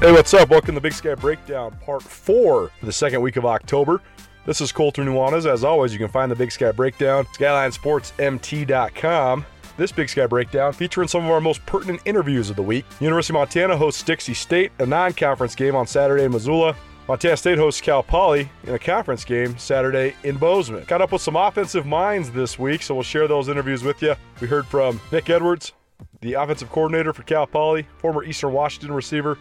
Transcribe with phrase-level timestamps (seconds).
[0.00, 0.50] Hey, what's up?
[0.50, 4.00] Welcome to Big Sky Breakdown, part four for the second week of October.
[4.46, 5.44] This is Colter Nuanez.
[5.44, 9.44] As always, you can find the Big Sky Breakdown, SkylineSportsMT.com.
[9.76, 12.84] This Big Sky Breakdown featuring some of our most pertinent interviews of the week.
[13.00, 16.76] University of Montana hosts Dixie State, a non conference game on Saturday in Missoula.
[17.08, 20.84] Montana State hosts Cal Poly in a conference game Saturday in Bozeman.
[20.84, 24.14] Got up with some offensive minds this week, so we'll share those interviews with you.
[24.40, 25.72] We heard from Nick Edwards,
[26.20, 29.36] the offensive coordinator for Cal Poly, former Eastern Washington receiver,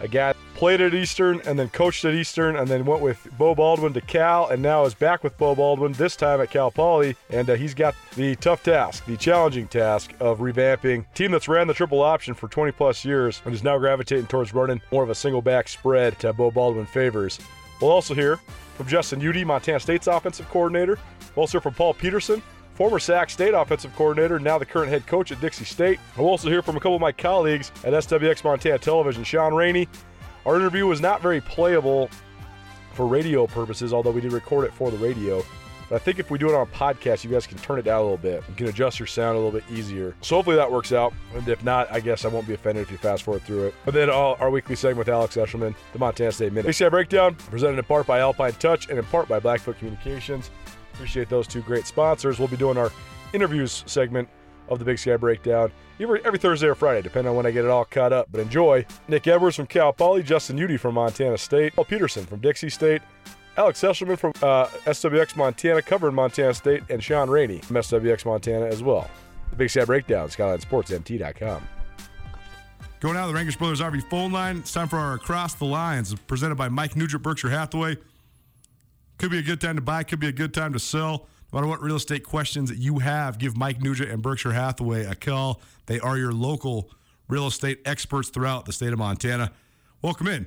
[0.00, 3.54] a guy played at Eastern and then coached at Eastern and then went with Beau
[3.54, 7.16] Baldwin to Cal and now is back with Beau Baldwin, this time at Cal Poly.
[7.30, 11.66] And uh, he's got the tough task, the challenging task of revamping team that's ran
[11.66, 15.10] the triple option for 20 plus years and is now gravitating towards running more of
[15.10, 17.38] a single back spread to Beau Baldwin favors.
[17.80, 18.36] We'll also hear
[18.76, 20.98] from Justin Udy, Montana State's offensive coordinator.
[21.34, 22.42] We'll also hear from Paul Peterson,
[22.80, 26.00] former Sac State offensive coordinator, now the current head coach at Dixie State.
[26.16, 29.86] We'll also hear from a couple of my colleagues at SWX Montana Television, Sean Rainey.
[30.46, 32.08] Our interview was not very playable
[32.94, 35.44] for radio purposes, although we did record it for the radio.
[35.90, 37.82] But I think if we do it on a podcast, you guys can turn it
[37.82, 38.44] down a little bit.
[38.48, 40.14] You can adjust your sound a little bit easier.
[40.22, 41.12] So hopefully that works out.
[41.34, 43.74] And if not, I guess I won't be offended if you fast forward through it.
[43.84, 46.70] But then uh, our weekly segment with Alex Eshelman, the Montana State Minute.
[46.70, 50.50] ACI Breakdown, presented in part by Alpine Touch and in part by Blackfoot Communications.
[51.00, 52.38] Appreciate those two great sponsors.
[52.38, 52.92] We'll be doing our
[53.32, 54.28] interviews segment
[54.68, 57.64] of the Big Sky Breakdown every, every Thursday or Friday, depending on when I get
[57.64, 58.28] it all caught up.
[58.30, 58.84] But enjoy.
[59.08, 63.00] Nick Edwards from Cal Poly, Justin Udy from Montana State, Paul Peterson from Dixie State,
[63.56, 68.66] Alex Eshelman from uh, SWX Montana, covering Montana State, and Sean Rainey from SWX Montana
[68.66, 69.10] as well.
[69.48, 71.66] The Big Sky Breakdown, SkylineSportsMT.com.
[73.00, 74.58] Going out of the Rangitsch Brothers RV phone line.
[74.58, 77.96] It's time for our Across the Lines, presented by Mike Nugent, Berkshire Hathaway.
[79.20, 81.26] Could be a good time to buy, could be a good time to sell.
[81.52, 85.04] No matter what real estate questions that you have, give Mike Nugent and Berkshire Hathaway
[85.04, 85.60] a call.
[85.84, 86.88] They are your local
[87.28, 89.52] real estate experts throughout the state of Montana.
[90.00, 90.46] Welcome in.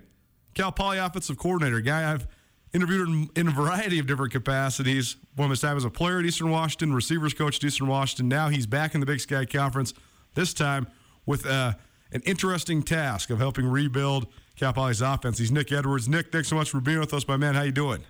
[0.56, 2.25] Cal Poly offensive coordinator, guy I've
[2.73, 5.17] interviewed in, in a variety of different capacities.
[5.35, 8.28] One of his time as a player at Eastern Washington, receivers coach at Eastern Washington.
[8.28, 9.94] Now he's back in the Big Sky Conference,
[10.33, 10.88] this time
[11.28, 11.73] with uh,
[12.12, 14.25] an interesting task of helping rebuild
[14.56, 15.38] Cal Poly's offense.
[15.38, 16.09] He's Nick Edwards.
[16.09, 17.53] Nick, thanks so much for being with us, my man.
[17.53, 18.03] How you doing?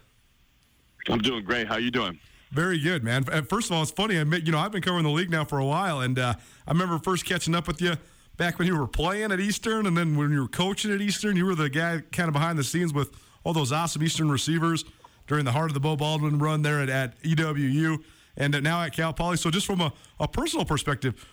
[1.10, 1.68] I'm doing great.
[1.68, 2.20] How you doing?
[2.52, 3.24] Very good, man.
[3.24, 4.18] First of all, it's funny.
[4.18, 6.36] I you know, I've been covering the league now for a while, and uh,
[6.68, 7.96] I remember first catching up with you
[8.38, 11.36] back when you were playing at Eastern, and then when you were coaching at Eastern,
[11.36, 13.12] you were the guy kind of behind the scenes with
[13.44, 14.86] all those awesome Eastern receivers
[15.28, 18.04] during the heart of the Beau Baldwin run there at, at EWU,
[18.38, 19.38] and now at Cal Poly.
[19.38, 21.28] So, just from a, a personal perspective,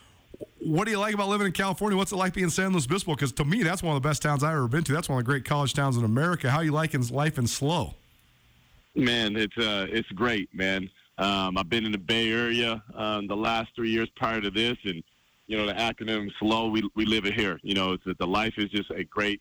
[0.59, 1.99] what do you like about living in California?
[1.99, 3.15] What's it like being in San Luis Obispo?
[3.15, 4.93] Because to me, that's one of the best towns I've ever been to.
[4.93, 6.51] That's one of the great college towns in America.
[6.51, 7.97] How you liking life in SLO?
[8.95, 10.91] Man, it's uh, it's great, man.
[11.19, 14.77] Um, I've been in the Bay Area um, the last three years prior to this,
[14.85, 15.03] and
[15.47, 16.71] you know the acronym SLOW.
[16.71, 17.61] We we live it here.
[17.63, 19.41] You know, it's, the life is just a great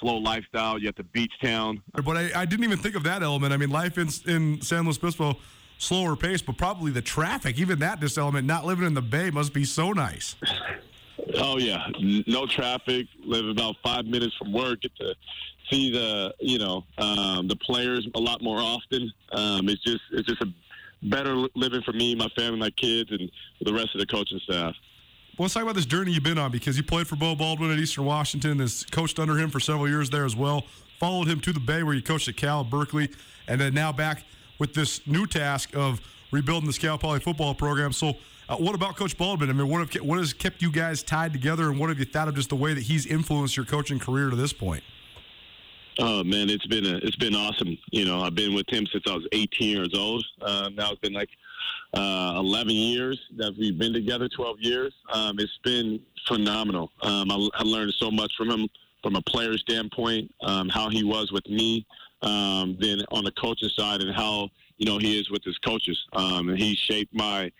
[0.00, 0.78] slow lifestyle.
[0.78, 1.82] You have the beach town.
[1.92, 3.52] But I, I didn't even think of that element.
[3.52, 5.38] I mean, life in in San Luis Obispo,
[5.78, 7.58] slower pace, but probably the traffic.
[7.58, 10.36] Even that this element, not living in the Bay, must be so nice.
[11.36, 11.86] Oh yeah,
[12.26, 13.06] no traffic.
[13.24, 14.82] Live about five minutes from work.
[14.82, 15.14] Get to
[15.70, 19.12] see the you know um, the players a lot more often.
[19.32, 20.52] Um, it's just it's just a
[21.02, 23.30] better living for me, my family, my kids, and
[23.60, 24.74] the rest of the coaching staff.
[25.36, 27.72] Well, let's talk about this journey you've been on because you played for Beau Baldwin
[27.72, 30.64] at Eastern Washington, has coached under him for several years there as well.
[31.00, 33.10] Followed him to the Bay where you coached at Cal, Berkeley,
[33.48, 34.22] and then now back
[34.58, 37.92] with this new task of rebuilding the Cal Poly football program.
[37.92, 38.14] So,
[38.48, 39.50] uh, what about Coach Baldwin?
[39.50, 42.04] I mean, what have what has kept you guys tied together, and what have you
[42.04, 44.84] thought of just the way that he's influenced your coaching career to this point?
[45.98, 47.78] Oh man, it's been a, it's been awesome.
[47.92, 50.24] You know, I've been with him since I was 18 years old.
[50.40, 51.28] Uh, now it's been like
[51.92, 54.92] uh, 11 years that we've been together, 12 years.
[55.12, 56.90] Um, it's been phenomenal.
[57.02, 58.68] Um, I, I, learned so much from him
[59.02, 61.86] from a player standpoint, um, how he was with me,
[62.22, 66.02] um, then on the coaching side, and how you know he is with his coaches.
[66.12, 67.52] Um, and he shaped my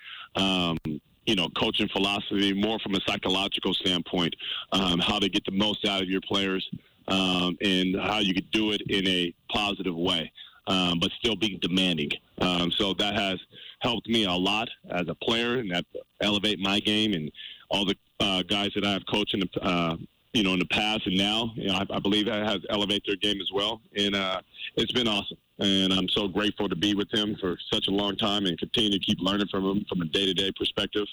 [1.27, 4.35] you know, coaching philosophy more from a psychological standpoint,
[4.73, 6.69] um, how to get the most out of your players,
[7.09, 10.31] um, and how you could do it in a positive way,
[10.67, 12.11] um, but still being demanding.
[12.41, 13.39] Um, so that has
[13.81, 15.85] helped me a lot as a player, and that
[16.21, 17.31] elevate my game and
[17.71, 19.97] all the uh, guys that I've coached in the uh,
[20.33, 21.53] you know in the past and now.
[21.55, 24.41] You know, I, I believe that has elevated their game as well, and uh,
[24.77, 25.39] it's been awesome.
[25.61, 28.91] And I'm so grateful to be with him for such a long time and continue
[28.91, 31.07] to keep learning from him from a day-to-day perspective.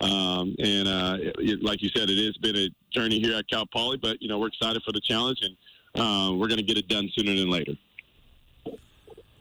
[0.00, 3.66] Um, and uh, it, like you said, it has been a journey here at Cal
[3.66, 5.56] Poly, but you know we're excited for the challenge, and
[6.00, 7.72] uh, we're going to get it done sooner than later.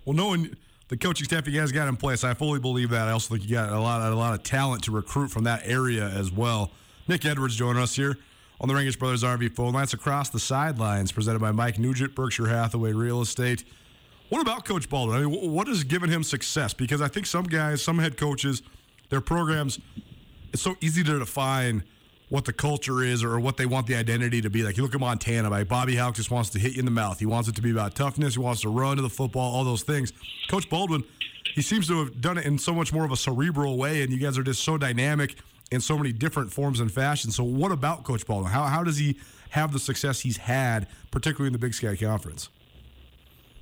[0.05, 0.55] Well, knowing
[0.87, 3.07] the coaching staff you guys got in place, I fully believe that.
[3.07, 5.61] I also think you got a lot, a lot of talent to recruit from that
[5.65, 6.71] area as well.
[7.07, 8.17] Nick Edwards joining us here.
[8.61, 12.47] on the Rangitsch Brothers RV phone lines across the sidelines, presented by Mike Nugent, Berkshire
[12.47, 13.65] Hathaway Real Estate.
[14.29, 15.17] What about Coach Baldwin?
[15.17, 16.73] I mean, what has given him success?
[16.73, 18.63] Because I think some guys, some head coaches,
[19.09, 19.79] their programs,
[20.55, 21.83] it's so easy to define
[22.29, 24.63] what the culture is or what they want the identity to be.
[24.63, 26.91] Like you look at Montana, like Bobby Hauck just wants to hit you in the
[26.91, 27.19] mouth.
[27.19, 28.35] He wants it to be about toughness.
[28.35, 30.13] He wants to run to the football, all those things.
[30.47, 31.03] Coach Baldwin,
[31.53, 34.13] he seems to have done it in so much more of a cerebral way, and
[34.13, 35.35] you guys are just so dynamic
[35.71, 37.35] in so many different forms and fashions.
[37.35, 38.49] So, what about Coach Baldwin?
[38.49, 39.19] How, how does he
[39.49, 42.49] have the success he's had, particularly in the Big Sky Conference?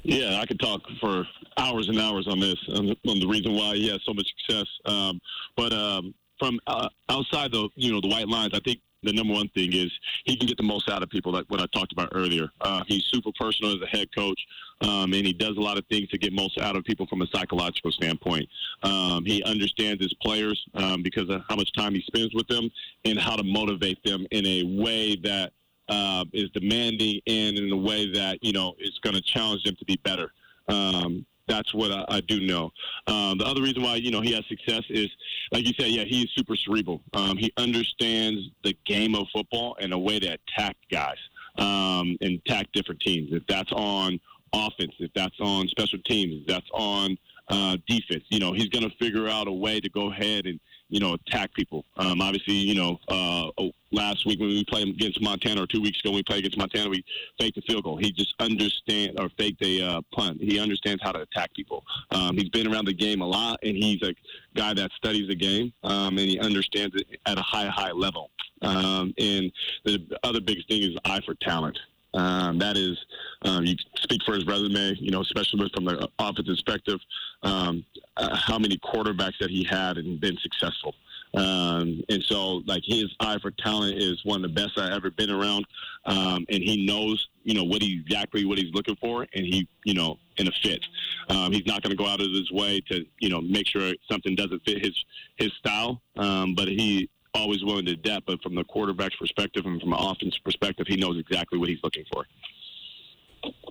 [0.03, 1.25] Yeah, I could talk for
[1.57, 4.27] hours and hours on this, on the, on the reason why he has so much
[4.37, 4.67] success.
[4.85, 5.19] Um,
[5.57, 9.33] but um, from uh, outside the you know the white lines, I think the number
[9.33, 9.91] one thing is
[10.23, 12.49] he can get the most out of people, like what I talked about earlier.
[12.61, 14.39] Uh, he's super personal as a head coach,
[14.81, 17.21] um, and he does a lot of things to get most out of people from
[17.21, 18.47] a psychological standpoint.
[18.81, 22.69] Um, he understands his players um, because of how much time he spends with them
[23.05, 25.51] and how to motivate them in a way that
[25.89, 29.75] uh, is demanding and in a way that you know is going to challenge them
[29.75, 30.31] to be better.
[30.69, 32.71] Um, that's what I, I do know.
[33.07, 35.09] Um, the other reason why you know he has success is,
[35.51, 37.01] like you said, yeah, he's super cerebral.
[37.13, 41.17] Um, he understands the game of football and a way to attack guys
[41.57, 43.29] um, and attack different teams.
[43.31, 44.19] If that's on
[44.53, 47.17] offense, if that's on special teams, if that's on
[47.49, 50.59] uh, defense, you know, he's going to figure out a way to go ahead and
[50.93, 51.83] you know, attack people.
[51.97, 55.81] Um, obviously, you know, uh, oh, last week when we played against Montana, or two
[55.81, 57.03] weeks ago when we played against Montana, we
[57.39, 57.97] faked a field goal.
[57.97, 60.39] He just understands, or faked a uh, punt.
[60.39, 61.83] He understands how to attack people.
[62.11, 64.13] Um, he's been around the game a lot, and he's a
[64.55, 68.29] guy that studies the game, um, and he understands it at a high, high level.
[68.61, 69.51] Um, and
[69.85, 71.79] the other biggest thing is eye for talent.
[72.13, 72.97] Um, that is,
[73.41, 76.99] um, you speak for his resume, you know, especially from the offensive perspective,
[77.41, 77.83] um,
[78.17, 80.93] uh, how many quarterbacks that he had and been successful.
[81.35, 85.09] Um, and so, like, his eye for talent is one of the best I've ever
[85.09, 85.65] been around.
[86.05, 89.67] Um, and he knows, you know, what he exactly what he's looking for, and he,
[89.83, 90.85] you know, in a fit.
[91.29, 93.93] Um, he's not going to go out of his way to, you know, make sure
[94.09, 95.05] something doesn't fit his
[95.37, 96.01] his style.
[96.17, 99.99] Um, but he always willing to adapt, but from the quarterback's perspective and from an
[99.99, 102.25] offense perspective, he knows exactly what he's looking for.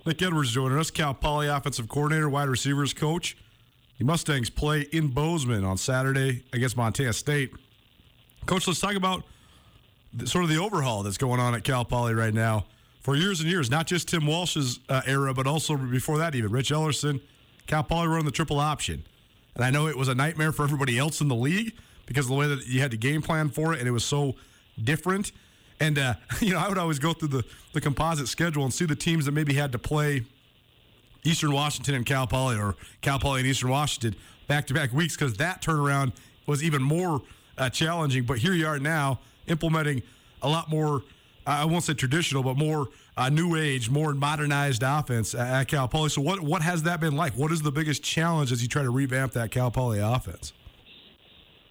[0.05, 3.37] Nick Edwards joining us, Cal Poly offensive coordinator, wide receivers coach.
[3.97, 7.51] The Mustangs play in Bozeman on Saturday against Montana State.
[8.45, 9.23] Coach, let's talk about
[10.25, 12.65] sort of the overhaul that's going on at Cal Poly right now.
[12.99, 16.51] For years and years, not just Tim Walsh's uh, era, but also before that, even
[16.51, 17.21] Rich Ellerson,
[17.67, 19.03] Cal Poly run the triple option.
[19.55, 21.73] And I know it was a nightmare for everybody else in the league
[22.05, 24.35] because the way that you had to game plan for it, and it was so
[24.81, 25.31] different.
[25.79, 28.85] And uh, you know, I would always go through the the composite schedule and see
[28.85, 30.23] the teams that maybe had to play
[31.23, 34.15] Eastern Washington and Cal Poly, or Cal Poly and Eastern Washington
[34.47, 36.13] back to back weeks, because that turnaround
[36.45, 37.21] was even more
[37.57, 38.23] uh, challenging.
[38.23, 40.03] But here you are now implementing
[40.41, 41.03] a lot more.
[41.45, 46.09] I won't say traditional, but more uh, new age, more modernized offense at Cal Poly.
[46.09, 47.33] So, what what has that been like?
[47.33, 50.53] What is the biggest challenge as you try to revamp that Cal Poly offense?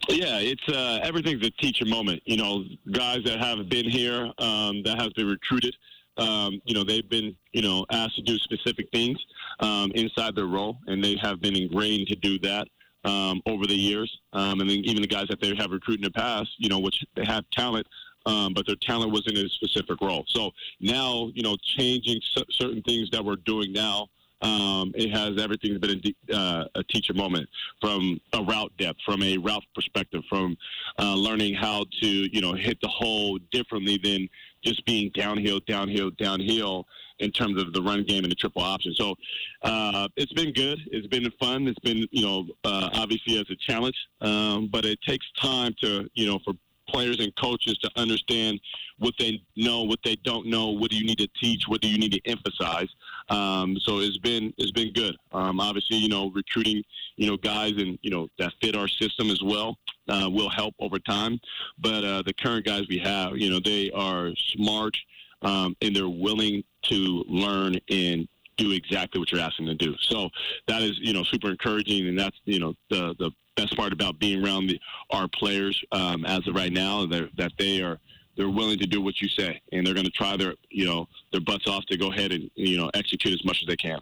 [0.09, 2.23] Yeah, it's uh, everything's a teacher moment.
[2.27, 5.77] You know, guys that have been here, um, that have been recruited,
[6.17, 9.19] um, you know, they've been, you know, asked to do specific things
[9.61, 12.67] um, inside their role, and they have been ingrained to do that
[13.05, 14.19] um, over the years.
[14.33, 16.81] Um, and then even the guys that they have recruited in the past, you know,
[16.81, 17.87] which they have talent,
[18.27, 20.25] um, but their talent was in a specific role.
[20.29, 24.09] So now, you know, changing certain things that we're doing now
[24.43, 27.49] um, it has everything been a, uh, a, teacher moment
[27.81, 30.57] from a route depth, from a route perspective, from
[30.99, 34.29] uh, learning how to you know hit the hole differently than
[34.65, 36.87] just being downhill, downhill, downhill
[37.19, 38.93] in terms of the run game and the triple option.
[38.97, 39.15] So
[39.63, 40.81] uh, it's been good.
[40.91, 41.69] It's been fun.
[41.69, 46.11] It's been you know uh, obviously as a challenge, um, but it takes time to
[46.15, 46.55] you know for
[46.89, 48.61] players and coaches to understand
[48.99, 51.89] what they know, what they don't know, what do you need to teach, what do
[51.89, 52.89] you need to emphasize.
[53.29, 55.17] Um, so it's been it's been good.
[55.33, 56.83] Um, obviously, you know, recruiting
[57.17, 60.75] you know guys and you know that fit our system as well uh, will help
[60.81, 61.41] over time.
[61.79, 64.97] But uh, the current guys we have, you know, they are smart
[65.43, 69.97] um, and they're willing to learn and do exactly what you're asking them to do.
[70.01, 70.29] So
[70.69, 74.19] that is, you know, super encouraging, and that's, you know, the the best part about
[74.19, 77.99] being around the, our players um, as of right now that they are
[78.37, 81.09] they're willing to do what you say, and they're going to try their you know
[81.31, 84.01] their butts off to go ahead and you know execute as much as they can.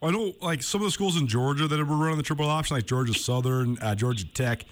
[0.00, 2.76] I know, like some of the schools in Georgia that were running the triple option,
[2.76, 4.64] like Georgia Southern, uh, Georgia Tech.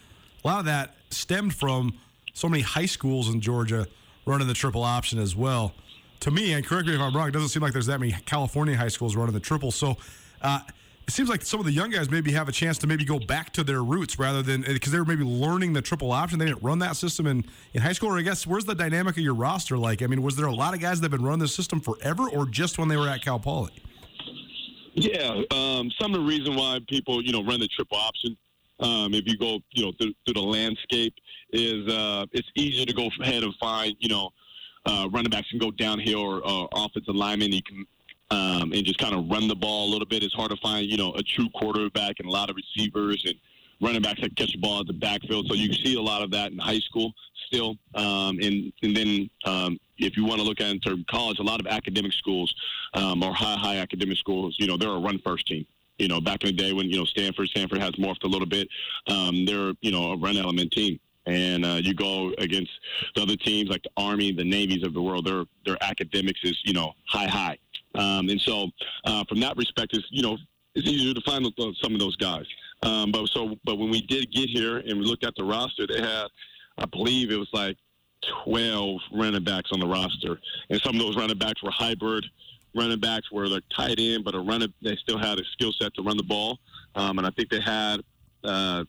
[0.44, 1.98] A lot of that stemmed from
[2.32, 3.88] so many high schools in Georgia
[4.24, 5.74] running the triple option as well.
[6.20, 8.12] To me, and correct me if I'm wrong, it doesn't seem like there's that many
[8.24, 9.70] California high schools running the triple.
[9.70, 9.96] So,
[10.42, 10.60] uh,
[11.06, 13.20] it seems like some of the young guys maybe have a chance to maybe go
[13.20, 16.38] back to their roots rather than because they were maybe learning the triple option.
[16.38, 17.44] They didn't run that system in,
[17.74, 18.10] in high school.
[18.10, 20.02] Or I guess where's the dynamic of your roster like?
[20.02, 22.28] I mean, was there a lot of guys that have been running this system forever,
[22.28, 23.72] or just when they were at Cal Poly?
[24.94, 28.36] Yeah, um, some of the reason why people you know run the triple option.
[28.80, 31.14] Um, if you go you know through, through the landscape,
[31.52, 34.30] is uh, it's easier to go ahead and find you know
[34.86, 37.52] uh, running backs can go downhill or uh, offensive linemen.
[37.52, 37.86] You can
[38.30, 40.22] um, and just kind of run the ball a little bit.
[40.22, 43.34] It's hard to find, you know, a true quarterback and a lot of receivers and
[43.80, 45.46] running backs that catch the ball at the backfield.
[45.48, 47.12] So you see a lot of that in high school
[47.46, 47.76] still.
[47.94, 51.06] Um, and and then um, if you want to look at it in terms of
[51.06, 52.54] college, a lot of academic schools
[52.94, 55.66] um, or high high academic schools, you know, they're a run first team.
[55.98, 58.46] You know, back in the day when you know Stanford, Stanford has morphed a little
[58.46, 58.68] bit.
[59.08, 62.70] Um, they're you know a run element team and uh, you go against
[63.14, 65.26] the other teams like the Army, the Navies of the world.
[65.26, 67.58] Their their academics is you know high high,
[67.96, 68.68] um, and so
[69.04, 70.36] uh, from that respect, perspective, you know
[70.74, 71.46] it's easier to find
[71.82, 72.44] some of those guys.
[72.82, 75.86] Um, but so but when we did get here and we looked at the roster,
[75.86, 76.26] they had
[76.78, 77.76] I believe it was like
[78.44, 80.38] 12 running backs on the roster,
[80.70, 82.24] and some of those running backs were hybrid
[82.74, 85.94] running backs where they're tight end, but a running they still had a skill set
[85.94, 86.58] to run the ball,
[86.94, 88.00] um, and I think they had.
[88.44, 88.84] Uh,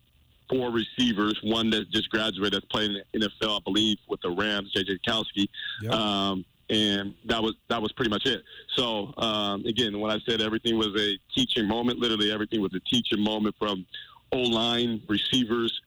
[0.49, 4.29] four receivers, one that just graduated that's playing in the NFL, I believe, with the
[4.29, 5.47] Rams, JJ Koski.
[5.81, 5.91] Yep.
[5.91, 8.43] Um, and that was that was pretty much it.
[8.75, 12.79] So um, again, when I said everything was a teaching moment, literally everything was a
[12.81, 13.85] teaching moment from
[14.31, 15.81] O line, receivers,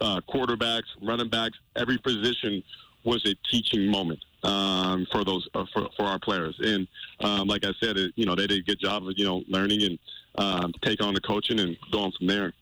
[0.00, 1.58] uh, quarterbacks, running backs.
[1.76, 2.62] Every position
[3.04, 6.58] was a teaching moment um, for those uh, for, for our players.
[6.60, 6.88] And
[7.20, 9.42] um, like I said, it, you know, they did a good job of you know
[9.48, 9.98] learning and
[10.36, 12.52] um, take on the coaching and going from there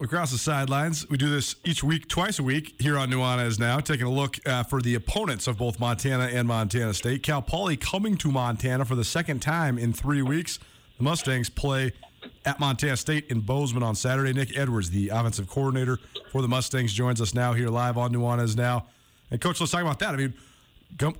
[0.00, 1.08] across the sidelines.
[1.10, 4.38] We do this each week, twice a week here on Nuanez Now, taking a look
[4.46, 7.22] uh, for the opponents of both Montana and Montana State.
[7.22, 10.58] Cal Poly coming to Montana for the second time in three weeks.
[10.96, 11.92] The Mustangs play
[12.46, 14.32] at Montana State in Bozeman on Saturday.
[14.32, 15.98] Nick Edwards, the offensive coordinator
[16.32, 18.86] for the Mustangs, joins us now here live on Nuanez Now.
[19.30, 20.14] And, Coach, let's talk about that.
[20.14, 20.34] I mean,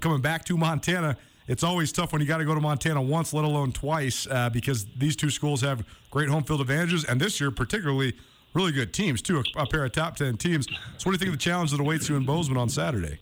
[0.01, 3.33] coming back to Montana, it's always tough when you got to go to Montana once,
[3.35, 7.05] let alone twice, uh, because these two schools have great home field advantages.
[7.05, 8.15] And this year, particularly,
[8.55, 10.67] really good teams too, a, a pair of top ten teams.
[10.99, 13.19] So, what do you think of the challenge that awaits you in Bozeman on Saturday?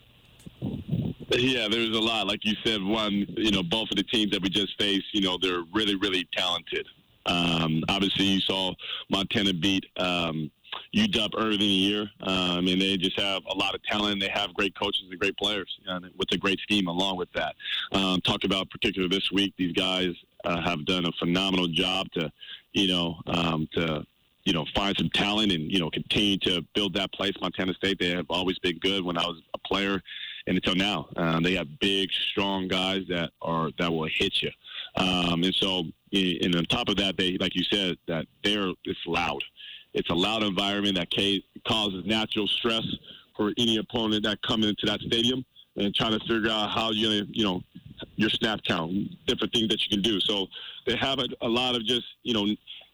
[1.31, 2.27] Yeah, there's a lot.
[2.27, 5.21] Like you said, one, you know, both of the teams that we just faced, you
[5.21, 6.87] know, they're really, really talented.
[7.25, 8.73] Um, obviously, you saw
[9.09, 10.49] Montana beat um,
[10.95, 14.19] UW early in the year, um, and they just have a lot of talent.
[14.19, 15.69] They have great coaches and great players
[16.17, 17.55] with a great scheme along with that.
[17.91, 22.31] Um, talk about particularly this week, these guys uh, have done a phenomenal job to,
[22.73, 24.05] you know, um, to
[24.49, 27.33] you know, find some talent and, you know, continue to build that place.
[27.39, 30.01] Montana State, they have always been good when I was a player
[30.47, 31.07] and until now.
[31.17, 34.49] Um, they have big, strong guys that are, that will hit you.
[34.95, 39.05] Um, and so, and on top of that, they, like you said, that they're, it's
[39.05, 39.43] loud.
[39.93, 41.11] It's a loud environment that
[41.67, 42.87] causes natural stress
[43.37, 47.25] for any opponent that comes into that stadium and trying to figure out how you
[47.29, 47.61] you know
[48.15, 48.91] your snap count,
[49.27, 50.19] different things that you can do.
[50.19, 50.47] So
[50.85, 52.47] they have a, a lot of just you know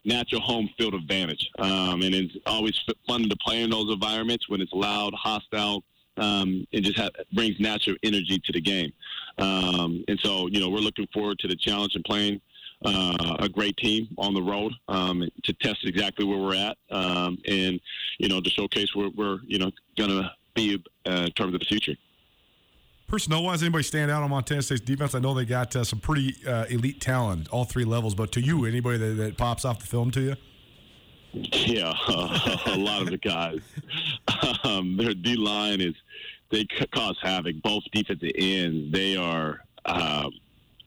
[0.06, 1.50] natural home field advantage.
[1.60, 5.84] Um, and it's always fun to play in those environments when it's loud, hostile,
[6.18, 7.00] um, and just
[7.34, 8.94] brings natural energy to the game.
[9.38, 12.40] Um, and so, you know, we're looking forward to the challenge and playing
[12.86, 17.38] uh, a great team on the road um, to test exactly where we're at um,
[17.48, 17.80] and,
[18.20, 21.60] you know, to showcase where we're, you know, going to be uh, in terms of
[21.60, 21.96] the future.
[23.08, 25.14] Personnel wise, anybody stand out on Montana State's defense?
[25.14, 28.16] I know they got uh, some pretty uh, elite talent, all three levels.
[28.16, 30.36] But to you, anybody that, that pops off the film to you?
[31.34, 33.60] Yeah, uh, a lot of the guys.
[34.64, 35.94] Um, their D line is
[36.50, 37.62] they cause havoc.
[37.62, 40.32] Both defensive ends, they are um,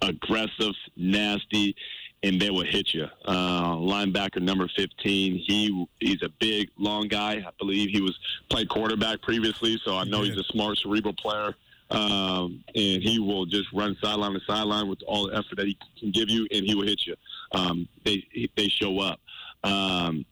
[0.02, 1.76] aggressive, nasty,
[2.22, 3.06] and they will hit you.
[3.24, 7.34] Uh, linebacker number 15, he he's a big, long guy.
[7.34, 8.18] I believe he was
[8.50, 11.54] played quarterback previously, so I know he's a smart, cerebral player
[11.90, 15.78] um, and he will just run sideline to sideline with all the effort that he
[15.98, 17.14] can give you, and he will hit you.
[17.52, 18.26] Um, they
[18.56, 19.20] they show up.
[19.64, 20.24] Um,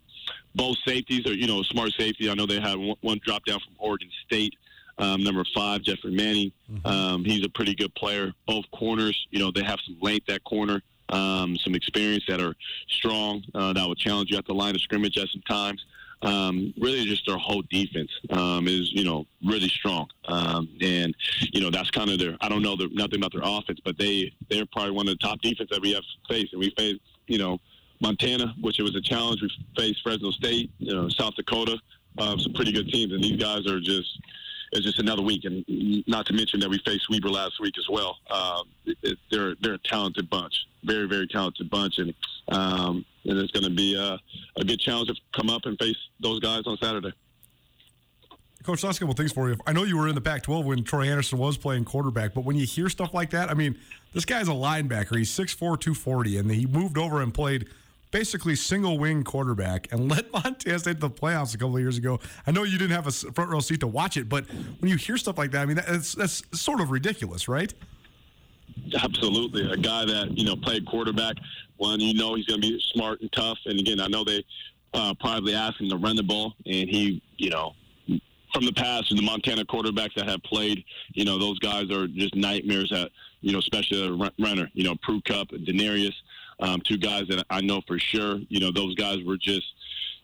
[0.55, 2.31] both safeties are you know smart safety.
[2.31, 4.55] I know they have one, one drop down from Oregon State.
[4.99, 6.53] Um, number five, Jeffrey Manning.
[6.73, 6.87] Mm-hmm.
[6.87, 8.33] Um, he's a pretty good player.
[8.47, 12.55] Both corners, you know, they have some length at corner, um, some experience that are
[12.89, 15.85] strong uh, that will challenge you at the line of scrimmage at some times
[16.23, 21.15] um, really just their whole defense um, is you know really strong, um, and
[21.53, 22.37] you know that's kind of their.
[22.41, 25.27] I don't know their, nothing about their offense, but they they're probably one of the
[25.27, 27.59] top defense that we have faced, and we faced you know
[28.01, 29.43] Montana, which it was a challenge.
[29.43, 31.79] We faced Fresno State, you know South Dakota,
[32.19, 34.19] uh, some pretty good teams, and these guys are just
[34.73, 35.65] it's just another week, and
[36.07, 38.19] not to mention that we faced Weber last week as well.
[38.29, 40.55] Uh, it, it, they're they're a talented bunch,
[40.85, 42.15] very very talented bunch, and
[42.49, 44.19] um, and it's going to be a,
[44.61, 47.13] a good challenge to come up and face those guys on Saturday.
[48.63, 49.57] Coach, last couple things for you.
[49.65, 52.57] I know you were in the Pac-12 when Troy Andersen was playing quarterback, but when
[52.57, 53.79] you hear stuff like that, I mean,
[54.13, 55.17] this guy's a linebacker.
[55.17, 57.69] He's 6'4", 240, and he moved over and played
[58.11, 61.99] basically single wing quarterback and led Montana State to the playoffs a couple of years
[61.99, 62.21] ago.
[62.47, 64.47] I know you didn't have a front row seat to watch it, but
[64.81, 67.73] when you hear stuff like that, I mean, that's, that's sort of ridiculous, right?
[69.03, 69.71] Absolutely.
[69.71, 71.37] A guy that, you know, played quarterback,
[71.77, 73.59] one, you know he's going to be smart and tough.
[73.67, 74.45] And again, I know they
[74.95, 77.75] uh, probably asked him to run the ball, and he, you know,
[78.53, 80.83] from the past, the Montana quarterbacks that have played,
[81.13, 83.11] you know, those guys are just nightmares at,
[83.43, 86.15] you know, especially a runner, you know, Prue Cup, DeNarius,
[86.61, 89.67] um, two guys that I know for sure, you know, those guys were just,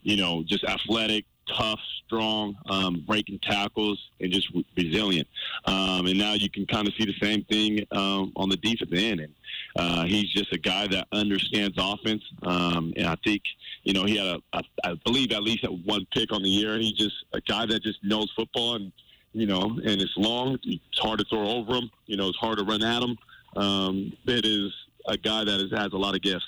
[0.02, 5.28] you know, just athletic, tough, strong, um, breaking tackles, and just resilient.
[5.64, 8.92] Um, and now you can kind of see the same thing um, on the defensive
[8.92, 9.20] end.
[9.20, 9.34] And
[9.76, 12.22] uh, he's just a guy that understands offense.
[12.42, 13.42] Um, and I think,
[13.84, 16.78] you know, he had, a, I believe, at least one pick on the year.
[16.78, 18.92] He's just a guy that just knows football and,
[19.32, 20.58] you know, and it's long.
[20.64, 21.90] It's hard to throw over him.
[22.06, 23.16] You know, it's hard to run at him.
[23.56, 24.72] Um, it is
[25.06, 26.46] a guy that is, has a lot of gifts.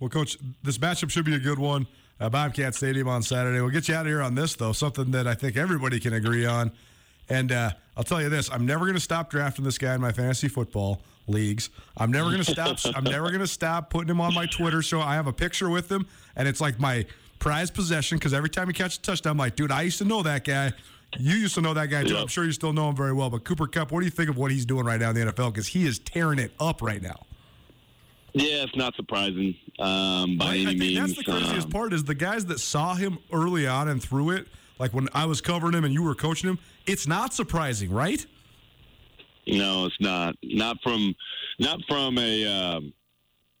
[0.00, 1.86] Well, Coach, this matchup should be a good one
[2.20, 3.60] uh, Bobcat Stadium on Saturday.
[3.60, 6.12] We'll get you out of here on this, though, something that I think everybody can
[6.12, 6.72] agree on.
[7.28, 10.00] And uh, I'll tell you this: I'm never going to stop drafting this guy in
[10.00, 11.70] my fantasy football leagues.
[11.96, 12.78] I'm never going to stop.
[12.96, 14.82] I'm never going to stop putting him on my Twitter.
[14.82, 17.06] So I have a picture with him, and it's like my
[17.38, 20.04] prized possession because every time he catches a touchdown, I'm like, dude, I used to
[20.04, 20.72] know that guy.
[21.18, 22.14] You used to know that guy too.
[22.14, 22.22] Yep.
[22.22, 23.30] I'm sure you still know him very well.
[23.30, 25.32] But Cooper Kupp, what do you think of what he's doing right now in the
[25.32, 25.52] NFL?
[25.52, 27.24] Because he is tearing it up right now.
[28.32, 30.98] Yeah, it's not surprising um, by I, any I means.
[30.98, 34.30] That's the craziest um, part is the guys that saw him early on and through
[34.30, 34.48] it.
[34.80, 38.24] Like when I was covering him and you were coaching him, it's not surprising, right?
[39.46, 40.34] No, it's not.
[40.42, 41.14] Not from,
[41.60, 42.92] not from a um,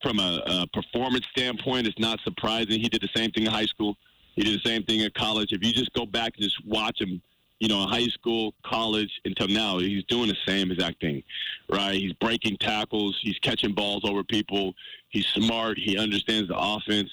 [0.02, 1.86] from a, a performance standpoint.
[1.86, 2.80] It's not surprising.
[2.80, 3.96] He did the same thing in high school.
[4.34, 5.52] He did the same thing in college.
[5.52, 7.22] If you just go back and just watch him
[7.64, 11.22] you know, high school, college, until now, he's doing the same exact thing,
[11.70, 11.94] right?
[11.94, 14.74] He's breaking tackles, he's catching balls over people,
[15.08, 17.08] he's smart, he understands the offense,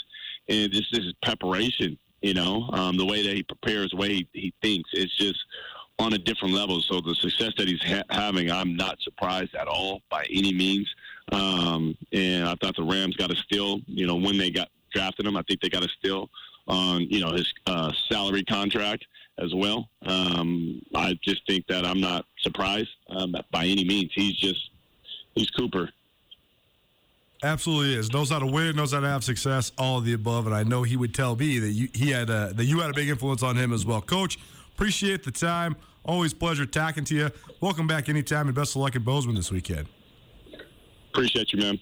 [0.49, 4.09] and just this is preparation, you know, um, the way that he prepares, the way
[4.09, 5.39] he, he thinks, it's just
[5.99, 6.81] on a different level.
[6.81, 10.93] So the success that he's ha- having, I'm not surprised at all by any means.
[11.31, 15.25] Um, and I thought the Rams got a steal, you know, when they got drafted
[15.25, 16.29] him, I think they got a steal
[16.67, 19.05] on, you know, his uh, salary contract
[19.41, 19.89] as well.
[20.05, 24.11] Um, I just think that I'm not surprised um, by any means.
[24.13, 24.69] He's just
[25.35, 25.89] he's Cooper.
[27.43, 28.13] Absolutely is.
[28.13, 30.45] Knows how to win, knows how to have success, all of the above.
[30.45, 32.91] And I know he would tell me that you, he had a, that you had
[32.91, 33.99] a big influence on him as well.
[33.99, 34.37] Coach,
[34.75, 35.75] appreciate the time.
[36.05, 37.31] Always pleasure talking to you.
[37.59, 39.87] Welcome back anytime, and best of luck in Bozeman this weekend.
[41.09, 41.77] Appreciate you,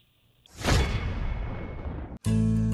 [2.25, 2.58] man.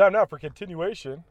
[0.00, 1.24] Time now for continuation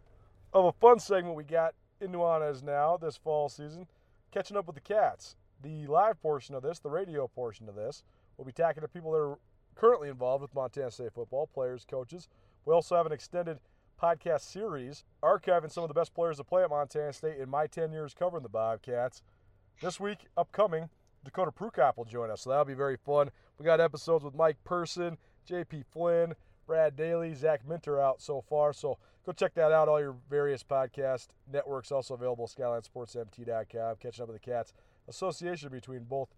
[0.53, 3.87] of a fun segment we got in Nuanez now this fall season,
[4.31, 5.35] catching up with the Cats.
[5.63, 8.03] The live portion of this, the radio portion of this,
[8.37, 9.39] we'll be talking to people that are
[9.73, 12.27] currently involved with Montana State football, players, coaches.
[12.63, 13.59] We also have an extended
[13.99, 17.65] podcast series archiving some of the best players to play at Montana State in my
[17.65, 19.23] 10 years covering the Bobcats.
[19.81, 20.89] This week, upcoming,
[21.25, 23.31] Dakota Prukop will join us, so that'll be very fun.
[23.57, 25.17] We got episodes with Mike Person,
[25.49, 26.35] JP Flynn,
[26.69, 28.73] Brad Daly, Zach Minter out so far.
[28.73, 29.89] So go check that out.
[29.89, 32.47] All your various podcast networks also available.
[32.47, 33.95] SkylineSportsMT.com.
[33.99, 34.71] Catching up with the Cats.
[35.07, 36.29] Association between both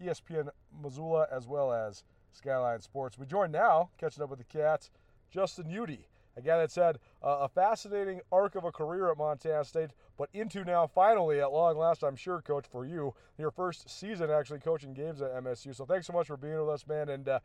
[0.00, 0.48] ESPN
[0.80, 3.18] Missoula as well as Skyline Sports.
[3.18, 4.92] We join now, catching up with the Cats,
[5.28, 9.90] Justin Udy, a guy had uh, a fascinating arc of a career at Montana State,
[10.16, 14.30] but into now finally at long last, I'm sure, Coach, for you, your first season
[14.30, 15.74] actually coaching games at MSU.
[15.74, 17.08] So thanks so much for being with us, man.
[17.08, 17.40] And uh,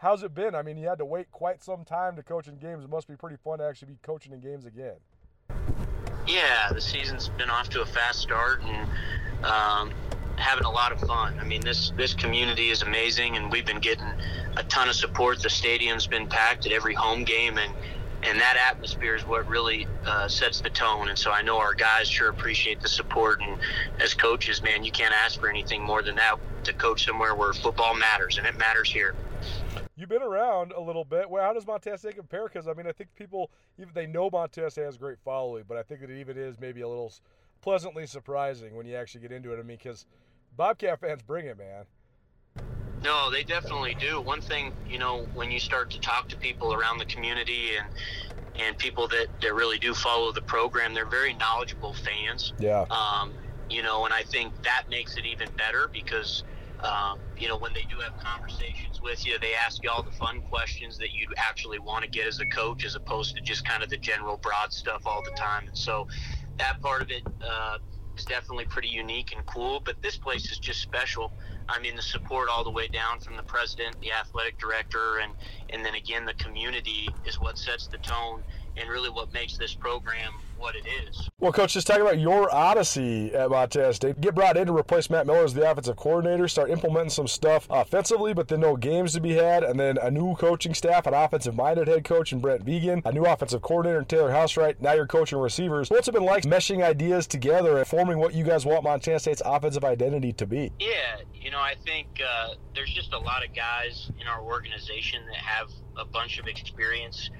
[0.00, 0.54] how's it been?
[0.54, 2.84] I mean, you had to wait quite some time to coach in games.
[2.84, 4.96] It must be pretty fun to actually be coaching in games again.
[6.26, 8.88] Yeah, the season's been off to a fast start and
[9.44, 9.90] um,
[10.36, 11.38] having a lot of fun.
[11.38, 14.10] I mean, this this community is amazing, and we've been getting
[14.56, 15.42] a ton of support.
[15.42, 17.72] The stadium's been packed at every home game, and
[18.22, 21.08] and that atmosphere is what really uh, sets the tone.
[21.08, 23.40] And so I know our guys sure appreciate the support.
[23.40, 23.58] And
[23.98, 27.52] as coaches, man, you can't ask for anything more than that to coach somewhere where
[27.54, 29.14] football matters, and it matters here.
[30.00, 31.28] You've been around a little bit.
[31.28, 32.44] Well, how does State compare?
[32.44, 35.82] Because I mean, I think people even they know State has great following, but I
[35.82, 37.12] think that it even is maybe a little
[37.60, 39.58] pleasantly surprising when you actually get into it.
[39.58, 40.06] I mean, because
[40.56, 41.84] Bobcat fans bring it, man.
[43.04, 44.22] No, they definitely do.
[44.22, 47.86] One thing, you know, when you start to talk to people around the community and
[48.58, 52.54] and people that, that really do follow the program, they're very knowledgeable fans.
[52.58, 52.86] Yeah.
[52.90, 53.32] Um,
[53.68, 56.42] you know, and I think that makes it even better because,
[56.84, 60.10] um, you know, when they do have conversations with you, they ask you all the
[60.12, 63.64] fun questions that you actually want to get as a coach, as opposed to just
[63.64, 65.66] kind of the general broad stuff all the time.
[65.66, 66.06] And so,
[66.58, 67.78] that part of it uh,
[68.16, 69.80] is definitely pretty unique and cool.
[69.84, 71.32] But this place is just special.
[71.68, 75.32] I mean, the support all the way down from the president, the athletic director, and
[75.70, 78.42] and then again the community is what sets the tone
[78.76, 81.28] and really what makes this program what it is.
[81.38, 84.20] Well, Coach, just talking about your odyssey at Montana State.
[84.20, 87.66] Get brought in to replace Matt Miller as the offensive coordinator, start implementing some stuff
[87.70, 91.14] offensively, but then no games to be had, and then a new coaching staff, an
[91.14, 94.80] offensive minded head coach and Brent Vigen, a new offensive coordinator and Taylor Housewright.
[94.80, 95.88] Now you're coaching receivers.
[95.88, 99.42] What's it been like meshing ideas together and forming what you guys want Montana State's
[99.44, 100.72] offensive identity to be?
[100.78, 105.22] Yeah, you know, I think uh, there's just a lot of guys in our organization
[105.26, 107.30] that have a bunch of experience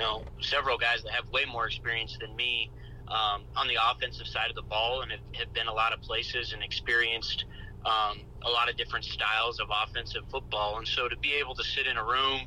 [0.00, 2.70] know, several guys that have way more experience than me
[3.08, 6.00] um, on the offensive side of the ball and have, have been a lot of
[6.02, 7.44] places and experienced
[7.86, 10.78] um, a lot of different styles of offensive football.
[10.78, 12.40] And so to be able to sit in a room,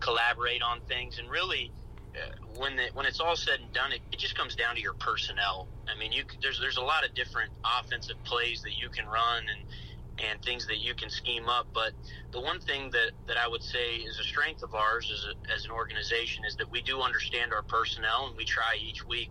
[0.00, 1.72] collaborate on things, and really,
[2.16, 4.80] uh, when the, when it's all said and done, it, it just comes down to
[4.80, 5.68] your personnel.
[5.86, 9.44] I mean, you there's there's a lot of different offensive plays that you can run
[9.44, 9.60] and
[10.18, 11.66] and things that you can scheme up.
[11.72, 11.92] But
[12.32, 15.54] the one thing that, that I would say is a strength of ours as, a,
[15.54, 19.30] as an organization is that we do understand our personnel and we try each week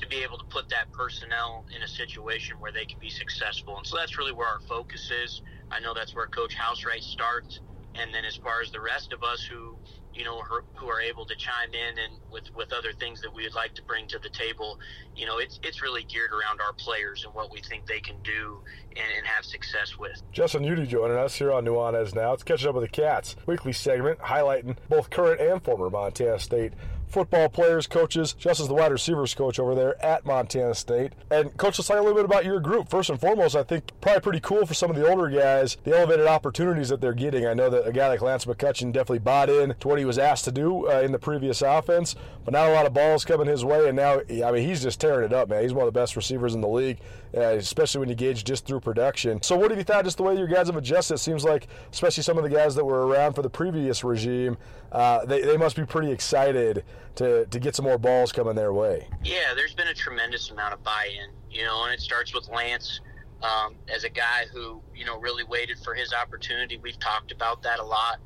[0.00, 3.76] to be able to put that personnel in a situation where they can be successful.
[3.76, 5.42] And so that's really where our focus is.
[5.70, 7.60] I know that's where Coach Housewright starts.
[7.94, 9.78] And then as far as the rest of us who
[10.16, 10.40] you know,
[10.74, 13.74] who are able to chime in and with, with other things that we would like
[13.74, 14.78] to bring to the table.
[15.14, 18.16] You know, it's it's really geared around our players and what we think they can
[18.22, 20.22] do and, and have success with.
[20.32, 22.30] Justin Udy joining us here on Nuanez Now.
[22.30, 26.72] Let's catch up with the Cats weekly segment highlighting both current and former Montana State
[27.08, 28.32] football players, coaches.
[28.32, 31.12] Just as the wide receivers coach over there at Montana State.
[31.30, 32.88] And coach, let's talk a little bit about your group.
[32.88, 35.96] First and foremost, I think probably pretty cool for some of the older guys, the
[35.96, 37.46] elevated opportunities that they're getting.
[37.46, 40.18] I know that a guy like Lance McCutcheon definitely bought in to what he was
[40.18, 42.14] asked to do uh, in the previous offense,
[42.44, 43.88] but not a lot of balls coming his way.
[43.88, 45.62] And now, I mean, he's just tearing it up, man.
[45.62, 46.98] He's one of the best receivers in the league,
[47.36, 49.42] uh, especially when you gauge just through production.
[49.42, 51.14] So, what have you thought just the way your guys have adjusted?
[51.14, 54.56] It seems like, especially some of the guys that were around for the previous regime,
[54.92, 56.84] uh, they, they must be pretty excited
[57.16, 59.08] to, to get some more balls coming their way.
[59.22, 63.00] Yeah, there's been a tremendous amount of buy-in, you know, and it starts with Lance
[63.42, 66.78] um, as a guy who, you know, really waited for his opportunity.
[66.78, 68.18] We've talked about that a lot,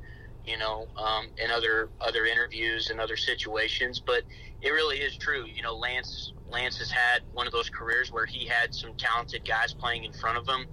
[0.45, 4.23] you know, um, in other other interviews and other situations, but
[4.61, 5.45] it really is true.
[5.45, 9.47] You know, Lance Lance has had one of those careers where he had some talented
[9.47, 10.65] guys playing in front of him.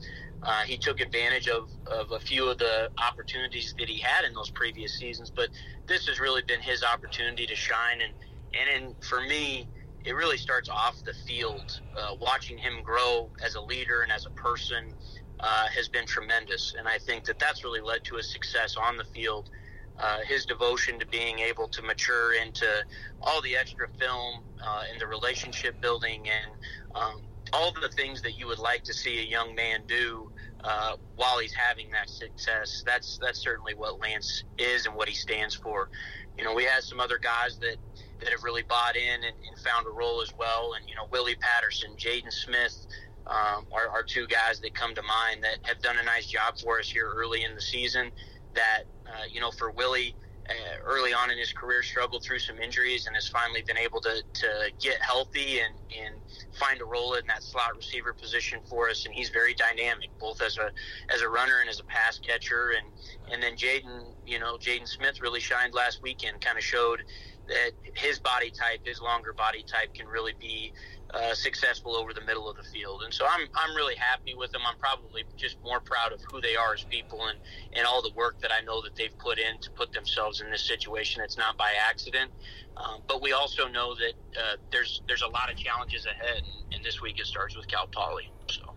[0.43, 4.33] Uh, he took advantage of, of a few of the opportunities that he had in
[4.35, 5.49] those previous seasons, but
[5.87, 8.01] this has really been his opportunity to shine.
[8.01, 8.15] And,
[8.55, 9.69] and in, for me,
[10.05, 11.81] it really starts off the field.
[11.97, 14.95] Uh, watching him grow as a leader and as a person
[15.41, 16.75] uh, has been tremendous.
[16.79, 19.51] And I think that that's really led to his success on the field.
[20.01, 22.67] Uh, his devotion to being able to mature into
[23.21, 26.53] all the extra film uh, and the relationship building and
[26.95, 27.21] um,
[27.53, 30.31] all the things that you would like to see a young man do
[30.65, 32.83] uh, while he's having that success.
[32.85, 35.89] That's that's certainly what Lance is and what he stands for.
[36.37, 37.77] You know, we had some other guys that
[38.21, 40.75] that have really bought in and, and found a role as well.
[40.77, 42.87] And you know, Willie Patterson, Jaden Smith.
[43.27, 46.57] Um, are, are two guys that come to mind that have done a nice job
[46.57, 48.11] for us here early in the season.
[48.55, 50.15] That uh, you know, for Willie,
[50.49, 50.55] uh,
[50.87, 54.23] early on in his career struggled through some injuries and has finally been able to,
[54.33, 54.49] to
[54.81, 56.15] get healthy and, and
[56.59, 59.05] find a role in that slot receiver position for us.
[59.05, 60.71] And he's very dynamic, both as a
[61.15, 62.71] as a runner and as a pass catcher.
[62.71, 62.87] And
[63.33, 66.41] and then Jaden, you know, Jaden Smith really shined last weekend.
[66.41, 67.03] Kind of showed
[67.49, 70.73] that his body type, his longer body type, can really be
[71.13, 73.03] uh, successful over the middle of the field.
[73.03, 74.61] And so I'm, I'm really happy with them.
[74.67, 77.39] I'm probably just more proud of who they are as people and,
[77.73, 80.51] and all the work that I know that they've put in to put themselves in
[80.51, 81.23] this situation.
[81.25, 82.31] It's not by accident.
[82.77, 86.75] Um, but we also know that uh, there's there's a lot of challenges ahead, and,
[86.75, 88.31] and this week it starts with Cal Poly.
[88.49, 88.73] So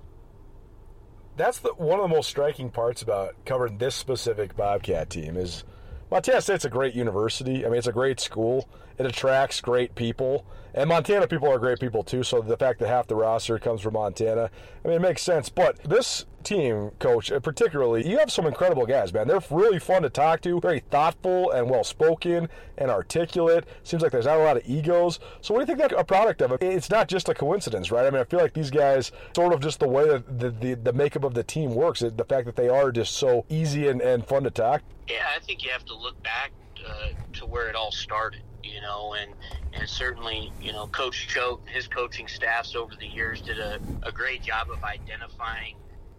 [1.37, 5.63] that's the one of the most striking parts about covering this specific Bobcat team is
[6.11, 7.65] Montana State's a great university.
[7.65, 8.67] I mean, it's a great school,
[9.01, 10.45] it attracts great people.
[10.73, 12.23] And Montana people are great people too.
[12.23, 14.49] So the fact that half the roster comes from Montana,
[14.83, 15.49] I mean, it makes sense.
[15.49, 19.27] But this team, coach, particularly, you have some incredible guys, man.
[19.27, 23.65] They're really fun to talk to, very thoughtful and well spoken and articulate.
[23.83, 25.19] Seems like there's not a lot of egos.
[25.41, 26.53] So what do you think that's a product of?
[26.61, 28.05] It's not just a coincidence, right?
[28.05, 30.73] I mean, I feel like these guys, sort of just the way that the, the,
[30.75, 33.99] the makeup of the team works, the fact that they are just so easy and,
[33.99, 34.83] and fun to talk.
[35.09, 36.51] Yeah, I think you have to look back
[36.87, 39.33] uh, to where it all started you know, and
[39.79, 43.79] and certainly, you know, Coach Choate, and his coaching staffs over the years did a,
[44.07, 45.75] a great job of identifying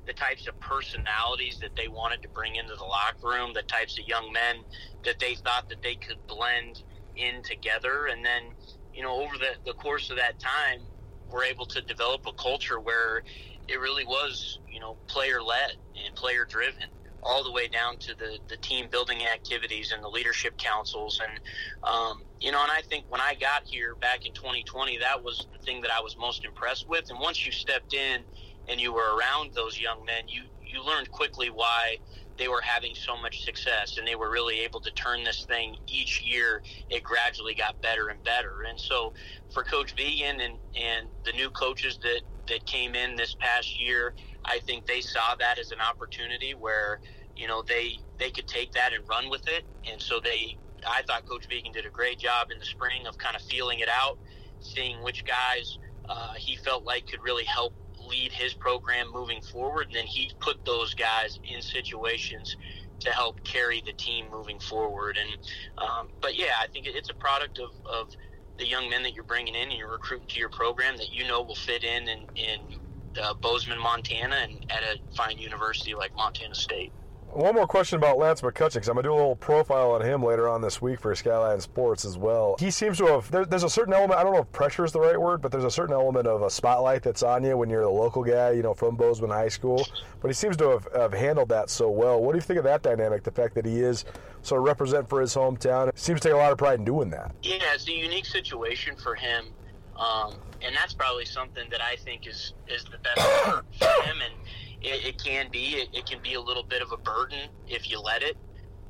[0.07, 3.99] the types of personalities that they wanted to bring into the locker room, the types
[3.99, 4.57] of young men
[5.05, 6.83] that they thought that they could blend
[7.17, 8.43] in together, and then,
[8.93, 10.81] you know, over the, the course of that time,
[11.31, 13.23] we're able to develop a culture where
[13.69, 15.73] it really was, you know, player led
[16.05, 16.89] and player driven
[17.23, 21.21] all the way down to the, the team building activities and the leadership councils.
[21.23, 21.41] And,
[21.83, 25.47] um, you know, and I think when I got here back in 2020, that was
[25.53, 27.05] the thing that I was most impressed with.
[27.11, 28.25] And once you stepped in
[28.69, 31.97] and you were around those young men, you, you learned quickly why
[32.39, 35.77] they were having so much success and they were really able to turn this thing
[35.87, 39.13] each year it gradually got better and better and so
[39.51, 44.15] for coach Vigen and and the new coaches that that came in this past year
[44.45, 47.01] I think they saw that as an opportunity where
[47.37, 50.57] you know they they could take that and run with it, and so they.
[50.85, 53.79] I thought Coach Vigen did a great job in the spring of kind of feeling
[53.79, 54.19] it out,
[54.59, 55.79] seeing which guys
[56.09, 57.73] uh, he felt like could really help
[58.09, 62.57] lead his program moving forward, and then he put those guys in situations
[63.01, 65.17] to help carry the team moving forward.
[65.21, 65.31] And
[65.79, 68.09] um, but yeah, I think it's a product of, of
[68.59, 71.27] the young men that you're bringing in and you're recruiting to your program that you
[71.27, 72.63] know will fit in and, and
[73.19, 76.93] uh, Bozeman, Montana, and at a fine university like Montana State.
[77.35, 80.03] One more question about Lance McCutcheon, because I'm going to do a little profile on
[80.03, 82.57] him later on this week for Skyline Sports as well.
[82.59, 84.93] He seems to have, there, there's a certain element, I don't know if pressure is
[84.93, 87.71] the right word, but there's a certain element of a spotlight that's on you when
[87.71, 89.83] you're the local guy, you know, from Bozeman High School.
[90.21, 92.23] But he seems to have, have handled that so well.
[92.23, 94.05] What do you think of that dynamic, the fact that he is
[94.43, 95.91] sort of represent for his hometown?
[95.95, 97.35] Seems to take a lot of pride in doing that.
[97.43, 99.47] Yeah, it's a unique situation for him.
[99.97, 103.21] Um, and that's probably something that I think is is the best
[103.79, 104.17] for him.
[104.23, 104.35] And
[104.83, 107.91] it, it can be it, it, can be a little bit of a burden if
[107.91, 108.37] you let it.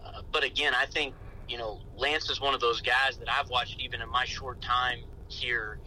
[0.04, 1.14] Uh, but again, I think
[1.48, 4.60] you know Lance is one of those guys that I've watched even in my short
[4.60, 5.78] time here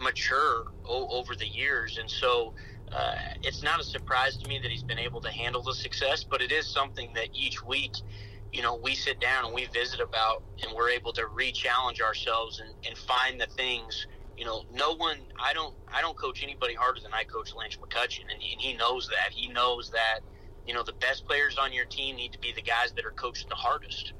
[0.00, 2.54] mature o- over the years, and so.
[2.94, 6.24] Uh, it's not a surprise to me that he's been able to handle the success,
[6.24, 7.94] but it is something that each week,
[8.52, 12.60] you know, we sit down and we visit about, and we're able to re-challenge ourselves
[12.60, 15.18] and, and find the things you know, no one.
[15.38, 15.74] I don't.
[15.94, 19.08] I don't coach anybody harder than I coach Lance McCutcheon, and he, and he knows
[19.08, 19.32] that.
[19.32, 20.20] He knows that.
[20.66, 23.12] You know, the best players on your team need to be the guys that are
[23.12, 24.14] coached the hardest,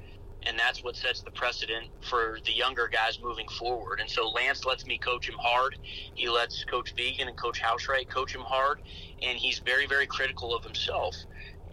[0.47, 3.99] and that's what sets the precedent for the younger guys moving forward.
[4.01, 5.75] And so Lance lets me coach him hard.
[6.15, 8.79] He lets Coach Vigen and Coach Housewright coach him hard,
[9.21, 11.15] and he's very, very critical of himself.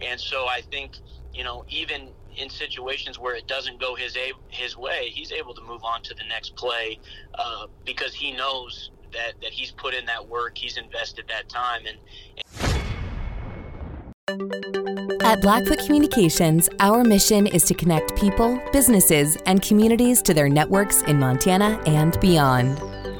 [0.01, 0.93] And so I think
[1.33, 5.53] you know, even in situations where it doesn't go his a- his way, he's able
[5.53, 6.99] to move on to the next play
[7.35, 11.81] uh, because he knows that that he's put in that work, he's invested that time,
[11.85, 11.97] and,
[12.37, 12.45] and
[15.23, 21.01] at Blackfoot Communications, our mission is to connect people, businesses, and communities to their networks
[21.03, 23.00] in Montana and beyond.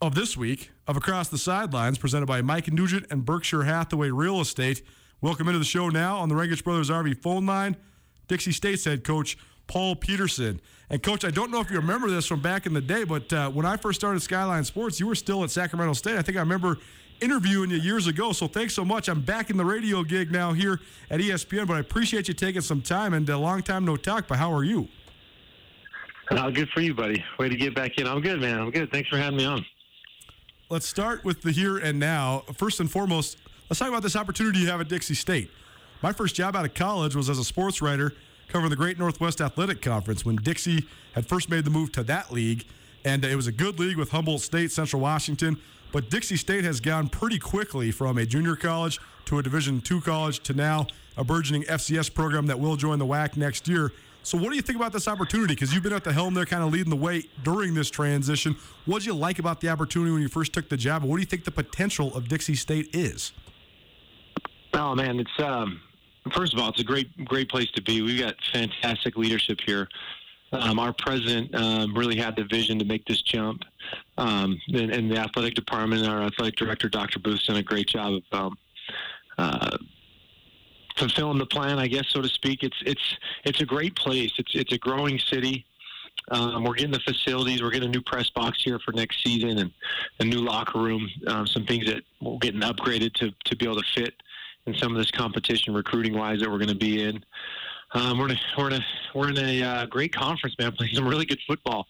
[0.00, 4.40] of this week of Across the Sidelines, presented by Mike Nugent and Berkshire Hathaway Real
[4.40, 4.82] Estate.
[5.20, 7.76] Welcome into the show now on the Rangitsch Brothers RV phone line,
[8.28, 10.60] Dixie State's head coach, Paul Peterson.
[10.90, 13.32] And, Coach, I don't know if you remember this from back in the day, but
[13.32, 16.16] uh, when I first started Skyline Sports, you were still at Sacramento State.
[16.16, 16.76] I think I remember
[17.20, 18.32] interviewing you years ago.
[18.32, 19.08] So thanks so much.
[19.08, 20.80] I'm back in the radio gig now here
[21.10, 24.28] at ESPN, but I appreciate you taking some time and a long time no talk.
[24.28, 24.88] But how are you?
[26.30, 27.24] Oh, good for you, buddy.
[27.38, 28.06] Way to get back in.
[28.06, 28.58] I'm good, man.
[28.58, 28.90] I'm good.
[28.90, 29.64] Thanks for having me on
[30.74, 32.40] let's start with the here and now.
[32.52, 33.38] First and foremost,
[33.70, 35.48] let's talk about this opportunity you have at Dixie State.
[36.02, 38.12] My first job out of college was as a sports writer
[38.48, 42.32] covering the Great Northwest Athletic Conference when Dixie had first made the move to that
[42.32, 42.66] league.
[43.04, 45.60] And it was a good league with Humboldt State, Central Washington.
[45.92, 50.00] But Dixie State has gone pretty quickly from a junior college to a Division II
[50.00, 53.92] college to now a burgeoning FCS program that will join the WAC next year.
[54.24, 55.54] So, what do you think about this opportunity?
[55.54, 58.56] Because you've been at the helm there, kind of leading the way during this transition.
[58.86, 61.02] What did you like about the opportunity when you first took the job?
[61.02, 63.32] what do you think the potential of Dixie State is?
[64.72, 65.78] Oh man, it's um,
[66.32, 68.00] first of all, it's a great great place to be.
[68.00, 69.88] We've got fantastic leadership here.
[70.52, 73.62] Um, our president um, really had the vision to make this jump,
[74.16, 77.18] um, and, and, the athletic department, and our athletic director, Dr.
[77.18, 78.58] Boothe, done a great job of um,
[79.36, 79.76] uh,
[80.96, 82.62] fulfilling the plan, I guess, so to speak.
[82.62, 84.32] It's it's it's a great place.
[84.38, 85.64] It's it's a growing city.
[86.30, 87.62] Um, we're getting the facilities.
[87.62, 89.72] We're getting a new press box here for next season and
[90.20, 91.08] a new locker room.
[91.26, 94.14] Um, some things that we're getting upgraded to to be able to fit
[94.66, 97.22] in some of this competition, recruiting wise, that we're going to be in.
[97.92, 100.72] Um, we're in a, we're in a, we're in a uh, great conference, man.
[100.78, 101.86] Playing some really good football.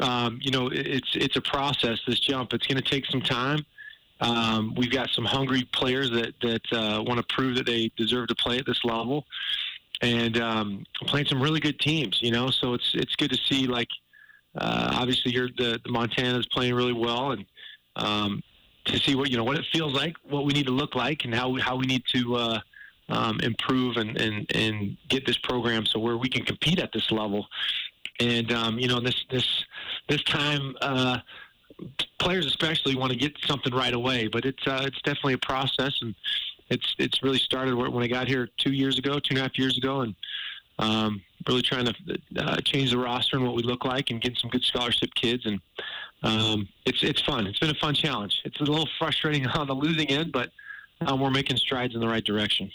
[0.00, 1.98] Um, you know, it, it's it's a process.
[2.06, 2.52] This jump.
[2.52, 3.64] It's going to take some time.
[4.20, 8.28] Um, we've got some hungry players that that uh, want to prove that they deserve
[8.28, 9.26] to play at this level,
[10.00, 12.18] and um, playing some really good teams.
[12.22, 13.66] You know, so it's it's good to see.
[13.66, 13.88] Like,
[14.56, 17.44] uh, obviously, you're the, the Montana's playing really well, and
[17.96, 18.42] um,
[18.86, 21.24] to see what you know what it feels like, what we need to look like,
[21.24, 22.60] and how we, how we need to uh,
[23.10, 27.10] um, improve and, and and get this program so where we can compete at this
[27.10, 27.46] level.
[28.18, 29.46] And um, you know, this this
[30.08, 30.74] this time.
[30.80, 31.18] Uh,
[32.18, 35.98] players especially want to get something right away, but it's uh, it's definitely a process,
[36.02, 36.14] and
[36.70, 39.58] it's it's really started when I got here two years ago, two and a half
[39.58, 40.14] years ago, and
[40.78, 41.94] um, really trying to
[42.38, 45.46] uh, change the roster and what we look like, and get some good scholarship kids,
[45.46, 45.60] and
[46.22, 47.46] um, it's it's fun.
[47.46, 48.40] It's been a fun challenge.
[48.44, 50.50] It's a little frustrating on the losing end, but
[51.06, 52.70] um, we're making strides in the right direction.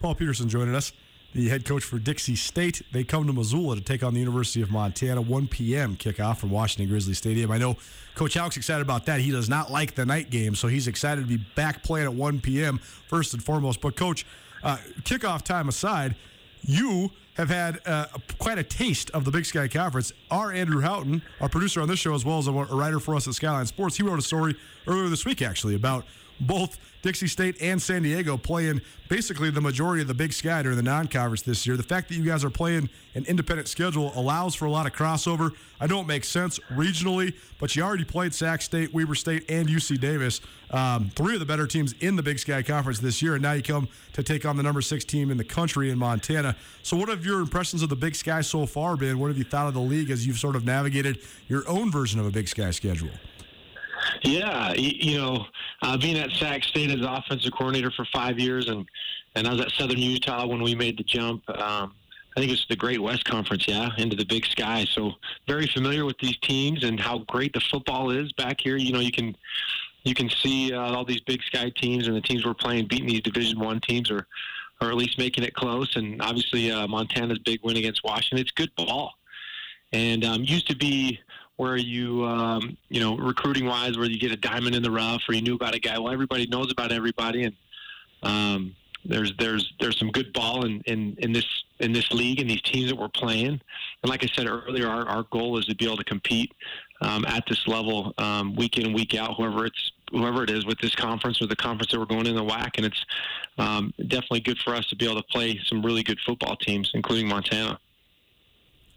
[0.00, 0.92] Paul Peterson joining us
[1.32, 2.82] the head coach for Dixie State.
[2.92, 5.20] They come to Missoula to take on the University of Montana.
[5.20, 5.96] 1 p.m.
[5.96, 7.50] kickoff from Washington Grizzly Stadium.
[7.50, 7.76] I know
[8.14, 9.20] Coach Hauck's excited about that.
[9.20, 12.14] He does not like the night game, so he's excited to be back playing at
[12.14, 12.78] 1 p.m.
[12.78, 13.80] first and foremost.
[13.80, 14.24] But, Coach,
[14.62, 16.16] uh, kickoff time aside,
[16.62, 18.06] you have had uh,
[18.38, 20.12] quite a taste of the Big Sky Conference.
[20.30, 23.28] Our Andrew Houghton, our producer on this show, as well as a writer for us
[23.28, 26.06] at Skyline Sports, he wrote a story earlier this week, actually, about
[26.40, 30.76] both Dixie State and San Diego playing basically the majority of the Big Sky during
[30.76, 31.76] the non-conference this year.
[31.76, 34.92] The fact that you guys are playing an independent schedule allows for a lot of
[34.92, 35.52] crossover.
[35.80, 39.68] I know it makes sense regionally, but you already played Sac State, Weber State, and
[39.68, 40.40] UC Davis,
[40.72, 43.52] um, three of the better teams in the Big Sky Conference this year, and now
[43.52, 46.56] you come to take on the number six team in the country in Montana.
[46.82, 49.20] So, what have your impressions of the Big Sky so far been?
[49.20, 52.18] What have you thought of the league as you've sort of navigated your own version
[52.18, 53.10] of a Big Sky schedule?
[54.22, 55.46] Yeah, you know,
[55.82, 58.86] uh, being at Sac State as offensive coordinator for five years, and
[59.34, 61.48] and I was at Southern Utah when we made the jump.
[61.50, 61.94] Um,
[62.36, 64.84] I think it's the Great West Conference, yeah, into the Big Sky.
[64.92, 65.12] So
[65.48, 68.76] very familiar with these teams and how great the football is back here.
[68.76, 69.34] You know, you can
[70.04, 73.08] you can see uh, all these Big Sky teams and the teams we're playing beating
[73.08, 74.26] these Division One teams, or
[74.82, 75.96] or at least making it close.
[75.96, 78.38] And obviously, uh, Montana's big win against Washington.
[78.38, 79.14] It's good ball,
[79.92, 81.18] and um, used to be
[81.56, 85.22] where you, um, you know, recruiting wise, where you get a diamond in the rough,
[85.28, 85.98] or you knew about a guy.
[85.98, 87.56] Well, everybody knows about everybody, and
[88.22, 91.46] um, there's there's there's some good ball in, in, in this
[91.80, 93.60] in this league and these teams that we're playing.
[94.02, 96.52] And like I said earlier, our, our goal is to be able to compete
[97.02, 100.78] um, at this level um, week in week out, whoever it's whoever it is with
[100.78, 103.04] this conference or the conference that we're going in the WAC And it's
[103.58, 106.90] um, definitely good for us to be able to play some really good football teams,
[106.94, 107.78] including Montana.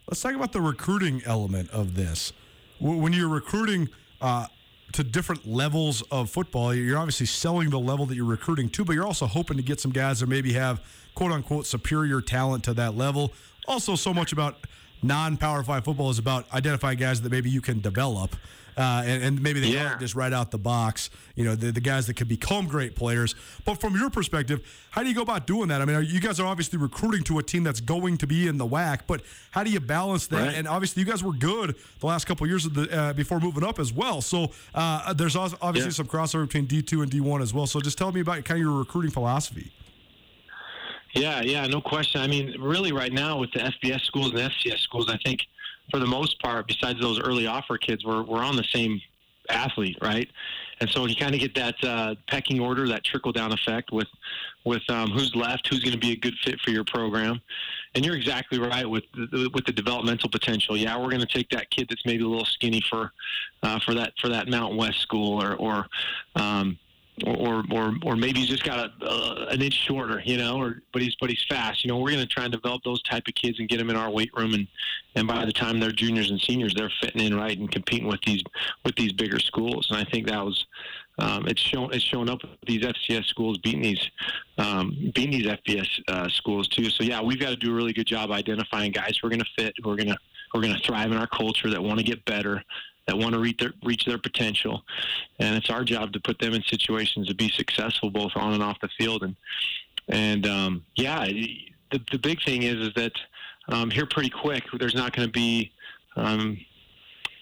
[0.08, 2.32] Let's talk about the recruiting element of this
[2.80, 3.90] when you're recruiting
[4.22, 4.48] uh,
[4.94, 8.94] to different levels of football, you're obviously selling the level that you're recruiting to, but
[8.94, 10.82] you're also hoping to get some guys that maybe have
[11.16, 13.34] quote unquote superior talent to that level.
[13.68, 14.66] Also, so much about
[15.04, 18.36] non Power Five football is about identifying guys that maybe you can develop
[18.78, 19.88] uh, and, and, maybe they yeah.
[19.88, 21.10] aren't just right out the box.
[21.36, 23.36] You know, the, the guys that could become great players.
[23.66, 25.82] But from your perspective, how do you go about doing that?
[25.82, 28.58] I mean, you guys are obviously recruiting to a team that's going to be in
[28.58, 30.48] the WAC, but how do you balance that?
[30.48, 30.56] Right.
[30.56, 33.40] And obviously, you guys were good the last couple of years of the, uh, before
[33.40, 34.22] moving up as well.
[34.22, 35.90] So uh, there's obviously yeah.
[35.90, 37.68] some crossover between D2 and D1 as well.
[37.68, 39.72] So just tell me about kind of your recruiting philosophy.
[41.16, 42.22] Yeah, yeah, no question.
[42.22, 45.42] I mean, really, right now with the FBS schools and FCS schools, I think–
[45.90, 49.02] for the most part, besides those early offer kids, we're, we're on the same
[49.50, 50.30] athlete, right?
[50.82, 54.08] And so you kind of get that uh, pecking order, that trickle down effect with
[54.66, 57.42] with um, who's left, who's going to be a good fit for your program.
[57.96, 60.78] And you're exactly right with the, with the developmental potential.
[60.78, 63.12] Yeah, we're going to take that kid that's maybe a little skinny for
[63.64, 65.88] uh, for that for that Mountain West school or or
[66.36, 66.78] um,
[67.26, 70.82] or or or maybe he's just got a, uh, an inch shorter, you know, or
[70.94, 71.84] but he's but he's fast.
[71.84, 73.90] You know, we're going to try and develop those type of kids and get them
[73.90, 74.68] in our weight room, and
[75.16, 78.22] and by the time they're juniors and seniors, they're fitting in right and competing with
[78.26, 78.44] these
[78.86, 79.88] with these bigger schools.
[79.90, 80.66] And I think that was
[81.20, 84.10] um, it's shown it's shown up these FCS schools beating these
[84.58, 86.90] um, beating these FBS uh, schools too.
[86.90, 89.42] So yeah, we've got to do a really good job identifying guys who are going
[89.42, 90.18] to fit, who are going to
[90.52, 92.64] who are going to thrive in our culture, that want to get better,
[93.10, 94.84] that want to reach their, reach their potential,
[95.40, 98.62] and it's our job to put them in situations to be successful both on and
[98.62, 99.24] off the field.
[99.24, 99.36] And
[100.10, 103.14] and um, yeah, the the big thing is is that
[103.70, 105.72] um, here pretty quick, there's not going to be
[106.16, 106.60] um,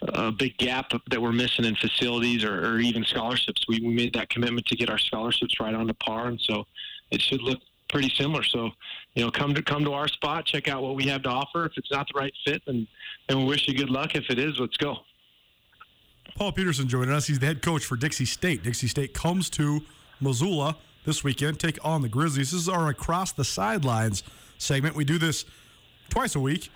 [0.01, 3.65] a big gap that we're missing in facilities or, or even scholarships.
[3.67, 6.65] We, we made that commitment to get our scholarships right on the par, and so
[7.11, 7.59] it should look
[7.89, 8.43] pretty similar.
[8.43, 8.69] So,
[9.15, 11.65] you know, come to come to our spot, check out what we have to offer.
[11.65, 12.87] If it's not the right fit, then
[13.27, 14.15] then we wish you good luck.
[14.15, 14.99] If it is, let's go.
[16.37, 17.25] Paul Peterson joining us.
[17.25, 18.61] He's the head coach for Dixie State.
[18.61, 19.81] Dixie State comes to
[20.21, 22.51] Missoula this weekend, take on the Grizzlies.
[22.51, 24.21] This is our across the sidelines
[24.59, 24.95] segment.
[24.95, 25.45] We do this
[26.09, 26.69] twice a week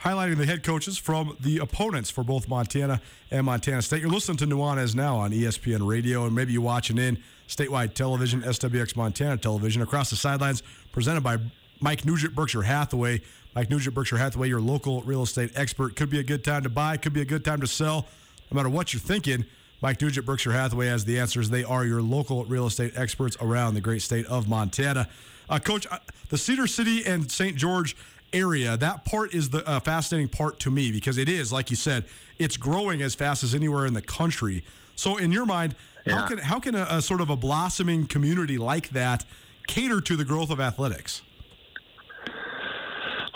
[0.00, 3.00] highlighting the head coaches from the opponents for both Montana
[3.30, 4.02] and Montana State.
[4.02, 8.42] You're listening to Nuanez now on ESPN Radio, and maybe you're watching in statewide television,
[8.42, 11.38] SWX Montana television, across the sidelines, presented by
[11.80, 13.22] Mike Nugent, Berkshire Hathaway.
[13.54, 15.94] Mike Nugent, Berkshire Hathaway, your local real estate expert.
[15.94, 18.06] Could be a good time to buy, could be a good time to sell.
[18.50, 19.44] No matter what you're thinking,
[19.82, 21.50] Mike Nugent, Berkshire Hathaway has the answers.
[21.50, 25.08] They are your local real estate experts around the great state of Montana.
[25.48, 27.56] Uh, Coach, uh, the Cedar City and St.
[27.56, 27.96] George
[28.32, 31.76] area, that part is the uh, fascinating part to me because it is, like you
[31.76, 32.04] said,
[32.38, 34.64] it's growing as fast as anywhere in the country.
[34.96, 35.74] So, in your mind,
[36.04, 36.14] yeah.
[36.14, 39.24] how can how can a, a, sort of a blossoming community like that
[39.66, 41.22] cater to the growth of athletics?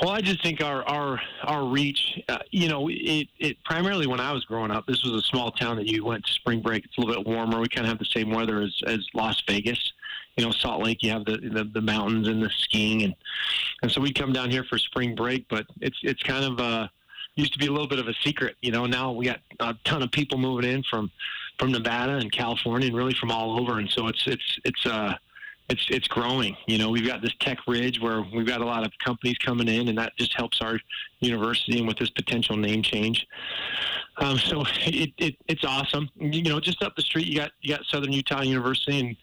[0.00, 4.20] Well, I just think our our our reach, uh, you know, it, it primarily when
[4.20, 6.84] I was growing up, this was a small town that you went to spring break.
[6.84, 7.60] It's a little bit warmer.
[7.60, 9.92] We kind of have the same weather as as Las Vegas
[10.36, 13.14] you know Salt Lake, you have the, the the mountains and the skiing, and
[13.82, 15.46] and so we come down here for spring break.
[15.48, 16.88] But it's it's kind of uh,
[17.34, 18.86] used to be a little bit of a secret, you know.
[18.86, 21.10] Now we got a ton of people moving in from
[21.58, 25.14] from Nevada and California, and really from all over, and so it's it's it's uh
[25.70, 26.56] it's it's growing.
[26.66, 29.68] You know, we've got this tech ridge where we've got a lot of companies coming
[29.68, 30.78] in, and that just helps our
[31.20, 33.26] university and with this potential name change.
[34.18, 36.10] Um, so it, it it's awesome.
[36.16, 39.16] You know, just up the street, you got you got Southern Utah University, and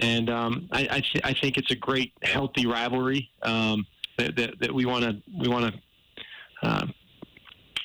[0.00, 3.84] and um, I I, th- I, think it's a great healthy rivalry um,
[4.18, 5.80] that, that, that, we want to we want to
[6.62, 6.86] uh,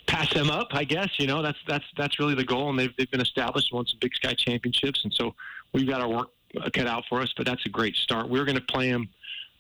[0.06, 0.68] pass them up.
[0.72, 3.74] I guess you know that's that's that's really the goal, and they've they've been established,
[3.74, 5.34] won some Big Sky championships, and so
[5.74, 6.30] we've got our work
[6.74, 7.34] cut out for us.
[7.36, 8.30] But that's a great start.
[8.30, 9.10] We were going to play them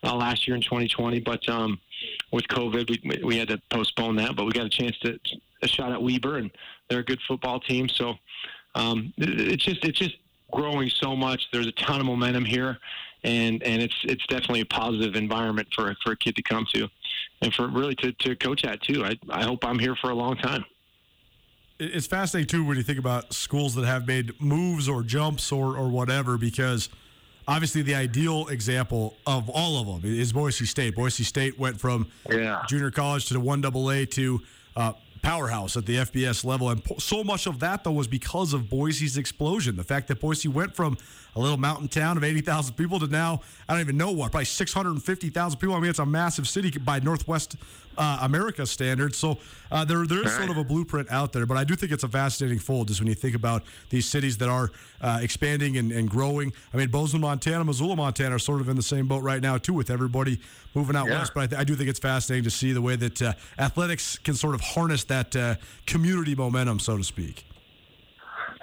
[0.03, 1.79] uh, last year in 2020, but um,
[2.31, 4.35] with COVID, we, we had to postpone that.
[4.35, 5.17] But we got a chance to
[5.61, 6.51] a shot at Weber, and
[6.89, 7.87] they're a good football team.
[7.89, 8.15] So
[8.75, 10.17] um, it, it's just it's just
[10.51, 11.47] growing so much.
[11.51, 12.77] There's a ton of momentum here,
[13.23, 16.87] and and it's it's definitely a positive environment for for a kid to come to,
[17.41, 19.03] and for really to, to coach at too.
[19.03, 20.65] I I hope I'm here for a long time.
[21.83, 25.77] It's fascinating too when you think about schools that have made moves or jumps or
[25.77, 26.89] or whatever because.
[27.45, 30.95] Obviously, the ideal example of all of them is Boise State.
[30.95, 32.63] Boise State went from yeah.
[32.69, 34.39] junior college to the one AA to
[34.77, 36.69] uh, powerhouse at the FBS level.
[36.69, 39.75] And so much of that, though, was because of Boise's explosion.
[39.75, 40.97] The fact that Boise went from
[41.35, 44.45] a little mountain town of 80,000 people to now, I don't even know what, probably
[44.45, 45.75] 650,000 people.
[45.75, 47.55] I mean, it's a massive city by Northwest
[47.97, 49.17] uh, America standards.
[49.17, 49.37] So
[49.71, 51.45] uh, there, there is sort of a blueprint out there.
[51.45, 54.37] But I do think it's a fascinating fold just when you think about these cities
[54.39, 54.71] that are
[55.01, 56.53] uh, expanding and, and, growing.
[56.73, 59.57] I mean, Bozeman, Montana, Missoula, Montana are sort of in the same boat right now,
[59.57, 60.39] too, with everybody
[60.73, 61.19] moving out yeah.
[61.19, 61.33] west.
[61.33, 64.17] But I, th- I, do think it's fascinating to see the way that uh, athletics
[64.17, 65.55] can sort of harness that uh,
[65.85, 67.45] community momentum, so to speak.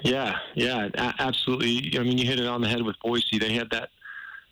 [0.02, 0.88] Yeah, yeah,
[1.18, 1.98] absolutely.
[1.98, 3.38] I mean, you hit it on the head with Boise.
[3.38, 3.90] They had that.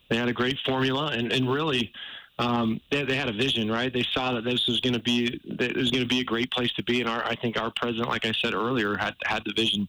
[0.08, 1.92] They had a great formula, and and really,
[2.38, 3.92] um, they, they had a vision, right?
[3.92, 6.50] They saw that this was going to be that was going to be a great
[6.50, 9.42] place to be, and our I think our president, like I said earlier, had had
[9.44, 9.88] the vision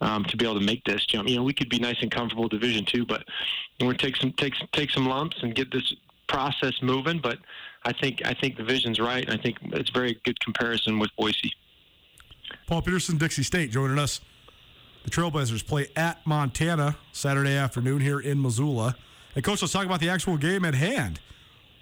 [0.00, 1.28] um, to be able to make this jump.
[1.28, 3.24] You know, we could be nice and comfortable Division two, but
[3.80, 5.94] we're take some take take some lumps and get this
[6.28, 7.18] process moving.
[7.18, 7.38] But
[7.84, 9.28] I think I think the vision's right.
[9.28, 11.52] I think it's a very good comparison with Boise.
[12.66, 14.20] Paul Peterson, Dixie State, joining us.
[15.08, 18.94] The Trailblazers play at Montana Saturday afternoon here in Missoula.
[19.34, 21.18] And coach, let's talk about the actual game at hand.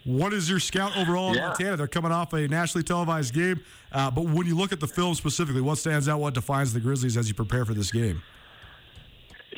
[0.04, 1.76] What is your scout overall in Montana?
[1.76, 3.60] They're coming off a nationally televised game,
[3.90, 6.20] uh, but when you look at the film specifically, what stands out?
[6.20, 8.22] What defines the Grizzlies as you prepare for this game?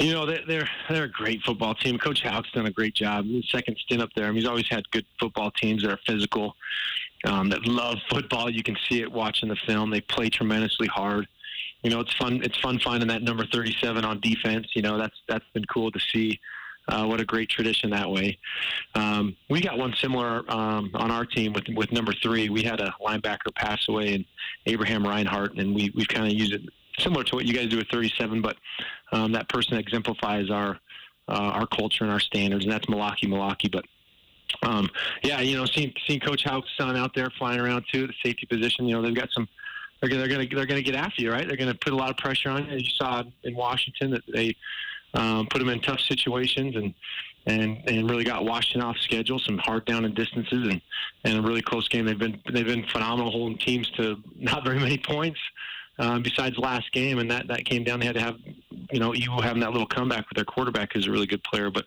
[0.00, 1.98] You know they're they're a great football team.
[1.98, 3.26] Coach Hauck's done a great job.
[3.26, 6.00] His second stint up there, I mean, he's always had good football teams that are
[6.06, 6.56] physical,
[7.24, 8.48] um, that love football.
[8.48, 9.90] You can see it watching the film.
[9.90, 11.28] They play tremendously hard.
[11.82, 12.40] You know, it's fun.
[12.42, 14.68] It's fun finding that number 37 on defense.
[14.74, 16.40] You know, that's that's been cool to see.
[16.88, 18.38] Uh, what a great tradition that way.
[18.94, 22.48] Um, we got one similar um, on our team with with number three.
[22.48, 24.24] We had a linebacker pass away, and
[24.66, 26.62] Abraham Reinhart, and we we've kind of used it
[26.98, 28.56] similar to what you guys do with 37, but
[29.12, 30.78] um, that person exemplifies our
[31.28, 33.70] uh, our culture and our standards, and that's Malaki Malaki.
[33.70, 33.84] But
[34.62, 34.88] um,
[35.22, 38.46] yeah, you know, seeing seeing Coach Hauck's son out there flying around too, the safety
[38.46, 38.86] position.
[38.86, 39.48] You know, they've got some.
[40.00, 41.46] They're gonna they're gonna they're gonna get after you, right?
[41.46, 42.72] They're gonna put a lot of pressure on you.
[42.72, 44.56] As you saw in Washington, that they
[45.14, 46.94] um, put them in tough situations and
[47.46, 49.38] and and really got Washington off schedule.
[49.38, 50.80] Some hard down and distances and
[51.24, 52.04] and a really close game.
[52.04, 55.40] They've been they've been phenomenal holding teams to not very many points.
[56.00, 57.98] Um, besides last game, and that that came down.
[57.98, 58.36] They had to have,
[58.92, 61.70] you know, you having that little comeback with their quarterback who's a really good player.
[61.70, 61.86] But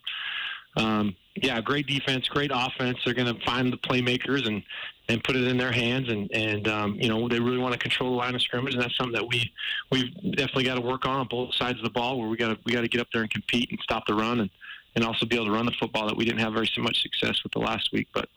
[0.75, 2.97] um, yeah, great defense, great offense.
[3.03, 4.63] They're going to find the playmakers and
[5.11, 6.09] and put it in their hands.
[6.09, 8.81] And and um, you know they really want to control the line of scrimmage, and
[8.81, 9.51] that's something that we
[9.91, 12.19] we've definitely got to work on on both sides of the ball.
[12.19, 14.13] Where we got to we got to get up there and compete and stop the
[14.13, 14.49] run, and
[14.95, 17.01] and also be able to run the football that we didn't have very so much
[17.01, 18.07] success with the last week.
[18.13, 18.29] But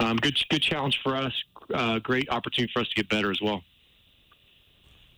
[0.00, 1.32] um, good good challenge for us.
[1.74, 3.62] Uh, great opportunity for us to get better as well.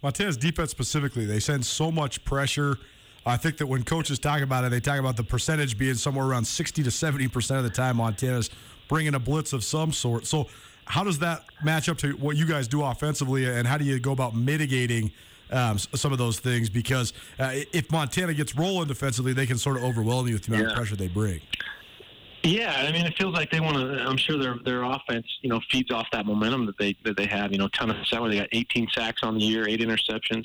[0.03, 2.79] Montana's defense specifically, they send so much pressure.
[3.27, 6.27] I think that when coaches talk about it, they talk about the percentage being somewhere
[6.27, 8.51] around 60 to 70 percent of the time Montana's
[8.89, 10.27] bringing a blitz of some sort.
[10.27, 10.47] So,
[10.87, 13.99] how does that match up to what you guys do offensively, and how do you
[13.99, 15.11] go about mitigating
[15.51, 16.69] um, some of those things?
[16.69, 20.53] Because uh, if Montana gets rolling defensively, they can sort of overwhelm you with the
[20.53, 20.71] amount yeah.
[20.71, 21.41] of pressure they bring.
[22.45, 24.07] Yeah, I mean, it feels like they want to.
[24.07, 27.25] I'm sure their their offense, you know, feeds off that momentum that they that they
[27.27, 27.53] have.
[27.53, 28.23] You know, ton of sacks.
[28.29, 30.45] They got 18 sacks on the year, eight interceptions,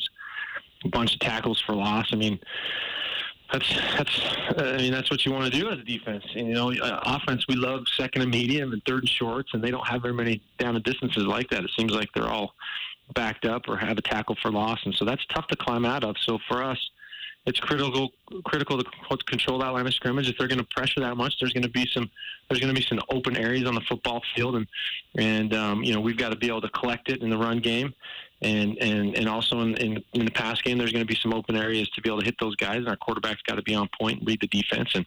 [0.86, 2.08] a bunch of tackles for loss.
[2.14, 2.40] I mean,
[3.52, 4.22] that's that's.
[4.58, 6.24] I mean, that's what you want to do as a defense.
[6.36, 7.46] And, you know, uh, offense.
[7.48, 10.42] We love second and medium and third and shorts, and they don't have very many
[10.58, 11.64] down and distances like that.
[11.64, 12.54] It seems like they're all
[13.16, 16.04] backed up or have a tackle for loss, and so that's tough to climb out
[16.04, 16.16] of.
[16.20, 16.78] So for us
[17.46, 18.12] it's critical
[18.44, 20.30] critical to control that line of scrimmage.
[20.30, 22.10] If they're going to pressure that much, there's going to be some
[22.48, 24.68] there's going to be some open areas on the football field, and
[25.18, 27.60] and um, you know we've got to be able to collect it in the run
[27.60, 27.94] game,
[28.42, 31.34] and and and also in, in, in the pass game, there's going to be some
[31.34, 33.76] open areas to be able to hit those guys, and our quarterback's got to be
[33.76, 35.06] on point and read the defense, and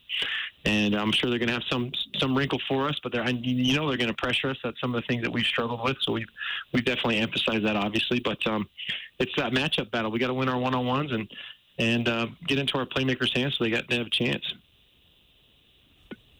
[0.64, 3.74] and I'm sure they're going to have some some wrinkle for us, but they're you
[3.74, 4.58] know they're going to pressure us.
[4.62, 6.28] That's some of the things that we've struggled with, so we've
[6.72, 8.68] we've definitely emphasized that obviously, but um,
[9.18, 10.10] it's that matchup battle.
[10.10, 11.30] We got to win our one on ones and
[11.78, 14.54] and uh, get into our playmakers' hands so they got to have a chance.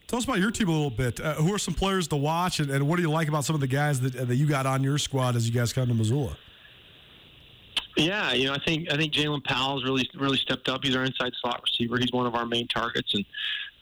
[0.07, 1.19] Tell us about your team a little bit.
[1.19, 3.55] Uh, who are some players to watch, and, and, what do you like about some
[3.55, 5.93] of the guys that, that you got on your squad as you guys come to
[5.95, 6.37] Missoula?
[7.95, 10.83] Yeah, you know, I think I think Jalen Powell's really really stepped up.
[10.83, 11.97] He's our inside slot receiver.
[11.97, 13.25] He's one of our main targets, and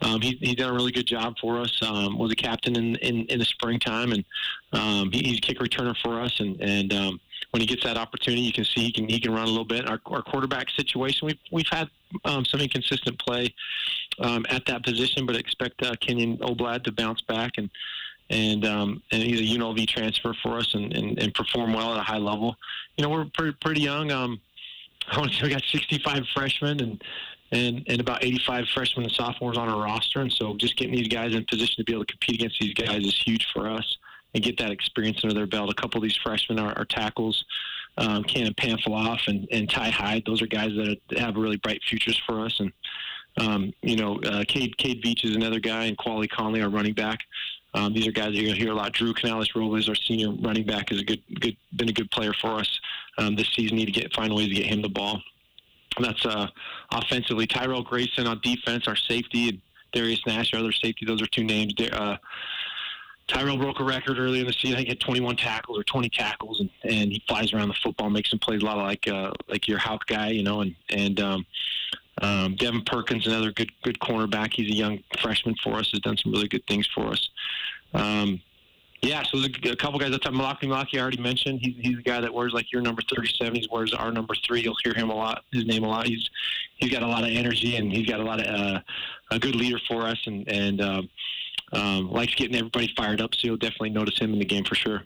[0.01, 1.79] um, he, he's done a really good job for us.
[1.81, 4.25] Um, was a captain in, in, in the springtime, and
[4.73, 6.39] um, he, he's a kick returner for us.
[6.39, 7.19] And and um,
[7.51, 9.65] when he gets that opportunity, you can see he can he can run a little
[9.65, 9.87] bit.
[9.87, 11.89] Our, our quarterback situation, we've we've had
[12.25, 13.53] um, some inconsistent play
[14.19, 17.69] um, at that position, but expect uh, Kenyon Oblad to bounce back and
[18.31, 21.99] and um, and he's a UNLV transfer for us and, and, and perform well at
[21.99, 22.55] a high level.
[22.97, 24.11] You know, we're pretty pretty young.
[24.11, 24.39] Um,
[25.11, 27.03] I want to say we got 65 freshmen and
[27.51, 31.09] and and about 85 freshmen and sophomores on our roster, and so just getting these
[31.09, 33.97] guys in position to be able to compete against these guys is huge for us
[34.33, 35.69] and get that experience under their belt.
[35.69, 37.43] A couple of these freshmen are, are tackles.
[37.97, 42.45] Um, Cannon and, and Ty Hyde, those are guys that have really bright futures for
[42.45, 42.57] us.
[42.61, 42.71] And,
[43.37, 46.93] um, you know, uh, Cade, Cade Veach is another guy, and Quali Conley, our running
[46.93, 47.19] back.
[47.73, 48.91] Um, these are guys that you're going to hear a lot.
[48.91, 52.33] Drew Canales Robles, our senior running back, is a good, good, been a good player
[52.33, 52.79] for us
[53.17, 53.77] um, this season.
[53.77, 55.21] Need to get find ways to get him the ball.
[55.99, 56.47] That's uh,
[56.91, 57.47] offensively.
[57.47, 59.61] Tyrell Grayson on defense, our safety, and
[59.93, 61.05] Darius Nash, our other safety.
[61.05, 61.73] Those are two names.
[61.91, 62.17] Uh,
[63.27, 64.73] Tyrell broke a record earlier in the season.
[64.73, 67.75] I think he had 21 tackles or 20 tackles, and, and he flies around the
[67.75, 70.61] football, makes some plays a lot of like uh, like your Hauck guy, you know.
[70.61, 71.45] And and um,
[72.19, 74.53] um, Devin Perkins, another good good cornerback.
[74.53, 75.91] He's a young freshman for us.
[75.91, 77.29] Has done some really good things for us.
[77.93, 78.41] Um,
[79.01, 80.11] yeah, so there's a, couple guys.
[80.11, 81.59] That's Malaki Malaki I already mentioned.
[81.61, 83.55] He's he's a guy that wears like your number 37.
[83.55, 84.61] He wears our number three.
[84.61, 85.43] You'll hear him a lot.
[85.51, 86.05] His name a lot.
[86.05, 86.29] He's
[86.77, 88.79] he's got a lot of energy and he's got a lot of uh,
[89.31, 90.21] a good leader for us.
[90.27, 91.09] And and um,
[91.73, 93.33] um, likes getting everybody fired up.
[93.33, 95.03] So you'll definitely notice him in the game for sure.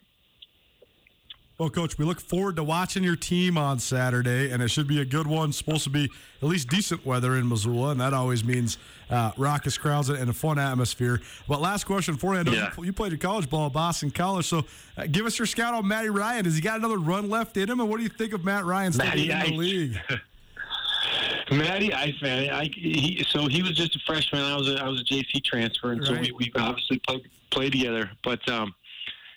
[1.58, 5.00] Well, Coach, we look forward to watching your team on Saturday, and it should be
[5.00, 5.48] a good one.
[5.48, 6.10] It's supposed to be
[6.42, 8.76] at least decent weather in Missoula, and that always means
[9.08, 11.22] uh, raucous crowds and a fun atmosphere.
[11.48, 12.72] But last question for you: I know yeah.
[12.76, 14.66] you played at college ball at Boston College, so
[14.98, 16.44] uh, give us your scout on Matty Ryan.
[16.44, 18.66] Has he got another run left in him, and what do you think of Matt
[18.66, 19.98] Ryan's staying in the league?
[21.50, 22.50] Matty Ice, man.
[22.50, 24.42] I, he, so he was just a freshman.
[24.42, 26.08] I was a, I was a JC transfer, and right.
[26.08, 28.10] so we, we obviously played played together.
[28.22, 28.74] But um,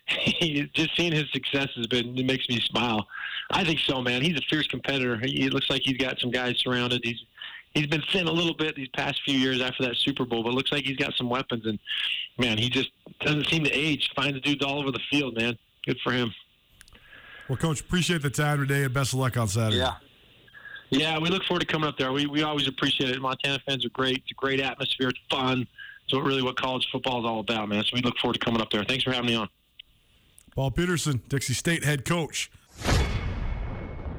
[0.74, 3.07] just seeing his success has been it makes me smile.
[3.51, 4.22] I think so, man.
[4.22, 5.18] He's a fierce competitor.
[5.18, 7.01] He, it looks like he's got some guys surrounded.
[7.03, 7.24] He's
[7.74, 10.53] he's been thin a little bit these past few years after that Super Bowl, but
[10.53, 11.66] looks like he's got some weapons.
[11.66, 11.80] And
[12.38, 14.10] man, he just doesn't seem to age.
[14.16, 15.57] Finds dudes all over the field, man.
[15.86, 16.34] Good for him.
[17.47, 19.78] Well, Coach, appreciate the time today, and best of luck on Saturday.
[19.78, 19.95] Yeah.
[20.91, 22.12] Yeah, we look forward to coming up there.
[22.12, 23.22] We, we always appreciate it.
[23.22, 24.18] Montana fans are great.
[24.18, 25.10] It's a great atmosphere.
[25.10, 25.68] It's fun.
[26.05, 27.84] It's what really what college football is all about, man.
[27.84, 28.84] So we look forward to coming up there.
[28.84, 29.47] Thanks for having me on.
[30.60, 32.51] Paul Peterson, Dixie State head coach.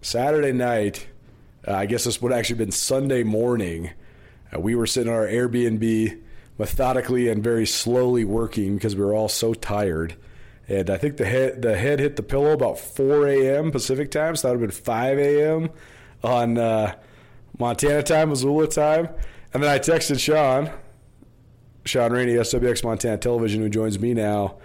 [0.00, 1.08] Saturday night,
[1.66, 3.90] uh, I guess this would have actually been Sunday morning.
[4.54, 6.20] Uh, we were sitting in our Airbnb
[6.58, 10.16] methodically and very slowly working because we were all so tired.
[10.68, 13.70] And I think the head the head hit the pillow about 4 a.m.
[13.70, 15.70] Pacific time, so that would have been 5 a.m.
[16.22, 16.94] on uh,
[17.58, 19.08] Montana time, Missoula time.
[19.54, 20.70] And then I texted Sean,
[21.86, 24.58] Sean Rainey, SWX Montana Television, who joins me now.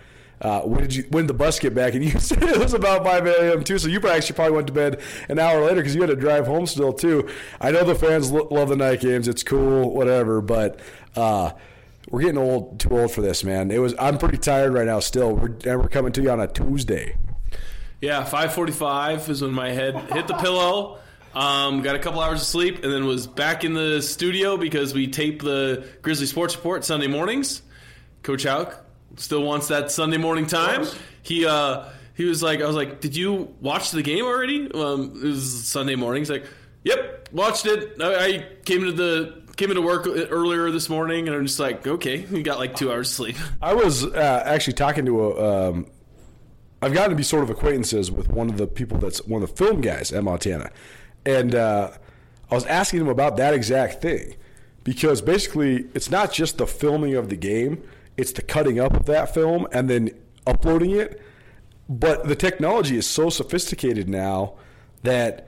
[0.44, 1.94] Uh, when did you when did the bus get back?
[1.94, 3.64] And you said it was about 5 a.m.
[3.64, 3.80] too.
[3.80, 6.46] So you actually probably went to bed an hour later because you had to drive
[6.46, 7.30] home still too.
[7.62, 9.28] I know the fans lo- love the night games.
[9.28, 10.42] It's cool, whatever.
[10.42, 10.80] But
[11.16, 11.52] uh,
[12.10, 13.72] we're getting old, too old for this, man.
[13.72, 13.96] It was.
[13.98, 15.00] I'm pretty tired right now.
[15.00, 17.16] Still, we're, and we're coming to you on a Tuesday.
[18.02, 21.00] Yeah, 5:45 is when my head hit the pillow.
[21.34, 24.94] Um, got a couple hours of sleep, and then was back in the studio because
[24.94, 27.62] we tape the Grizzly Sports Report Sunday mornings.
[28.22, 28.83] Coach Hauck
[29.18, 30.86] still wants that Sunday morning time.
[31.22, 34.72] He uh, he was like, I was like, did you watch the game already?
[34.72, 36.22] Um, it was Sunday morning.
[36.22, 36.46] He's like,
[36.84, 38.02] yep, watched it.
[38.02, 41.86] I, I came into the came into work earlier this morning, and I'm just like,
[41.86, 43.36] okay, we got like two hours of sleep.
[43.62, 45.70] I was uh, actually talking to a.
[45.70, 45.88] Um,
[46.82, 49.50] I've gotten to be sort of acquaintances with one of the people that's one of
[49.50, 50.70] the film guys at Montana,
[51.26, 51.92] and uh,
[52.52, 54.36] I was asking him about that exact thing
[54.84, 57.82] because basically it's not just the filming of the game
[58.18, 60.12] it's the cutting up of that film and then
[60.46, 61.22] uploading it.
[61.90, 64.56] But the technology is so sophisticated now
[65.04, 65.48] that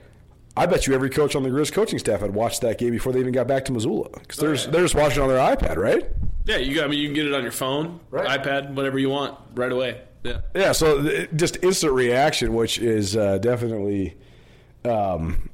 [0.58, 3.12] I bet you every coach on the Grizz coaching staff had watched that game before
[3.14, 6.10] they even got back to Missoula because they're, they're just watching on their iPad, right?
[6.46, 6.86] Yeah, you got.
[6.86, 8.40] I mean, you can get it on your phone, right.
[8.40, 10.02] iPad, whatever you want, right away.
[10.24, 10.42] Yeah.
[10.56, 10.72] Yeah.
[10.72, 14.16] So just instant reaction, which is uh, definitely,
[14.84, 15.50] um,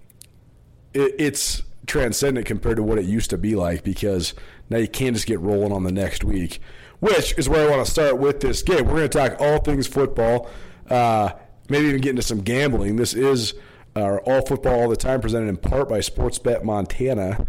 [0.93, 4.33] it, it's transcendent compared to what it used to be like because
[4.69, 6.59] now you can't just get rolling on the next week
[7.01, 8.85] which is where I want to start with this game.
[8.85, 10.49] We're going to talk all things football,
[10.89, 11.31] uh,
[11.67, 12.95] maybe even get into some gambling.
[12.95, 13.53] This is
[13.95, 17.45] our All Football All the Time, presented in part by Sportsbet Montana.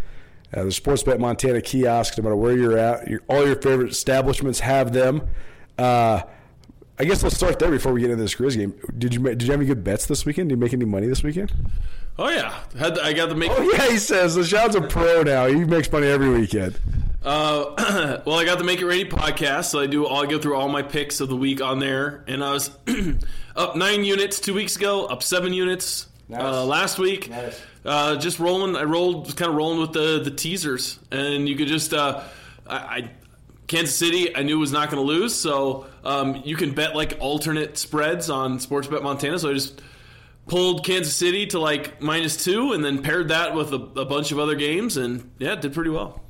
[0.53, 4.61] Uh, the Sportsbet Montana kiosk, no matter where you're at, your, all your favorite establishments
[4.61, 5.23] have them.
[5.79, 6.23] Uh,
[6.99, 8.75] I guess let's start there before we get into this Grizz game.
[8.99, 10.49] Did you did you have any good bets this weekend?
[10.51, 11.53] Did you make any money this weekend?
[12.19, 13.51] Oh yeah, Had I got to make.
[13.51, 15.47] Oh yeah, he says the Sean's a pro now.
[15.47, 16.79] He makes money every weekend.
[17.25, 20.07] Uh, well, I got the Make It Ready podcast, so I do.
[20.07, 22.71] I'll go through all my picks of the week on there, and I was
[23.57, 26.43] up nine units two weeks ago, up seven units uh, nice.
[26.43, 27.31] uh, last week.
[27.31, 27.61] Nice.
[27.85, 28.77] Uh, just rolling.
[28.77, 31.95] I rolled, kind of rolling with the the teasers, and you could just.
[31.95, 32.23] Uh,
[32.67, 33.11] I, I,
[33.69, 37.17] Kansas City, I knew was not going to lose, so um, you can bet like
[37.21, 39.39] alternate spreads on Sportsbet Montana.
[39.39, 39.81] So I just
[40.47, 44.33] pulled Kansas City to like minus two, and then paired that with a, a bunch
[44.33, 46.22] of other games, and yeah, did pretty well.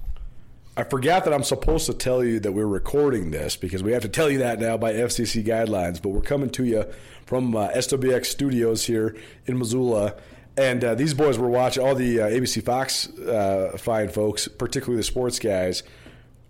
[0.74, 4.02] I forgot that I'm supposed to tell you that we're recording this because we have
[4.02, 6.00] to tell you that now by FCC guidelines.
[6.00, 6.86] But we're coming to you
[7.26, 9.14] from uh, SWX Studios here
[9.44, 10.14] in Missoula.
[10.56, 14.96] And uh, these boys were watching, all the uh, ABC Fox uh, fine folks, particularly
[14.96, 15.82] the sports guys,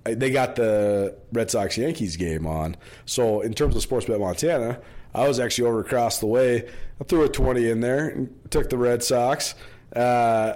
[0.06, 2.76] uh, they got the Red Sox Yankees game on.
[3.06, 4.80] So, in terms of Sports Bet Montana,
[5.14, 6.68] I was actually over across the way.
[7.00, 9.54] I threw a 20 in there and took the Red Sox.
[9.94, 10.54] Uh,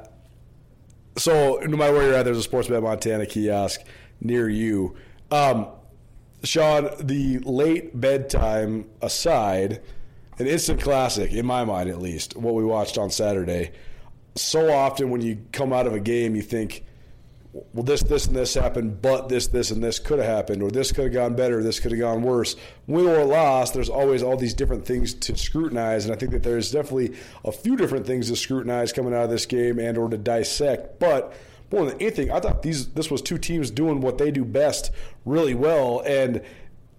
[1.17, 3.81] so no matter where you're at, there's a Sportsbet Montana kiosk
[4.21, 4.97] near you.
[5.31, 5.69] Um,
[6.45, 9.81] Sean, the late bedtime aside,
[10.39, 12.37] an instant classic in my mind, at least.
[12.37, 13.73] What we watched on Saturday.
[14.35, 16.85] So often, when you come out of a game, you think
[17.73, 20.71] well, this, this, and this happened, but this, this, and this could have happened, or
[20.71, 22.57] this could have gone better, this could have gone worse.
[22.87, 26.43] Win or loss, there's always all these different things to scrutinize, and I think that
[26.43, 30.09] there's definitely a few different things to scrutinize coming out of this game and or
[30.09, 30.99] to dissect.
[30.99, 31.35] But
[31.73, 34.91] more than anything, I thought these this was two teams doing what they do best
[35.25, 36.43] really well, and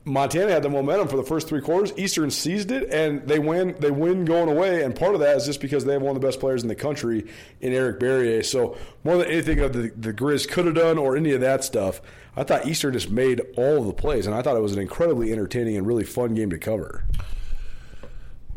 [0.07, 1.91] Montana had the momentum for the first three quarters.
[1.97, 3.75] Eastern seized it, and they win.
[3.79, 6.21] They win going away, and part of that is just because they have one of
[6.21, 7.27] the best players in the country
[7.59, 8.43] in Eric Barriere.
[8.43, 11.63] So more than anything that the, the Grizz could have done or any of that
[11.63, 12.01] stuff,
[12.37, 14.79] I thought Eastern just made all of the plays, and I thought it was an
[14.79, 17.03] incredibly entertaining and really fun game to cover.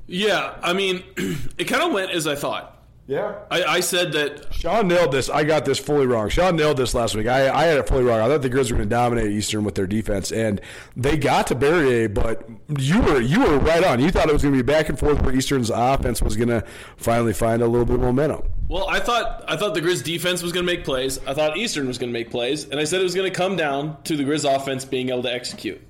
[0.06, 1.02] Yeah, I mean,
[1.58, 2.79] it kind of went as I thought.
[3.10, 3.40] Yeah.
[3.50, 5.28] I, I said that Sean nailed this.
[5.28, 6.28] I got this fully wrong.
[6.28, 7.26] Sean nailed this last week.
[7.26, 8.20] I, I had it fully wrong.
[8.20, 10.60] I thought the Grizz were going to dominate Eastern with their defense, and
[10.94, 12.48] they got to Barriere, but
[12.78, 13.98] you were you were right on.
[13.98, 16.50] You thought it was going to be back and forth where Eastern's offense was going
[16.50, 16.64] to
[16.98, 18.42] finally find a little bit of momentum.
[18.68, 21.18] Well, I thought I thought the Grizz defense was going to make plays.
[21.26, 23.36] I thought Eastern was going to make plays, and I said it was going to
[23.36, 25.80] come down to the Grizz offense being able to execute,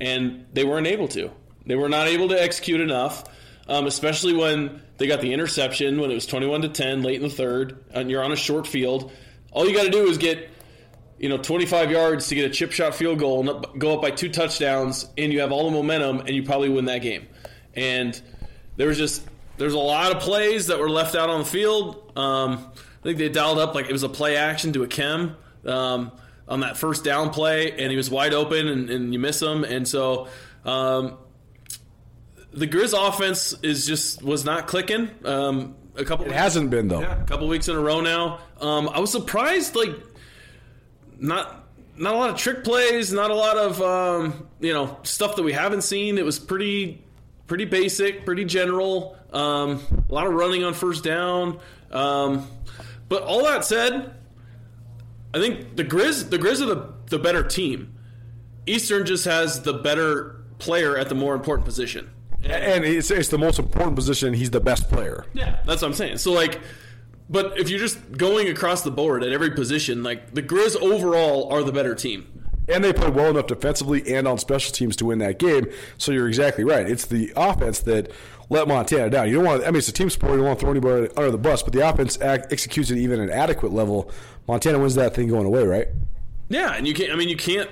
[0.00, 1.30] and they weren't able to.
[1.66, 3.22] They were not able to execute enough,
[3.68, 7.22] um, especially when they got the interception when it was twenty-one to ten late in
[7.22, 9.12] the third, and you're on a short field.
[9.52, 10.50] All you got to do is get
[11.18, 14.02] you know 25 yards to get a chip shot field goal and up, go up
[14.02, 17.26] by two touchdowns, and you have all the momentum, and you probably win that game.
[17.74, 18.20] And
[18.76, 19.22] there was just
[19.56, 22.12] there's a lot of plays that were left out on the field.
[22.16, 25.36] Um, I think they dialed up like it was a play action to a chem
[25.66, 26.12] um,
[26.48, 29.64] on that first down play, and he was wide open, and, and you miss him,
[29.64, 30.28] and so.
[30.64, 31.18] Um,
[32.54, 35.10] the Grizz offense is just was not clicking.
[35.24, 36.26] Um, a couple.
[36.26, 37.00] It hasn't been though.
[37.00, 38.40] Yeah, a couple weeks in a row now.
[38.60, 39.94] Um, I was surprised, like
[41.18, 45.36] not not a lot of trick plays, not a lot of um, you know stuff
[45.36, 46.18] that we haven't seen.
[46.18, 47.04] It was pretty
[47.46, 49.16] pretty basic, pretty general.
[49.32, 51.58] Um, a lot of running on first down.
[51.90, 52.48] Um,
[53.08, 54.14] but all that said,
[55.32, 57.94] I think the Grizz the Grizz are the the better team.
[58.66, 62.10] Eastern just has the better player at the more important position.
[62.44, 64.34] And it's, it's the most important position.
[64.34, 65.24] He's the best player.
[65.32, 66.18] Yeah, that's what I'm saying.
[66.18, 66.60] So like,
[67.28, 71.50] but if you're just going across the board at every position, like the Grizz overall
[71.52, 72.26] are the better team.
[72.68, 75.66] And they play well enough defensively and on special teams to win that game.
[75.98, 76.88] So you're exactly right.
[76.88, 78.10] It's the offense that
[78.48, 79.28] let Montana down.
[79.28, 79.62] You don't want.
[79.62, 80.32] I mean, it's a team sport.
[80.32, 81.62] You don't want to throw anybody under the bus.
[81.62, 84.10] But the offense act, executes it even at an adequate level.
[84.48, 85.88] Montana wins that thing going away, right?
[86.48, 87.12] Yeah, and you can't.
[87.12, 87.68] I mean, you can't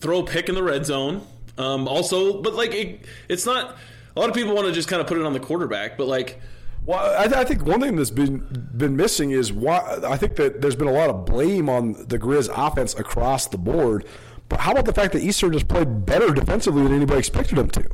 [0.00, 1.26] throw a pick in the red zone.
[1.58, 3.76] Um, also, but like it, it's not.
[4.16, 6.06] A lot of people want to just kind of put it on the quarterback, but
[6.06, 6.40] like.
[6.84, 8.46] Well, I, I, think one thing that's been
[8.76, 12.16] been missing is why I think that there's been a lot of blame on the
[12.16, 14.06] Grizz offense across the board.
[14.48, 17.68] But how about the fact that Eastern just played better defensively than anybody expected them
[17.70, 17.84] to?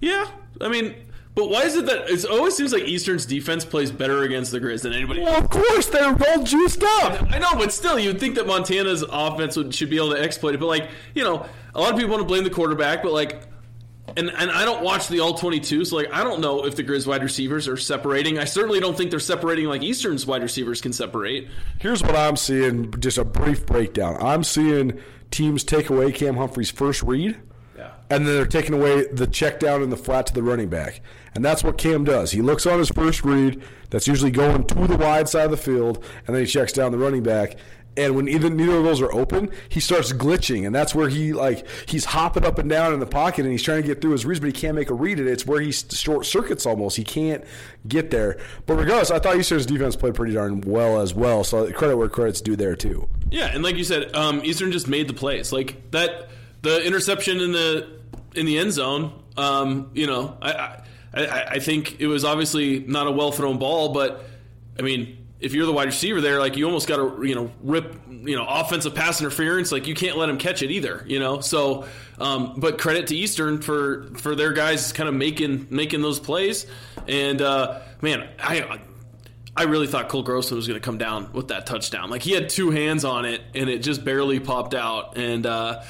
[0.00, 0.28] Yeah,
[0.60, 0.94] I mean,
[1.34, 4.60] but why is it that it always seems like Eastern's defense plays better against the
[4.60, 5.20] Grizz than anybody?
[5.20, 7.30] Well, of course they're all juiced up.
[7.30, 10.54] I know, but still, you'd think that Montana's offense would, should be able to exploit
[10.54, 10.60] it.
[10.60, 13.42] But like, you know, a lot of people want to blame the quarterback, but like
[14.16, 16.84] and and I don't watch the all 22, so like I don't know if the
[16.84, 18.38] Grizz wide receivers are separating.
[18.38, 21.48] I certainly don't think they're separating like Eastern's wide receivers can separate.
[21.78, 24.16] Here's what I'm seeing, just a brief breakdown.
[24.20, 25.00] I'm seeing
[25.30, 27.38] teams take away Cam Humphrey's first read.
[27.76, 27.92] Yeah.
[28.10, 31.00] And then they're taking away the check down and the flat to the running back.
[31.34, 32.32] And that's what Cam does.
[32.32, 35.56] He looks on his first read, that's usually going to the wide side of the
[35.56, 37.56] field, and then he checks down the running back
[37.96, 41.32] and when either neither of those are open, he starts glitching, and that's where he
[41.32, 44.12] like he's hopping up and down in the pocket, and he's trying to get through
[44.12, 45.18] his reads, but he can't make a read.
[45.18, 46.96] It it's where he short circuits almost.
[46.96, 47.44] He can't
[47.88, 48.38] get there.
[48.66, 51.42] But regardless, I thought Eastern's defense played pretty darn well as well.
[51.42, 53.08] So credit where credit's due there too.
[53.30, 55.52] Yeah, and like you said, um, Eastern just made the plays.
[55.52, 56.30] Like that,
[56.62, 58.00] the interception in the
[58.34, 59.12] in the end zone.
[59.36, 60.80] Um, you know, I,
[61.12, 64.24] I I think it was obviously not a well thrown ball, but
[64.78, 67.50] I mean if you're the wide receiver there, like you almost got to you know
[67.62, 69.72] rip you know offensive pass interference.
[69.72, 71.04] Like you can't let him catch it either.
[71.06, 71.86] You know, so
[72.18, 76.66] um, but credit to Eastern for for their guys kind of making making those plays.
[77.08, 78.80] And uh, man, I
[79.56, 82.10] I really thought Cole Grossman was going to come down with that touchdown.
[82.10, 85.16] Like he had two hands on it and it just barely popped out.
[85.16, 85.82] And uh,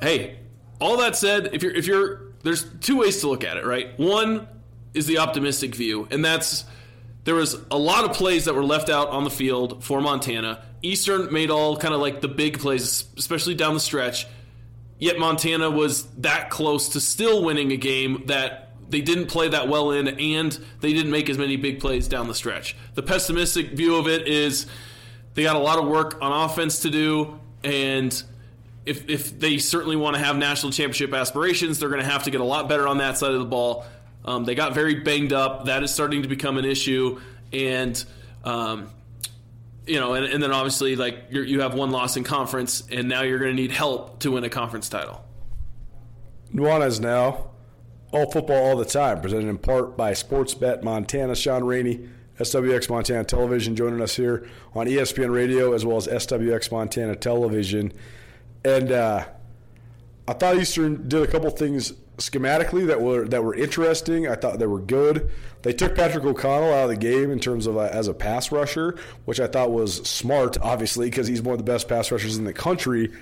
[0.00, 0.38] hey,
[0.80, 3.98] all that said, if you're if you're there's two ways to look at it, right?
[3.98, 4.48] One
[4.94, 6.64] is the optimistic view, and that's
[7.24, 10.62] there was a lot of plays that were left out on the field for Montana.
[10.82, 14.26] Eastern made all kind of like the big plays, especially down the stretch.
[14.98, 19.68] Yet Montana was that close to still winning a game that they didn't play that
[19.68, 22.76] well in, and they didn't make as many big plays down the stretch.
[22.94, 24.66] The pessimistic view of it is
[25.34, 28.22] they got a lot of work on offense to do, and
[28.84, 32.30] if, if they certainly want to have national championship aspirations, they're going to have to
[32.30, 33.84] get a lot better on that side of the ball.
[34.24, 35.66] Um, they got very banged up.
[35.66, 37.20] That is starting to become an issue,
[37.52, 38.02] and
[38.44, 38.90] um,
[39.86, 43.22] you know, and, and then obviously like you have one loss in conference, and now
[43.22, 45.24] you're going to need help to win a conference title.
[46.54, 47.50] Nuanez now,
[48.12, 51.34] all football all the time, presented in part by Sportsbet Montana.
[51.34, 52.08] Sean Rainey,
[52.38, 57.92] SWX Montana Television, joining us here on ESPN Radio as well as SWX Montana Television,
[58.64, 59.24] and uh,
[60.28, 64.28] I thought Eastern did a couple things schematically that were that were interesting.
[64.28, 65.30] I thought they were good.
[65.62, 68.50] They took Patrick O'Connell out of the game in terms of a, as a pass
[68.50, 72.38] rusher, which I thought was smart, obviously, because he's one of the best pass rushers
[72.38, 73.12] in the country.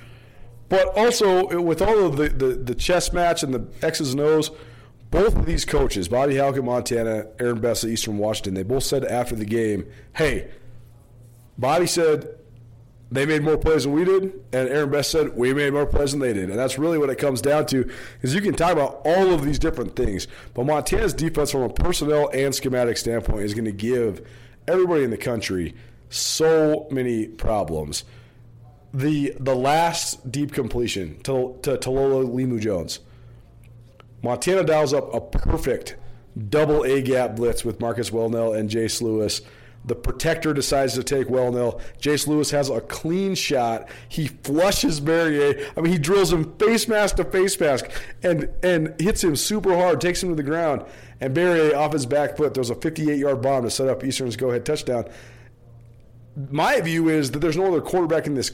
[0.68, 4.50] But also with all of the, the, the chess match and the X's and O's,
[5.10, 9.04] both of these coaches, Bobby at Montana, Aaron Best at Eastern Washington, they both said
[9.04, 10.50] after the game, hey,
[11.56, 12.38] Bobby said
[13.10, 16.12] they made more plays than we did, and Aaron Best said we made more plays
[16.12, 16.50] than they did.
[16.50, 17.90] And that's really what it comes down to,
[18.20, 21.70] is you can talk about all of these different things, but Montana's defense from a
[21.70, 24.26] personnel and schematic standpoint is going to give
[24.66, 25.74] everybody in the country
[26.10, 28.04] so many problems.
[28.92, 33.00] The the last deep completion to, to Talolo Limu Jones.
[34.22, 35.96] Montana dials up a perfect
[36.48, 39.42] double A gap blitz with Marcus Welnel and Jace Lewis.
[39.88, 41.80] The protector decides to take Welnel.
[41.98, 43.88] Jace Lewis has a clean shot.
[44.08, 45.66] He flushes Barriere.
[45.76, 47.90] I mean, he drills him face mask to face mask
[48.22, 50.84] and, and hits him super hard, takes him to the ground.
[51.22, 54.36] And Barriere, off his back foot, throws a 58 yard bomb to set up Eastern's
[54.36, 55.06] go ahead touchdown.
[56.50, 58.52] My view is that there's no other quarterback in this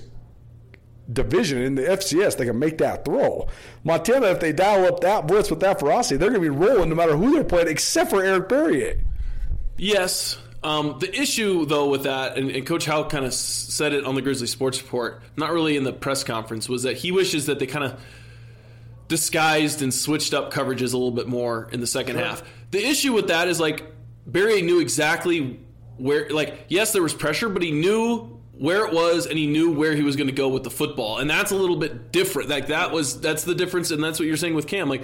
[1.13, 3.49] division in the FCS that can make that throw.
[3.83, 6.89] Montana, if they dial up that blitz with that ferocity, they're going to be rolling
[6.89, 9.01] no matter who they're playing, except for Eric Barriere.
[9.77, 10.39] Yes.
[10.65, 14.15] Um, the issue, though, with that, and, and Coach Hauck kind of said it on
[14.15, 17.59] the Grizzly Sports Report, not really in the press conference, was that he wishes that
[17.59, 18.01] they kind of
[19.07, 22.25] disguised and switched up coverages a little bit more in the second sure.
[22.25, 22.43] half.
[22.71, 23.85] The issue with that is like
[24.27, 25.61] Barry knew exactly
[25.99, 29.73] where, like, yes, there was pressure, but he knew where it was and he knew
[29.73, 32.49] where he was going to go with the football and that's a little bit different
[32.49, 35.03] like that was that's the difference and that's what you're saying with cam like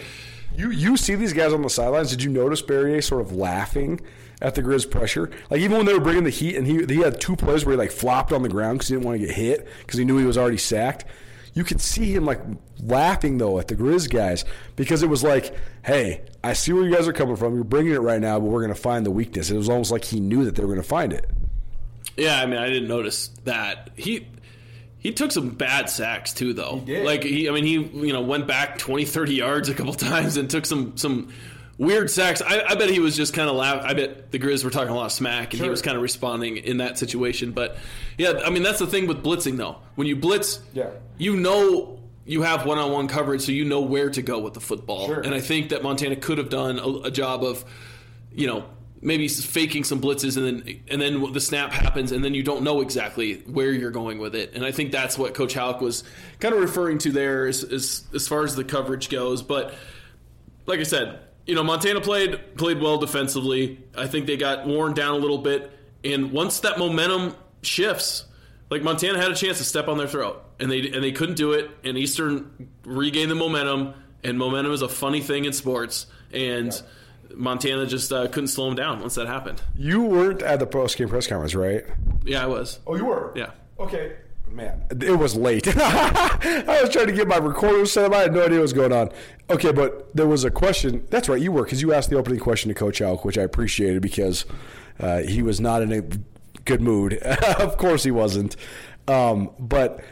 [0.57, 4.01] you you see these guys on the sidelines did you notice Barriere sort of laughing
[4.43, 7.01] at the Grizz pressure like even when they were bringing the heat and he, he
[7.01, 9.26] had two plays where he like flopped on the ground because he didn't want to
[9.26, 11.05] get hit because he knew he was already sacked
[11.55, 12.41] you could see him like
[12.82, 14.45] laughing though at the Grizz guys
[14.76, 17.55] because it was like, hey, I see where you guys are coming from.
[17.55, 19.51] You're bringing it right now, but we're going to find the weakness.
[19.51, 21.28] It was almost like he knew that they were going to find it.
[22.16, 24.26] Yeah, I mean, I didn't notice that he
[24.99, 26.82] he took some bad sacks too, though.
[26.84, 27.03] He.
[27.03, 30.36] Like he, I mean, he you know went back 20, 30 yards a couple times
[30.36, 31.32] and took some some
[31.81, 32.43] weird sacks.
[32.43, 33.83] I, I bet he was just kind of laugh.
[33.85, 35.64] I bet the Grizz were talking a lot of smack, and sure.
[35.64, 37.51] he was kind of responding in that situation.
[37.51, 37.76] But
[38.18, 39.78] yeah, I mean, that's the thing with blitzing, though.
[39.97, 44.22] When you blitz, yeah, you know you have one-on-one coverage, so you know where to
[44.22, 45.07] go with the football.
[45.07, 45.20] Sure.
[45.20, 47.64] And I think that Montana could have done a, a job of,
[48.33, 48.66] you know,
[49.01, 52.62] maybe faking some blitzes and then and then the snap happens and then you don't
[52.62, 56.05] know exactly where you're going with it and I think that's what Coach Hauck was
[56.39, 59.72] kind of referring to there as, as, as far as the coverage goes but
[60.66, 61.18] like I said
[61.51, 65.39] you know Montana played played well defensively I think they got worn down a little
[65.39, 65.71] bit
[66.05, 68.25] and once that momentum shifts
[68.71, 71.35] like Montana had a chance to step on their throat and they and they couldn't
[71.35, 76.07] do it and Eastern regained the momentum and momentum is a funny thing in sports
[76.33, 76.81] and yeah
[77.35, 79.63] Montana just uh, couldn't slow him down once that happened.
[79.77, 81.85] You weren't at the post game press conference, right?
[82.25, 82.81] Yeah, I was.
[82.87, 83.33] Oh, you were.
[83.37, 83.51] Yeah.
[83.79, 84.17] Okay.
[84.51, 85.67] Man, it was late.
[85.77, 88.13] I was trying to get my recorder set up.
[88.13, 89.11] I had no idea what was going on.
[89.49, 91.07] Okay, but there was a question.
[91.11, 93.43] That's right, you were because you asked the opening question to Coach Hauck, which I
[93.43, 94.45] appreciated because
[94.99, 96.03] uh, he was not in a
[96.65, 97.15] good mood.
[97.59, 98.57] of course, he wasn't.
[99.07, 100.03] Um, but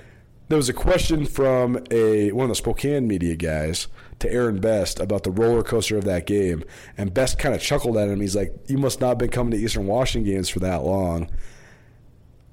[0.48, 3.88] there was a question from a one of the Spokane media guys
[4.20, 6.64] to Aaron Best about the roller coaster of that game,
[6.96, 8.20] and Best kind of chuckled at him.
[8.20, 11.30] He's like, "You must not have been coming to Eastern Washington games for that long."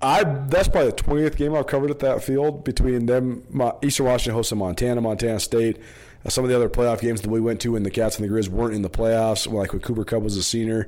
[0.05, 3.43] I that's probably the twentieth game I've covered at that field between them.
[3.81, 5.81] Eastern Washington hosted Montana, Montana State,
[6.23, 8.29] uh, some of the other playoff games that we went to when the Cats and
[8.29, 10.87] the Grizz weren't in the playoffs, like when Cooper Kupp was a senior,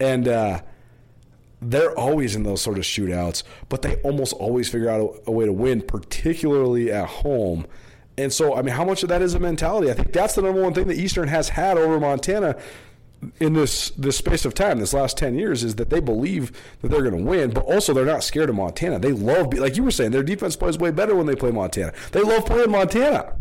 [0.00, 0.60] and uh,
[1.62, 5.32] they're always in those sort of shootouts, but they almost always figure out a, a
[5.32, 7.64] way to win, particularly at home.
[8.16, 9.88] And so, I mean, how much of that is a mentality?
[9.92, 12.56] I think that's the number one thing that Eastern has had over Montana
[13.40, 16.52] in this this space of time, this last ten years, is that they believe
[16.82, 18.98] that they're going to win, but also they're not scared of Montana.
[18.98, 21.92] They love, like you were saying, their defense plays way better when they play Montana.
[22.12, 23.34] They love playing Montana.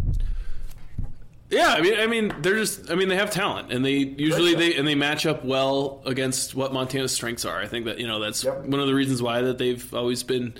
[1.50, 4.54] Yeah, I mean, I mean, they're just, I mean, they have talent, and they usually
[4.54, 7.58] they and they match up well against what Montana's strengths are.
[7.58, 8.66] I think that you know that's yep.
[8.66, 10.54] one of the reasons why that they've always been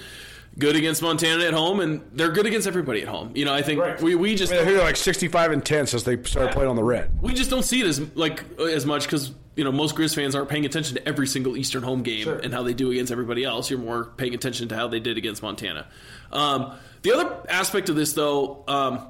[0.58, 3.32] good against Montana at home, and they're good against everybody at home.
[3.36, 4.02] You know, I think right.
[4.02, 6.54] we, we just I mean, they're like sixty five and ten since they started yeah.
[6.54, 7.22] playing on the red.
[7.22, 10.36] We just don't see it as like as much because you know most Grizz fans
[10.36, 12.40] aren't paying attention to every single Eastern home game sure.
[12.40, 13.70] and how they do against everybody else.
[13.70, 15.88] You're more paying attention to how they did against Montana.
[16.32, 19.08] Um, the other aspect of this, though, um,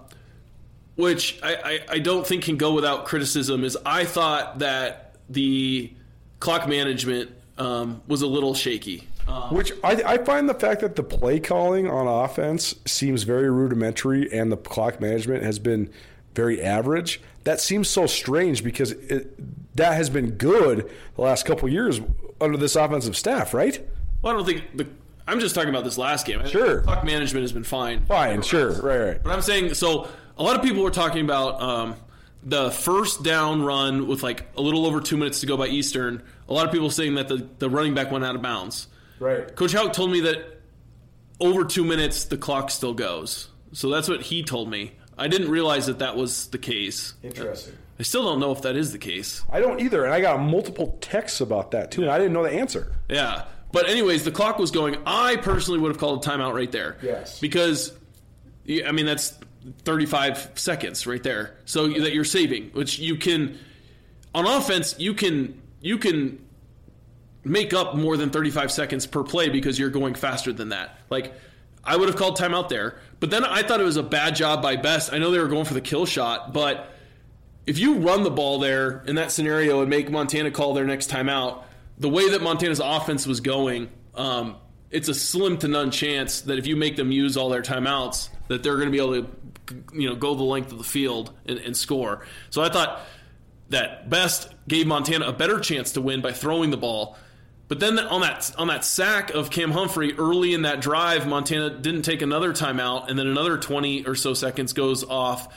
[0.95, 5.93] which I, I, I don't think can go without criticism, is I thought that the
[6.39, 9.07] clock management um, was a little shaky.
[9.27, 13.51] Um, Which I, I, find the fact that the play calling on offense seems very
[13.51, 15.89] rudimentary and the clock management has been
[16.33, 17.19] very average.
[17.43, 21.99] That seems so strange because it, that has been good the last couple years
[22.39, 23.85] under this offensive staff, right?
[24.21, 24.87] Well, I don't think the.
[25.29, 26.45] I'm just talking about this last game.
[26.45, 28.05] Sure, clock management has been fine.
[28.05, 29.23] Fine, sure, right, right.
[29.23, 30.07] But I'm saying so.
[30.37, 31.95] A lot of people were talking about um,
[32.43, 36.23] the first down run with like a little over two minutes to go by Eastern,
[36.47, 38.87] a lot of people saying that the, the running back went out of bounds.
[39.19, 39.55] Right.
[39.55, 40.61] Coach Hauck told me that
[41.39, 43.49] over two minutes the clock still goes.
[43.73, 44.93] So that's what he told me.
[45.17, 47.13] I didn't realize that that was the case.
[47.23, 47.73] Interesting.
[47.99, 49.43] I still don't know if that is the case.
[49.49, 52.43] I don't either, and I got multiple texts about that too, and I didn't know
[52.43, 52.93] the answer.
[53.09, 53.45] Yeah.
[53.71, 54.97] But anyways, the clock was going.
[55.05, 56.97] I personally would have called a timeout right there.
[57.01, 57.39] Yes.
[57.39, 57.91] Because,
[58.85, 59.37] I mean, that's
[59.83, 61.55] 35 seconds right there.
[61.65, 63.57] So that you're saving, which you can,
[64.33, 66.43] on offense, you can you can
[67.49, 70.97] make up more than 35 seconds per play because you're going faster than that.
[71.09, 71.33] Like,
[71.83, 72.99] I would have called timeout there.
[73.19, 75.13] But then I thought it was a bad job by Best.
[75.13, 76.93] I know they were going for the kill shot, but
[77.65, 81.09] if you run the ball there in that scenario and make Montana call their next
[81.09, 81.63] timeout,
[81.97, 84.57] the way that Montana's offense was going, um,
[84.91, 88.29] it's a slim to none chance that if you make them use all their timeouts,
[88.47, 89.29] that they're going to be able to,
[89.93, 92.25] you know, go the length of the field and, and score.
[92.49, 93.01] So I thought
[93.69, 97.17] that Best gave Montana a better chance to win by throwing the ball.
[97.67, 101.69] But then on that on that sack of Cam Humphrey early in that drive, Montana
[101.69, 105.53] didn't take another timeout, and then another 20 or so seconds goes off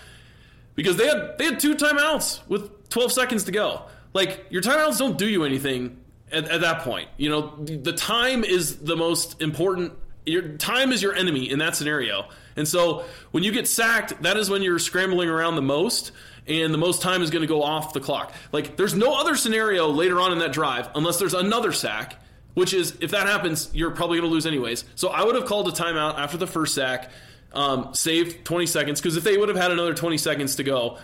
[0.75, 3.83] because they had they had two timeouts with 12 seconds to go.
[4.13, 5.99] Like your timeouts don't do you anything
[6.33, 7.09] at, at that point.
[7.17, 9.93] You know, the time is the most important.
[10.27, 12.29] Your time is your enemy in that scenario.
[12.57, 16.13] And so when you get sacked, that is when you're scrambling around the most
[16.47, 18.33] and the most time is going to go off the clock.
[18.53, 22.17] Like there's no other scenario later on in that drive unless there's another sack,
[22.55, 24.85] which is if that happens, you're probably going to lose anyways.
[24.95, 27.11] So I would have called a timeout after the first sack,
[27.53, 30.99] um, saved 20 seconds because if they would have had another 20 seconds to go,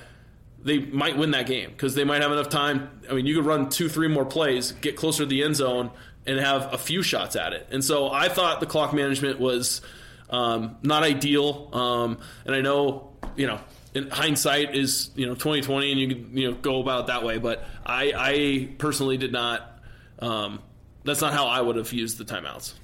[0.62, 2.90] they might win that game because they might have enough time.
[3.08, 5.90] I mean, you could run two, three more plays, get closer to the end zone,
[6.26, 7.68] and have a few shots at it.
[7.70, 9.80] And so I thought the clock management was
[10.28, 11.70] um, not ideal.
[11.72, 13.60] Um, and I know, you know,
[13.96, 17.24] in hindsight is you know 2020, and you can you know go about it that
[17.24, 17.38] way.
[17.38, 19.80] But I, I personally did not.
[20.18, 20.60] Um,
[21.04, 22.74] that's not how I would have used the timeouts.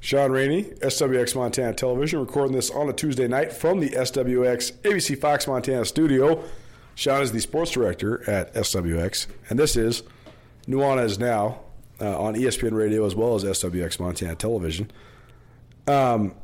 [0.00, 5.18] Sean Rainey, SWX Montana Television, recording this on a Tuesday night from the SWX ABC
[5.18, 6.42] Fox Montana studio.
[6.94, 10.02] Sean is the sports director at SWX, and this is
[10.66, 11.60] Nuanez Now
[12.00, 14.90] uh, on ESPN Radio as well as SWX Montana Television.
[15.86, 16.34] Um,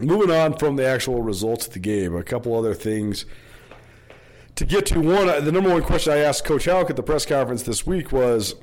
[0.00, 3.24] moving on from the actual results of the game, a couple other things
[4.56, 5.00] to get to.
[5.00, 7.86] One, uh, the number one question I asked Coach Hauck at the press conference this
[7.86, 8.54] week was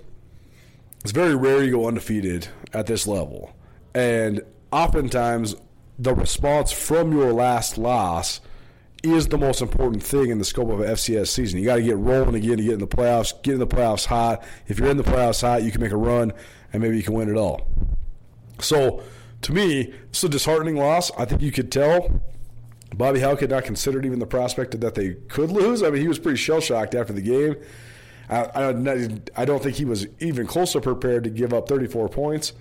[1.02, 3.56] it's very rare you go undefeated at this level.
[3.94, 5.56] And oftentimes,
[5.98, 8.42] the response from your last loss
[9.04, 11.60] is the most important thing in the scope of an FCS season.
[11.60, 14.06] You got to get rolling again to get in the playoffs, get in the playoffs
[14.06, 14.44] hot.
[14.68, 16.34] If you're in the playoffs hot, you can make a run
[16.74, 17.68] and maybe you can win it all.
[18.60, 19.04] So,
[19.42, 21.12] to me, it's a disheartening loss.
[21.18, 22.22] I think you could tell
[22.96, 25.84] Bobby Hauck had not considered even the prospect that they could lose.
[25.84, 27.56] I mean, he was pretty shell shocked after the game.
[28.30, 28.74] I,
[29.36, 32.54] I, don't think he was even closer prepared to give up 34 points.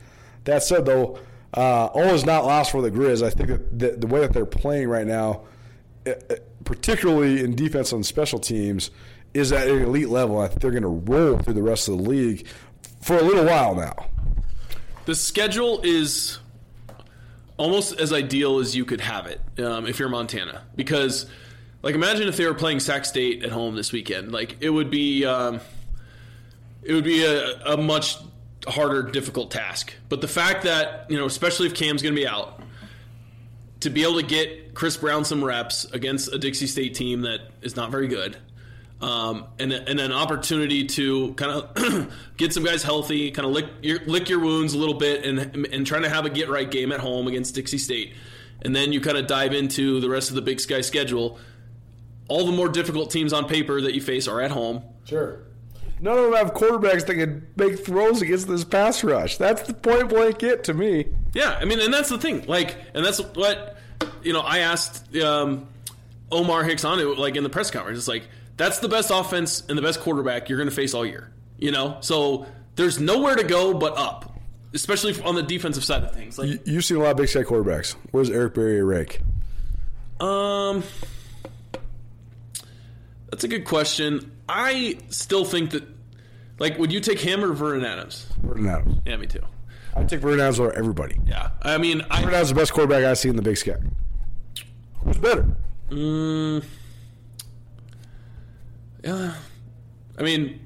[0.45, 1.19] That said, though,
[1.55, 3.25] uh, all is not lost for the Grizz.
[3.25, 5.43] I think that the, the way that they're playing right now,
[6.05, 8.93] eh, eh, particularly in defense on special teams,
[9.35, 10.41] is at an elite level.
[10.41, 12.47] I think they're going to roll through the rest of the league
[13.01, 14.07] for a little while now.
[15.07, 16.39] The schedule is
[17.57, 20.63] almost as ideal as you could have it um, if you're Montana.
[20.75, 21.27] Because,
[21.83, 24.33] like, imagine if they were playing Sac State at home this weekend.
[24.33, 25.61] Like, it would be um,
[26.83, 28.19] it would be a, a much
[28.69, 29.93] harder, difficult task.
[30.09, 32.61] But the fact that you know, especially if Cam's going to be out,
[33.81, 37.41] to be able to get Chris Brown some reps against a Dixie State team that
[37.63, 38.37] is not very good.
[38.99, 43.67] Um, and, and an opportunity to kind of get some guys healthy, kind of lick
[43.83, 46.71] your, lick your wounds a little bit, and and trying to have a get right
[46.71, 48.15] game at home against Dixie State,
[48.63, 51.39] and then you kind of dive into the rest of the Big Sky schedule.
[52.29, 54.83] All the more difficult teams on paper that you face are at home.
[55.05, 55.47] Sure.
[56.01, 59.39] None of them have quarterbacks that can make throws against this pass rush.
[59.39, 61.07] That's the point blank it to me.
[61.33, 62.45] Yeah, I mean, and that's the thing.
[62.47, 63.79] Like, and that's what
[64.23, 64.41] you know.
[64.41, 65.69] I asked um,
[66.31, 67.99] Omar Hicks on it, like in the press conference.
[67.99, 71.07] It's like that's the best offense and the best quarterback you're going to face all
[71.07, 71.33] year.
[71.59, 74.39] You know, so there's nowhere to go but up,
[74.75, 76.39] especially on the defensive side of things.
[76.39, 77.97] Like you, you've seen a lot of Big Sky quarterbacks.
[78.11, 79.23] Where's Eric Barriere rank?
[80.21, 80.83] Um,
[83.31, 84.33] that's a good question.
[84.49, 85.85] I still think that,
[86.59, 88.27] like, would you take him or Vernon Adams?
[88.43, 89.01] Vernon Adams.
[89.05, 89.43] Yeah, me too.
[89.95, 91.19] I take Vernon Adams over everybody.
[91.27, 93.57] Yeah, I mean, I, Vernon Adams is the best quarterback I see in the Big
[93.57, 93.77] Sky.
[95.05, 95.47] Who's better?
[95.91, 96.65] Mm,
[99.07, 99.35] yeah,
[100.19, 100.61] I mean,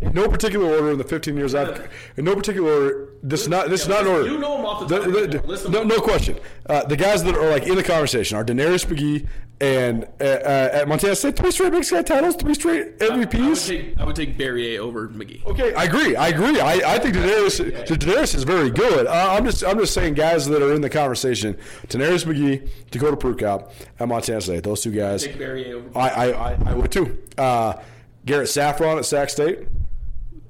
[0.00, 3.08] in no particular order in the 15 years I've in no particular order.
[3.22, 4.26] This is not this is not in order.
[4.30, 5.04] You know them off the top.
[5.12, 6.38] The- the- List no, no question.
[6.66, 9.26] Uh, the guys that are like in the conversation are DeNarius McGee,
[9.62, 13.28] And uh, uh, at Montana State, three straight Big Sky titles, three straight I would
[13.28, 13.68] MVPs.
[13.68, 15.44] take, I would take Barriere over McGee.
[15.44, 16.16] Okay, I agree.
[16.16, 16.58] I agree.
[16.58, 19.06] I, I think DeNarius, DeNarius is very good.
[19.06, 21.58] Uh, I'm just I'm just saying guys that are in the conversation.
[21.88, 24.64] DeNarius McGee, Dakota Prukop, and Montana State.
[24.64, 25.24] Those two guys.
[25.24, 27.18] Take Barriere over I I, I, I would too.
[27.36, 27.74] Uh,
[28.24, 29.68] Garrett Safron at Sac State.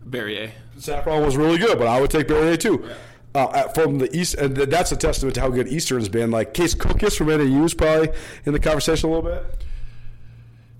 [0.08, 0.52] Barriere.
[0.78, 2.88] Saffron was really good, but I would take Barriere too.
[3.32, 6.32] Uh, from the East, and that's a testament to how good Eastern's been.
[6.32, 8.08] Like Case Cookus from NAU is probably
[8.44, 9.44] in the conversation a little bit.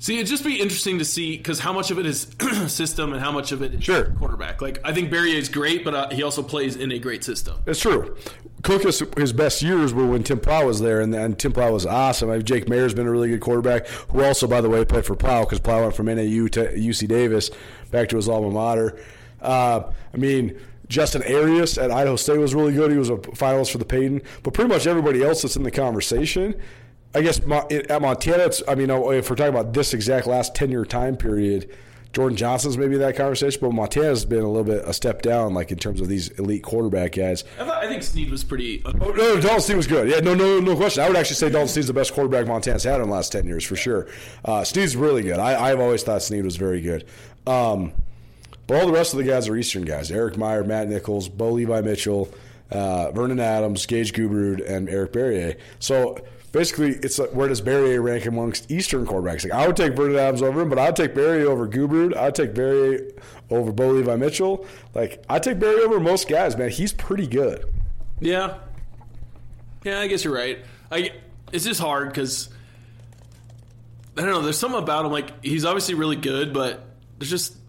[0.01, 2.34] See, it'd just be interesting to see because how much of it is
[2.66, 4.07] system and how much of it is Sure.
[4.18, 4.61] quarterback.
[4.62, 7.57] Like I think Barriere is great, but uh, he also plays in a great system.
[7.66, 8.16] It's true.
[8.62, 11.86] Cookus, his best years were when Tim Plough was there, and, and Tim Plough was
[11.86, 12.30] awesome.
[12.30, 15.05] I mean, Jake Maier's been a really good quarterback, who also, by the way, played
[15.07, 17.51] for Plough because Plough went from NAU to UC Davis
[17.90, 18.98] back to his alma mater.
[19.40, 19.82] Uh,
[20.12, 20.59] I mean,
[20.91, 22.91] Justin Arias at Idaho State was really good.
[22.91, 24.22] He was a finalist for the Payton.
[24.43, 26.61] But pretty much everybody else that's in the conversation,
[27.14, 30.70] I guess at Montana, it's, I mean, if we're talking about this exact last 10
[30.70, 31.70] year time period,
[32.12, 35.55] Jordan Johnson's maybe in that conversation, but Montana's been a little bit a step down,
[35.55, 37.45] like in terms of these elite quarterback guys.
[37.61, 38.82] I, thought, I think Sneed was pretty.
[38.84, 40.09] Oh, no, Dalton Sneed was good.
[40.09, 41.05] Yeah, no, no, no question.
[41.05, 43.47] I would actually say Dalton Sneed's the best quarterback Montana's had in the last ten
[43.47, 44.09] years for sure.
[44.45, 45.38] Uh, Sneed's really good.
[45.38, 47.05] I, I've always thought Sneed was very good.
[47.47, 47.93] Um,
[48.70, 51.50] but all the rest of the guys are Eastern guys: Erik Meyer, Matt Nichols, Bo
[51.50, 52.32] Levi Mitchell,
[52.70, 55.56] uh, Vernon Adams, Gage Gubrud, and Eric Barriere.
[55.80, 56.16] So
[56.52, 59.42] basically, it's like, where does Barriere rank amongst Eastern quarterbacks?
[59.42, 62.16] Like, I would take Vernon Adams over him, but I'd take Barriere over Gubrud.
[62.16, 63.10] I'd take Barriere
[63.50, 64.64] over Bo Levi Mitchell.
[64.94, 66.70] Like, I'd take Barriere over most guys, man.
[66.70, 67.64] He's pretty good.
[68.20, 68.58] Yeah.
[69.82, 70.64] Yeah, I guess you're right.
[70.92, 71.10] I
[71.50, 72.50] it's just hard because
[74.16, 74.42] I don't know.
[74.42, 75.10] There's something about him.
[75.10, 76.84] Like he's obviously really good, but
[77.18, 77.59] there's just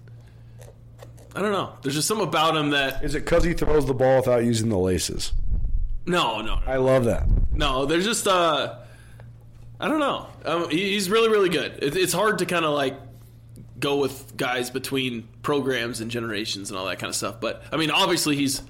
[1.36, 1.74] I don't know.
[1.82, 4.70] There's just something about him that Is it because he throws the ball without using
[4.70, 5.32] the laces?
[6.06, 7.28] no, no, I love that.
[7.54, 7.86] no.
[7.86, 8.76] There's just uh,
[9.80, 10.28] I don't know.
[10.46, 11.80] Um, he, he's really, really good.
[11.82, 12.96] It, it's hard to kind of like
[13.80, 17.40] go with guys between programs and generations and all that kind of stuff.
[17.40, 18.62] But I mean, obviously, he's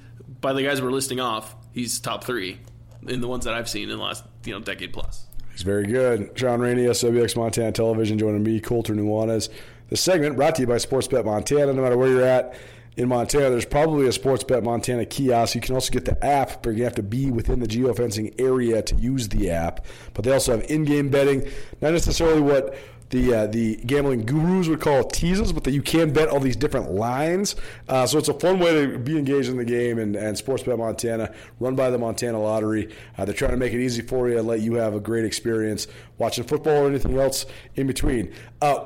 [0.41, 2.59] by the guys we're listing off, he's top three
[3.07, 5.25] in the ones that I've seen in the last you know decade plus.
[5.51, 6.33] He's very good.
[6.35, 9.49] John Rainey, SWX Montana Television, joining me, Colter Nuanez.
[9.91, 11.73] This segment brought to you by Sportsbet Montana.
[11.73, 12.55] No matter where you're at
[12.95, 15.53] in Montana, there's probably a Sportsbet Montana kiosk.
[15.53, 18.81] You can also get the app, but you have to be within the geofencing area
[18.83, 19.85] to use the app.
[20.13, 21.45] But they also have in-game betting,
[21.81, 22.73] not necessarily what
[23.09, 26.55] the uh, the gambling gurus would call teases, but that you can bet all these
[26.55, 27.57] different lines.
[27.89, 29.99] Uh, so it's a fun way to be engaged in the game.
[29.99, 33.83] And, and Sportsbet Montana, run by the Montana Lottery, uh, they're trying to make it
[33.83, 35.87] easy for you and let you have a great experience
[36.17, 38.33] watching football or anything else in between.
[38.61, 38.85] Uh,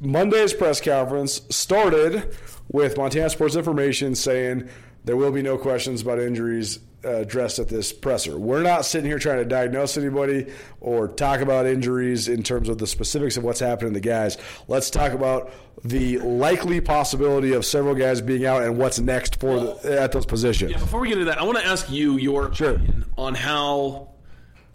[0.00, 2.36] Monday's press conference started
[2.70, 4.68] with Montana Sports Information saying
[5.04, 8.38] there will be no questions about injuries uh, addressed at this presser.
[8.38, 10.46] We're not sitting here trying to diagnose anybody
[10.80, 14.38] or talk about injuries in terms of the specifics of what's happening to the guys.
[14.68, 15.52] Let's talk about
[15.84, 20.26] the likely possibility of several guys being out and what's next for the, at those
[20.26, 20.70] positions.
[20.70, 22.70] Yeah, before we get into that, I want to ask you your Sure.
[22.76, 24.10] opinion on how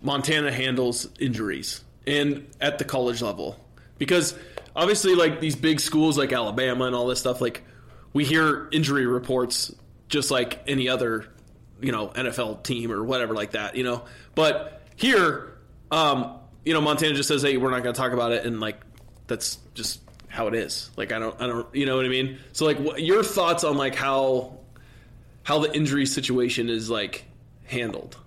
[0.01, 3.57] Montana handles injuries and at the college level.
[3.97, 4.38] Because
[4.78, 7.63] obviously, like these big schools like Alabama and all this stuff, like
[8.13, 9.73] we hear injury reports
[10.07, 11.25] just like any other,
[11.82, 14.05] you know, NFL team or whatever like that, you know.
[14.36, 15.57] But here,
[15.91, 18.59] um, you know, Montana just says, "Hey, we're not going to talk about it," and
[18.59, 18.80] like
[19.25, 19.99] that's just
[20.30, 20.91] how it is.
[20.95, 22.38] Like I don't, I don't, you know what I mean?
[22.53, 24.59] So like, what, your thoughts on like how
[25.43, 27.25] how the injury situation is like
[27.65, 28.17] handled.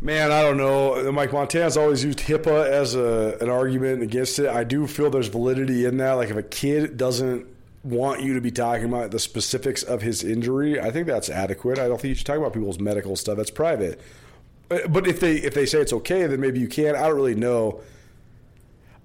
[0.00, 1.10] Man, I don't know.
[1.10, 4.48] Mike Montana's always used HIPAA as a, an argument against it.
[4.48, 6.12] I do feel there's validity in that.
[6.12, 7.46] Like if a kid doesn't
[7.82, 11.80] want you to be talking about the specifics of his injury, I think that's adequate.
[11.80, 13.36] I don't think you should talk about people's medical stuff.
[13.36, 14.00] That's private.
[14.68, 16.94] But if they if they say it's okay, then maybe you can.
[16.94, 17.80] I don't really know.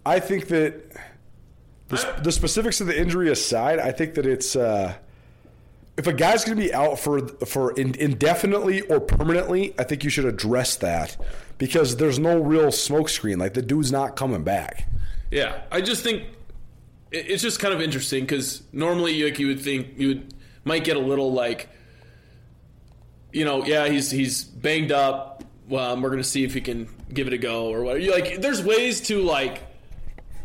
[0.05, 0.91] I think that
[1.87, 4.93] the, the specifics of the injury aside, I think that it's uh,
[5.97, 10.03] if a guy's going to be out for for in, indefinitely or permanently, I think
[10.03, 11.17] you should address that
[11.57, 13.37] because there's no real smokescreen.
[13.37, 14.89] Like the dude's not coming back.
[15.29, 16.23] Yeah, I just think
[17.11, 20.33] it's just kind of interesting because normally, like you would think you would
[20.65, 21.69] might get a little like,
[23.31, 25.43] you know, yeah, he's he's banged up.
[25.69, 28.01] Well, we're gonna see if he can give it a go or what.
[28.01, 29.61] Like, there's ways to like,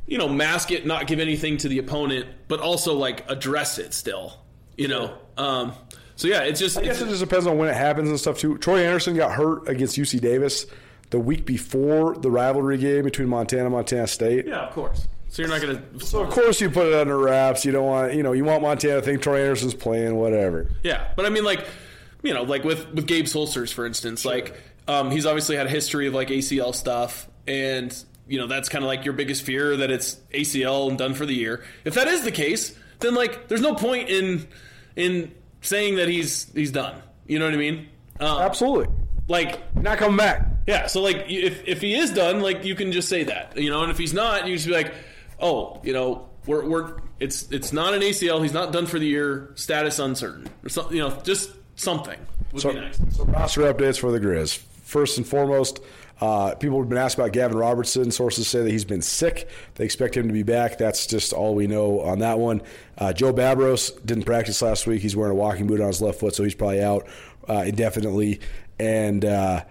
[0.06, 3.94] you know, mask it, not give anything to the opponent, but also like address it
[3.94, 4.34] still.
[4.76, 5.72] You know, um,
[6.16, 8.38] so yeah, it's just I guess it just depends on when it happens and stuff
[8.38, 8.58] too.
[8.58, 10.66] Troy Andersen got hurt against UC Davis
[11.10, 14.46] the week before the rivalry game between Montana and Montana State.
[14.46, 15.06] yeah, of course.
[15.28, 15.82] So you're not gonna.
[16.00, 17.64] So of course you put it under wraps.
[17.64, 20.70] You don't want you know you want Montana to think Troy Andersen's playing whatever.
[20.82, 21.66] Yeah, but I mean, like,
[22.22, 25.70] you know, like with with Gabe Solsters, for instance, like um, he's obviously had a
[25.70, 27.94] history of like ACL stuff, and
[28.26, 31.26] you know that's kind of like your biggest fear that it's ACL and done for
[31.26, 31.62] the year.
[31.84, 34.48] If that is the case, then like there's no point in
[34.98, 37.00] in saying that he's he's done.
[37.26, 37.88] You know what I mean?
[38.20, 38.94] Um, Absolutely.
[39.28, 40.46] Like Not coming back.
[40.66, 43.70] yeah, so like if if he is done, like you can just say that, you
[43.70, 44.92] know, and if he's not, you just be like,
[45.40, 49.06] oh, you know, we're we're it's it's not an ACL, he's not done for the
[49.06, 52.18] year, status uncertain, or something, you know, just something
[52.52, 52.98] would So, be nice.
[53.10, 54.56] so roster updates for the Grizz.
[54.82, 55.80] First and foremost,
[56.20, 58.10] uh, people have been asked about Gavin Robertson.
[58.10, 59.48] Sources say that he's been sick.
[59.76, 60.78] They expect him to be back.
[60.78, 62.62] That's just all we know on that one.
[62.96, 65.02] Uh, Joe Babros didn't practice last week.
[65.02, 67.06] He's wearing a walking boot on his left foot, so he's probably out
[67.48, 68.40] uh, indefinitely.
[68.80, 69.64] And uh,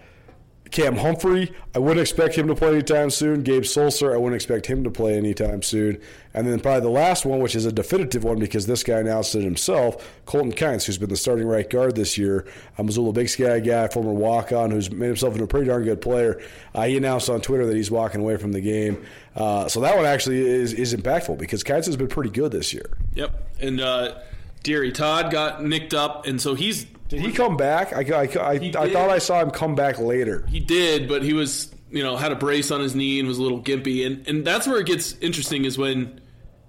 [0.71, 3.43] Cam Humphrey, I wouldn't expect him to play anytime soon.
[3.43, 5.99] Gabe Sulser, I wouldn't expect him to play anytime soon.
[6.33, 9.33] And then probably the last one, which is a definitive one because this guy announced
[9.35, 12.45] it himself, Colton Kynes, who's been the starting right guard this year,
[12.77, 16.01] a Missoula Big Sky guy, former walk-on, who's made himself into a pretty darn good
[16.01, 16.41] player.
[16.75, 19.03] Uh, he announced on Twitter that he's walking away from the game.
[19.35, 22.73] Uh, so that one actually is, is impactful because Kynes has been pretty good this
[22.73, 22.97] year.
[23.13, 24.19] Yep, and uh,
[24.63, 27.93] Deary Todd got nicked up, and so he's Did he come back?
[27.93, 30.45] I, I, I, I thought I saw him come back later.
[30.47, 33.37] He did, but he was, you know, had a brace on his knee and was
[33.37, 36.19] a little gimpy, and and that's where it gets interesting is when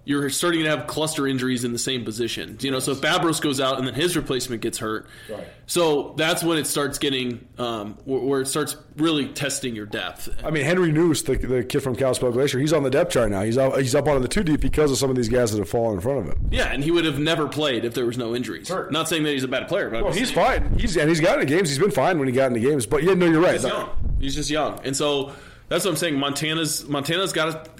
[0.09, 2.57] you're starting to have cluster injuries in the same position.
[2.63, 5.47] You know, so if Babros goes out and then his replacement gets hurt, Right.
[5.67, 10.31] so that's when it starts getting um, where, where it starts really testing your depth.
[10.43, 13.31] I mean, Henry Noose, the, the kid from Kalispell Glacier, he's on the depth chart
[13.31, 13.43] now.
[13.43, 15.59] He's up, he's up on the two deep because of some of these guys that
[15.59, 16.49] have fallen in front of him.
[16.51, 18.69] Yeah, and he would have never played if there was no injuries.
[18.69, 18.91] Sure.
[18.91, 20.79] Not saying that he's a bad player, but Well, he's saying- fine.
[20.79, 21.69] He's and he's got into games.
[21.69, 22.87] He's been fine when he got into games.
[22.87, 23.55] But yeah, no, you're right.
[23.61, 23.91] He's young.
[24.19, 25.33] He's just young, and so
[25.69, 26.19] that's what I'm saying.
[26.19, 27.71] Montana's Montana's got to.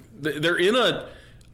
[0.41, 1.09] They're in a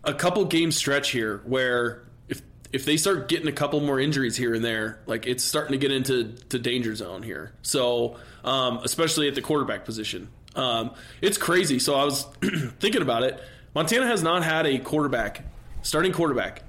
[0.06, 4.36] a couple game stretch here where if if they start getting a couple more injuries
[4.36, 7.52] here and there, like it's starting to get into to danger zone here.
[7.62, 11.78] So um, especially at the quarterback position, um, it's crazy.
[11.78, 12.24] So I was
[12.78, 13.42] thinking about it.
[13.74, 15.42] Montana has not had a quarterback,
[15.82, 16.62] starting quarterback,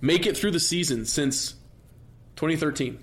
[0.00, 1.52] make it through the season since
[2.36, 2.98] 2013.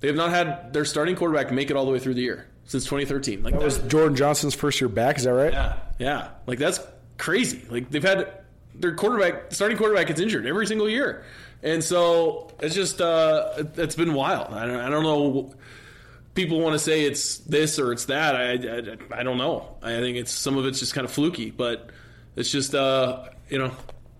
[0.00, 2.46] They have not had their starting quarterback make it all the way through the year
[2.64, 3.42] since 2013.
[3.42, 5.18] Like That was Jordan Johnson's first year back.
[5.18, 5.52] Is that right?
[5.52, 6.28] yeah, yeah.
[6.46, 6.80] Like that's
[7.18, 7.66] crazy.
[7.68, 8.32] Like they've had
[8.74, 11.24] their quarterback, starting quarterback, gets injured every single year,
[11.62, 14.52] and so it's just uh, it- it's been wild.
[14.54, 15.54] I don't, I don't know.
[16.34, 18.36] People want to say it's this or it's that.
[18.36, 19.76] I, I I don't know.
[19.82, 21.90] I think it's some of it's just kind of fluky, but
[22.36, 23.72] it's just uh, you know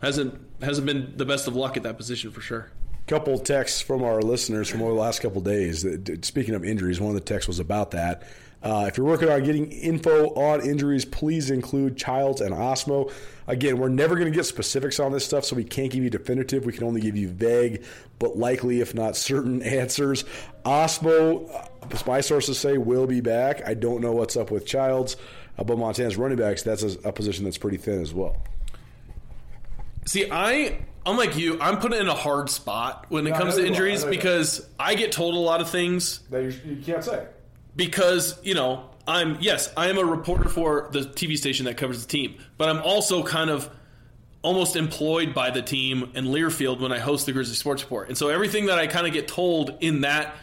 [0.03, 2.71] hasn't hasn't been the best of luck at that position for sure.
[3.07, 5.87] couple texts from our listeners from over the last couple days.
[6.23, 8.25] Speaking of injuries, one of the texts was about that.
[8.63, 13.11] Uh, if you're working on getting info on injuries, please include Childs and Osmo.
[13.51, 16.09] Again, we're never going to get specifics on this stuff, so we can't give you
[16.11, 16.65] definitive.
[16.65, 17.83] We can only give you vague,
[18.21, 20.25] but likely, if not certain, answers.
[20.65, 23.67] Osmo, uh, my sources say, will be back.
[23.67, 25.17] I don't know what's up with Childs,
[25.59, 28.37] uh, but Montana's running backs, that's a, a position that's pretty thin as well.
[30.07, 33.67] See, I unlike you, I'm put in a hard spot when it No, comes to
[33.67, 34.23] injuries I know you are.
[34.23, 37.27] because I get told a lot of things That you, you can't say.
[37.75, 42.01] because you know I'm yes I am a reporter for the TV station that covers
[42.05, 43.69] the team, but I'm also kind of
[44.43, 48.17] almost employed by the team in Learfield when I host the Grizzly Sports Report, and
[48.17, 50.35] so everything that I kind of get told in that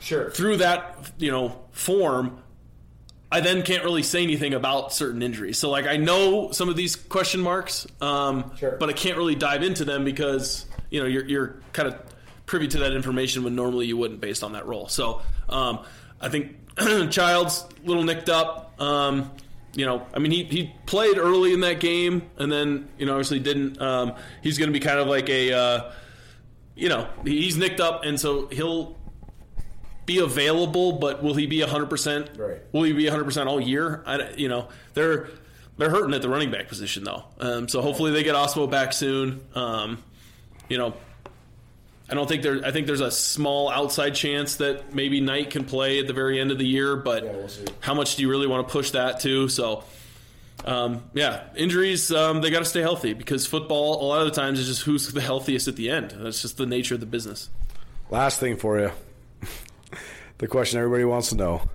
[0.00, 0.30] Sure.
[0.30, 2.38] through that you know form.
[3.30, 5.56] I then can't really say anything about certain injuries.
[5.58, 8.76] So, like, I know some of these question marks, um, Sure.
[8.78, 11.96] but I can't really dive into them because you know you're, you're kind of
[12.44, 14.86] privy to that information when normally you wouldn't based on that role.
[14.88, 15.78] So, um,
[16.20, 16.56] I think
[17.10, 18.80] Child's little nicked up.
[18.80, 19.30] Um,
[19.74, 23.12] you know, I mean, he, he played early in that game, and then you know,
[23.12, 23.80] obviously didn't.
[23.80, 25.92] Um, he's going to be kind of like a, uh,
[26.74, 28.96] you know, he's nicked up, and so he'll
[30.04, 32.38] be available, but will he be 100%?
[32.38, 32.58] Right.
[32.72, 34.02] Will he be 100% all year?
[34.06, 35.28] I, you know, they're
[35.78, 37.24] they're hurting at the running back position though.
[37.40, 39.40] Um, so hopefully they get Osmo back soon.
[39.54, 40.02] Um,
[40.68, 40.94] you know,
[42.12, 42.62] I don't think there.
[42.62, 46.38] I think there's a small outside chance that maybe Knight can play at the very
[46.38, 47.64] end of the year, but we'll see.
[47.80, 49.48] how much do you really want to push that to?
[49.48, 49.84] So.
[50.64, 54.40] Um, yeah, injuries, um, they got to stay healthy because football, a lot of the
[54.40, 56.14] times, is just who's the healthiest at the end.
[56.16, 57.50] That's just the nature of the business.
[58.10, 58.92] Last thing for you.
[60.38, 61.68] the question everybody wants to know.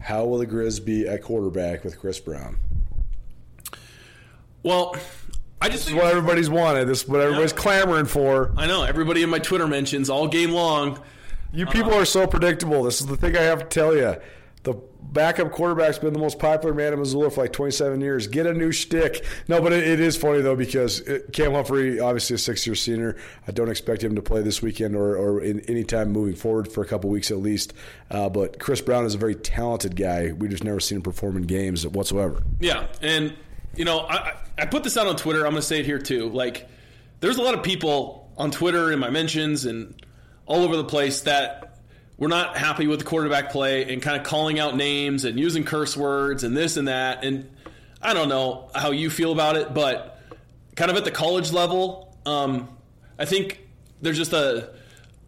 [0.00, 2.56] How will the Grizz be at quarterback with Chris Brown?
[4.64, 4.96] Well,
[5.64, 6.84] I just This is what everybody's wanted.
[6.84, 8.52] This is what everybody's clamoring for.
[8.54, 11.00] I know everybody in my Twitter mentions all game long.
[11.54, 12.82] You people are so predictable.
[12.82, 14.16] This is the thing I have to tell you.
[14.64, 18.26] the backup quarterback's been the most popular man in Missoula for like 27 years.
[18.26, 19.24] Get a new shtick.
[19.48, 23.16] No, but it, it is funny though because it, Cam Humphrey, obviously a six-year senior,
[23.48, 26.70] I don't expect him to play this weekend or, or in any time moving forward
[26.70, 27.72] for a couple weeks at least.
[28.10, 30.32] Uh, but Chris Brown is a very talented guy.
[30.32, 32.42] We just never seen him perform in games whatsoever.
[32.60, 33.34] Yeah, and
[33.76, 35.44] you know, I, I put this out on Twitter.
[35.44, 36.28] I'm going to say it here too.
[36.28, 36.68] Like,
[37.20, 39.94] there's a lot of people on Twitter in my mentions and
[40.46, 41.78] all over the place that
[42.16, 45.64] we're not happy with the quarterback play and kind of calling out names and using
[45.64, 47.24] curse words and this and that.
[47.24, 47.50] And
[48.00, 50.20] I don't know how you feel about it, but
[50.76, 52.68] kind of at the college level, um,
[53.18, 53.60] I think
[54.00, 54.70] there's just a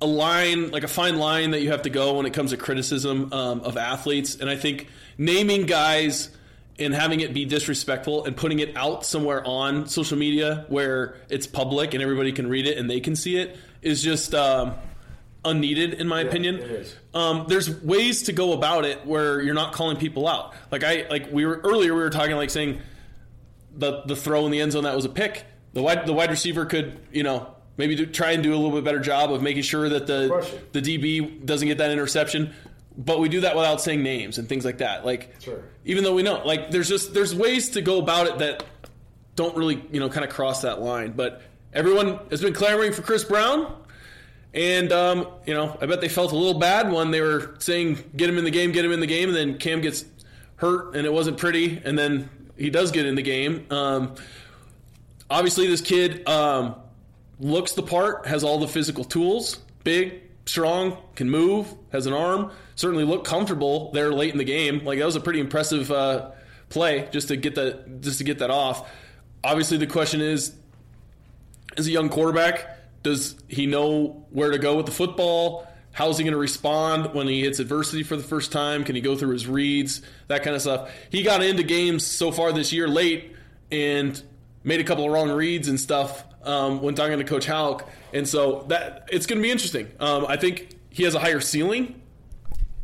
[0.00, 2.56] a line, like a fine line that you have to go when it comes to
[2.58, 4.36] criticism um, of athletes.
[4.36, 6.28] And I think naming guys
[6.78, 11.46] and having it be disrespectful and putting it out somewhere on social media where it's
[11.46, 14.74] public and everybody can read it and they can see it is just um,
[15.44, 16.84] unneeded in my yeah, opinion.
[17.14, 20.54] Um, there's ways to go about it where you're not calling people out.
[20.70, 22.80] Like I like we were earlier we were talking like saying
[23.74, 25.44] the the throw in the end zone that was a pick.
[25.72, 28.72] The wide the wide receiver could you know maybe do, try and do a little
[28.72, 32.52] bit better job of making sure that the the DB doesn't get that interception.
[32.98, 35.04] But we do that without saying names and things like that.
[35.04, 35.62] Like sure.
[35.84, 38.64] even though we know like there's just there's ways to go about it that
[39.34, 41.12] don't really you know kind of cross that line.
[41.12, 41.42] But
[41.72, 43.74] everyone has been clamoring for Chris Brown.
[44.54, 48.02] And um, you know, I bet they felt a little bad when they were saying
[48.16, 50.06] get him in the game, get him in the game, and then Cam gets
[50.56, 53.66] hurt and it wasn't pretty, and then he does get in the game.
[53.70, 54.14] Um,
[55.30, 56.76] obviously, this kid um,
[57.38, 62.50] looks the part, has all the physical tools, big, strong, can move, has an arm.
[62.74, 64.84] Certainly looked comfortable there late in the game.
[64.84, 66.30] Like that was a pretty impressive uh,
[66.68, 68.90] play just to get that just to get that off.
[69.44, 70.54] Obviously, the question is,
[71.76, 75.64] as a young quarterback does he know where to go with the football?
[75.92, 78.82] How's he going to respond when he hits adversity for the first time?
[78.82, 80.02] Can he go through his reads?
[80.26, 80.90] That kind of stuff.
[81.08, 83.36] He got into games so far this year late
[83.70, 84.20] and
[84.64, 88.26] made a couple of wrong reads and stuff um, when talking to Coach Hauck, And
[88.26, 89.88] so that it's going to be interesting.
[90.00, 92.00] Um, I think he has a higher ceiling.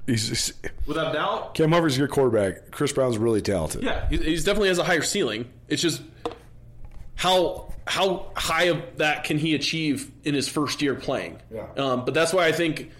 [0.06, 0.52] He's,
[0.86, 1.54] without doubt.
[1.54, 2.72] Cam Humphrey's a good quarterback.
[2.72, 3.84] Chris Brown's really talented.
[3.84, 5.48] Yeah, he he's definitely has a higher ceiling.
[5.68, 6.02] It's just
[7.14, 11.38] how how high of that can he achieve in his first year playing?
[11.50, 11.66] Yeah.
[11.76, 12.90] Um, but that's why I think,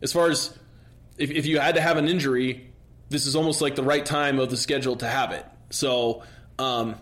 [0.00, 0.56] as far as
[1.18, 2.72] if, if you had to have an injury,
[3.08, 5.44] this is almost like the right time of the schedule to have it.
[5.70, 6.22] So
[6.58, 6.94] um,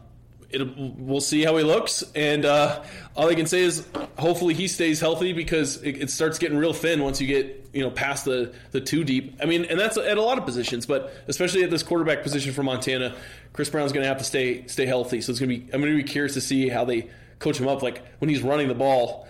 [0.77, 2.83] we'll see how he looks, and uh,
[3.17, 3.87] all I can say is
[4.19, 7.83] hopefully he stays healthy because it, it, starts getting real thin once you get you
[7.83, 9.39] know past the the two deep.
[9.43, 12.53] I mean, and that's at a lot of positions, but especially at this quarterback position
[12.53, 13.15] for Montana,
[13.53, 15.21] Chris Brown's going to have to stay stay healthy.
[15.21, 17.09] So it's going to be I'm going to be curious to see how they
[17.39, 17.83] coach him up.
[17.83, 19.27] Like when he's running the ball,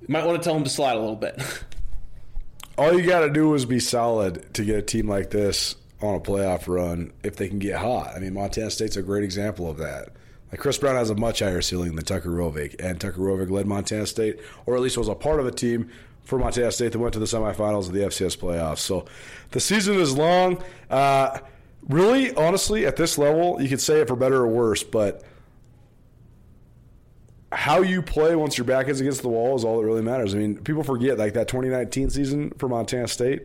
[0.00, 1.40] you might want to tell him to slide a little bit.
[2.78, 6.14] All you got to do is be solid to get a team like this on
[6.14, 8.14] a playoff run if they can get hot.
[8.14, 10.10] I mean, Montana State's a great example of that.
[10.56, 13.66] Like Chris Brown has a much higher ceiling than Tucker Rovig, and Tucker Rovig led
[13.66, 15.90] Montana State, or at least was a part of a team
[16.24, 18.78] for Montana State that went to the semifinals of the FCS playoffs.
[18.78, 19.04] So
[19.50, 20.64] the season is long.
[20.88, 21.40] Uh,
[21.86, 25.22] really, honestly, at this level, you could say it for better or worse, but
[27.52, 30.34] how you play once your back is against the wall is all that really matters.
[30.34, 33.42] I mean, people forget like that 2019 season for Montana State,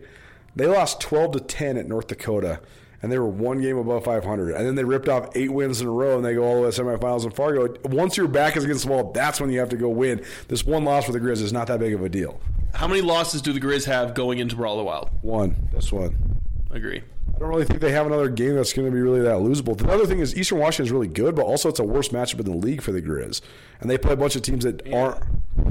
[0.55, 2.61] they lost 12 to 10 at North Dakota,
[3.01, 4.55] and they were one game above 500.
[4.55, 6.61] And then they ripped off eight wins in a row, and they go all the
[6.61, 7.75] way to semifinals in Fargo.
[7.85, 10.23] Once your back is against the wall, that's when you have to go win.
[10.47, 12.39] This one loss for the Grizz is not that big of a deal.
[12.73, 15.09] How many losses do the Grizz have going into Brawl the Wild?
[15.21, 15.55] One.
[15.73, 16.39] That's one.
[16.69, 17.03] Agree.
[17.27, 19.77] I don't really think they have another game that's going to be really that losable.
[19.77, 22.39] The other thing is Eastern Washington is really good, but also it's a worse matchup
[22.39, 23.41] in the league for the Grizz,
[23.79, 24.97] and they play a bunch of teams that yeah.
[24.97, 25.23] aren't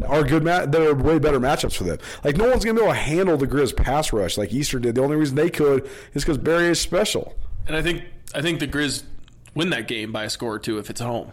[0.06, 1.98] are good that are way better matchups for them.
[2.24, 4.82] Like no one's going to be able to handle the Grizz pass rush like Eastern
[4.82, 4.94] did.
[4.94, 7.36] The only reason they could is because Barriere is special.
[7.66, 8.04] And I think
[8.34, 9.04] I think the Grizz
[9.54, 11.32] win that game by a score or two if it's at home.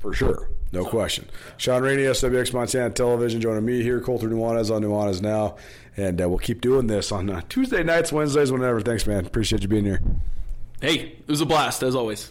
[0.00, 0.48] For sure.
[0.72, 1.28] No question.
[1.56, 4.00] Sean Rainey, SWX Montana Television, joining me here.
[4.00, 5.56] Colter Nuanez on Nuanez Now.
[5.96, 8.80] And uh, we'll keep doing this on uh, Tuesday nights, Wednesdays, whenever.
[8.80, 9.26] Thanks, man.
[9.26, 10.00] Appreciate you being here.
[10.80, 12.30] Hey, it was a blast, as always.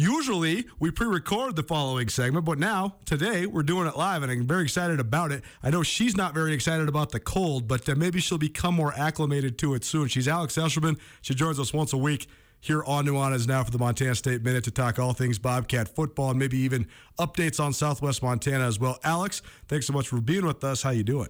[0.00, 4.46] Usually we pre-record the following segment, but now today we're doing it live, and I'm
[4.46, 5.44] very excited about it.
[5.62, 8.94] I know she's not very excited about the cold, but uh, maybe she'll become more
[8.96, 10.08] acclimated to it soon.
[10.08, 10.98] She's Alex Eshelman.
[11.20, 12.28] She joins us once a week
[12.60, 16.30] here on Nuanez now for the Montana State Minute to talk all things Bobcat football
[16.30, 16.86] and maybe even
[17.18, 18.98] updates on Southwest Montana as well.
[19.04, 20.82] Alex, thanks so much for being with us.
[20.82, 21.28] How you doing?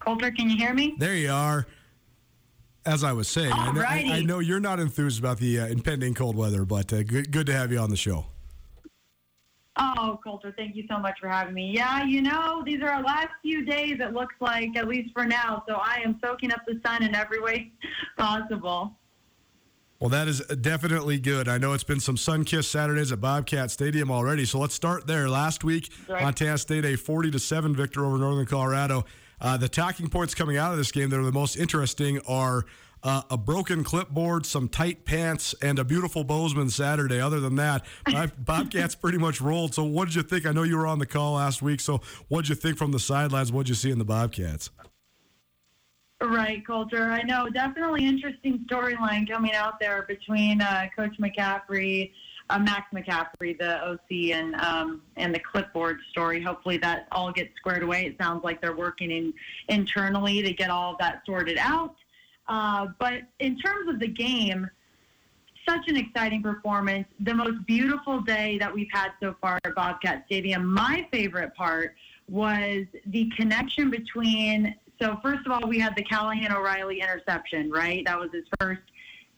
[0.00, 0.96] Colter, can you hear me?
[0.98, 1.66] There you are.
[2.86, 5.66] As I was saying, I know, I, I know, you're not enthused about the uh,
[5.66, 8.26] impending cold weather, but uh, good, good to have you on the show.
[9.76, 11.72] Oh, Colter, thank you so much for having me.
[11.74, 15.24] Yeah, you know, these are our last few days, it looks like, at least for
[15.24, 15.62] now.
[15.68, 17.72] So I am soaking up the sun in every way
[18.18, 18.96] possible.
[20.00, 21.46] Well, that is definitely good.
[21.46, 24.46] I know it's been some sun kissed Saturdays at Bobcat Stadium already.
[24.46, 25.28] So let's start there.
[25.28, 26.22] Last week, right.
[26.22, 29.04] Montana State a 40 to 7 victor over Northern Colorado.
[29.40, 32.66] Uh, the talking points coming out of this game that are the most interesting are
[33.02, 37.20] uh, a broken clipboard, some tight pants, and a beautiful Bozeman Saturday.
[37.20, 37.84] Other than that,
[38.38, 39.74] Bobcats pretty much rolled.
[39.74, 40.46] So, what did you think?
[40.46, 41.80] I know you were on the call last week.
[41.80, 43.52] So, what did you think from the sidelines?
[43.52, 44.70] What did you see in the Bobcats?
[46.22, 47.04] Right, Colter.
[47.04, 47.48] I know.
[47.48, 52.12] Definitely interesting storyline coming out there between uh, Coach McCaffrey
[52.50, 56.42] uh, Max McCaffrey, the OC, and um, and the clipboard story.
[56.42, 58.06] Hopefully that all gets squared away.
[58.06, 59.32] It sounds like they're working in
[59.68, 61.94] internally to get all of that sorted out.
[62.48, 64.68] Uh, but in terms of the game,
[65.68, 67.06] such an exciting performance.
[67.20, 70.66] The most beautiful day that we've had so far at Bobcat Stadium.
[70.66, 71.94] My favorite part
[72.28, 74.74] was the connection between.
[75.00, 78.04] So first of all, we had the Callahan O'Reilly interception, right?
[78.04, 78.82] That was his first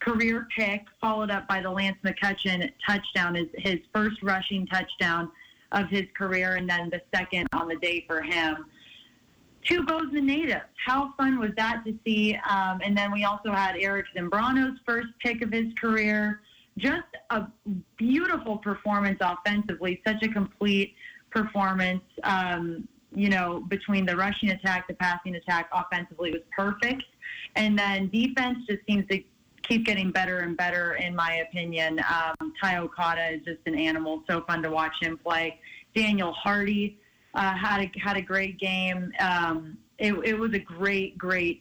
[0.03, 5.31] career pick, followed up by the Lance McCutcheon touchdown, his, his first rushing touchdown
[5.73, 8.67] of his career, and then the second on the day for him.
[9.65, 10.63] Two Bozeman natives.
[10.85, 12.37] How fun was that to see?
[12.51, 16.41] Um, and then we also had Eric Zambrano's first pick of his career.
[16.79, 17.47] Just a
[17.97, 20.95] beautiful performance offensively, such a complete
[21.31, 22.03] performance.
[22.25, 27.05] Um, you know, between the rushing attack, the passing attack, offensively was perfect.
[27.57, 29.23] And then defense just seems to
[29.63, 32.01] keep getting better and better, in my opinion.
[32.01, 34.23] Um, Ty Okada is just an animal.
[34.29, 35.59] So fun to watch him play.
[35.95, 36.99] Daniel Hardy
[37.35, 39.13] uh, had a had a great game.
[39.21, 41.61] Um, it, it was a great, great,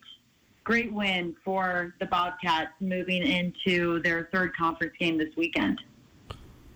[0.64, 5.80] great win for the Bobcats moving into their third conference game this weekend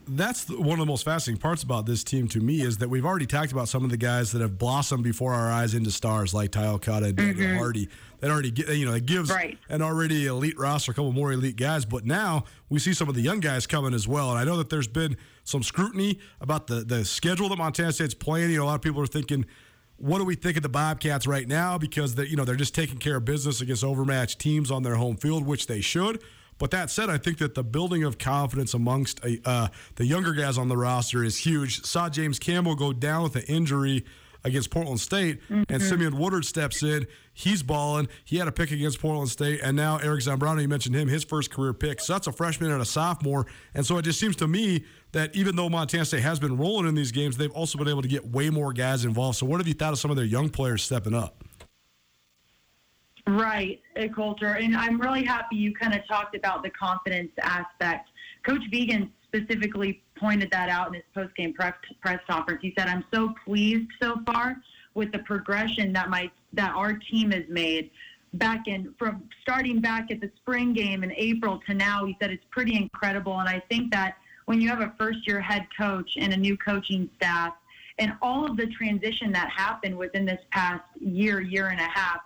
[0.08, 3.06] that's one of the most fascinating parts about this team to me is that we've
[3.06, 6.34] already talked about some of the guys that have blossomed before our eyes into stars
[6.34, 7.58] like Ty Okada and Daniel mm-hmm.
[7.58, 7.90] Hardy.
[8.26, 9.56] That already you know it gives right.
[9.70, 11.86] an already elite roster, a couple more elite guys.
[11.86, 14.32] But now we see some of the young guys coming as well.
[14.32, 18.16] And I know that there's been some scrutiny about the the schedule that Montana State's
[18.16, 18.50] playing.
[18.50, 19.46] You know, a lot of people are thinking.
[19.98, 21.78] What do we think of the Bobcats right now?
[21.78, 24.96] Because they, you know they're just taking care of business against overmatched teams on their
[24.96, 26.20] home field, which they should.
[26.58, 30.58] But that said, I think that the building of confidence amongst uh, the younger guys
[30.58, 31.86] on the roster is huge.
[31.86, 34.04] Saw James Campbell go down with an injury
[34.46, 35.64] against Portland State, mm-hmm.
[35.68, 37.06] and Simeon Woodard steps in.
[37.34, 38.08] He's balling.
[38.24, 41.24] He had a pick against Portland State, and now Eric Zambrano, you mentioned him, his
[41.24, 42.00] first career pick.
[42.00, 43.46] So that's a freshman and a sophomore.
[43.74, 46.88] And so it just seems to me that even though Montana State has been rolling
[46.88, 49.38] in these games, they've also been able to get way more guys involved.
[49.38, 51.44] So what have you thought of some of their young players stepping up?
[53.28, 54.54] Right, uh, Colter.
[54.54, 58.10] And I'm really happy you kind of talked about the confidence aspect.
[58.46, 62.62] Coach Vigen specifically pointed that out in his post-game press, press conference.
[62.62, 64.58] He said, I'm so pleased so far
[64.94, 67.92] with the progression that my that our team has made
[68.36, 72.06] back in from starting back at the spring game in April to now.
[72.06, 73.40] He said it's pretty incredible.
[73.40, 76.58] And I think that when you have a first year head coach and a new
[76.58, 77.54] coaching staff
[78.00, 82.22] and all of the transition that happened within this past year, year and a half,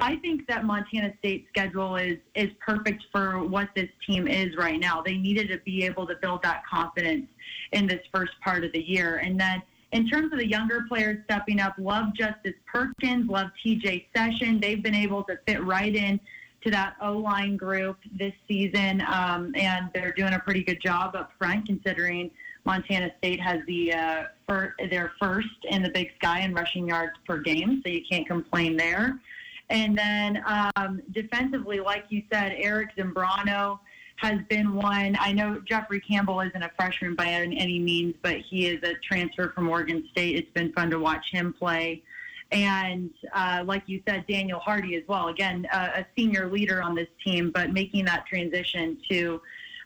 [0.00, 4.78] I think that Montana State's schedule is is perfect for what this team is right
[4.78, 5.02] now.
[5.02, 7.26] They needed to be able to build that confidence
[7.72, 9.16] in this first part of the year.
[9.16, 9.60] And then
[9.92, 14.60] in terms of the younger players stepping up, love Justice Perkins, love TJ Session.
[14.60, 16.20] They've been able to fit right in
[16.62, 21.16] to that O line group this season, um, and they're doing a pretty good job
[21.16, 22.30] up front considering
[22.64, 27.12] Montana State has the uh, fir- their first in the Big Sky in rushing yards
[27.26, 29.18] per game, so you can't complain there.
[29.70, 30.42] And then
[30.76, 33.80] um, defensively, like you said, Eric Zambrano
[34.16, 35.16] has been one.
[35.20, 39.52] I know Jeffrey Campbell isn't a freshman by any means, but he is a transfer
[39.54, 40.36] from Oregon State.
[40.36, 42.02] It's been fun to watch him play.
[42.50, 45.28] And uh, like you said, Daniel Hardy as well.
[45.28, 49.40] Again, uh, a senior leader on this team, but making that transition to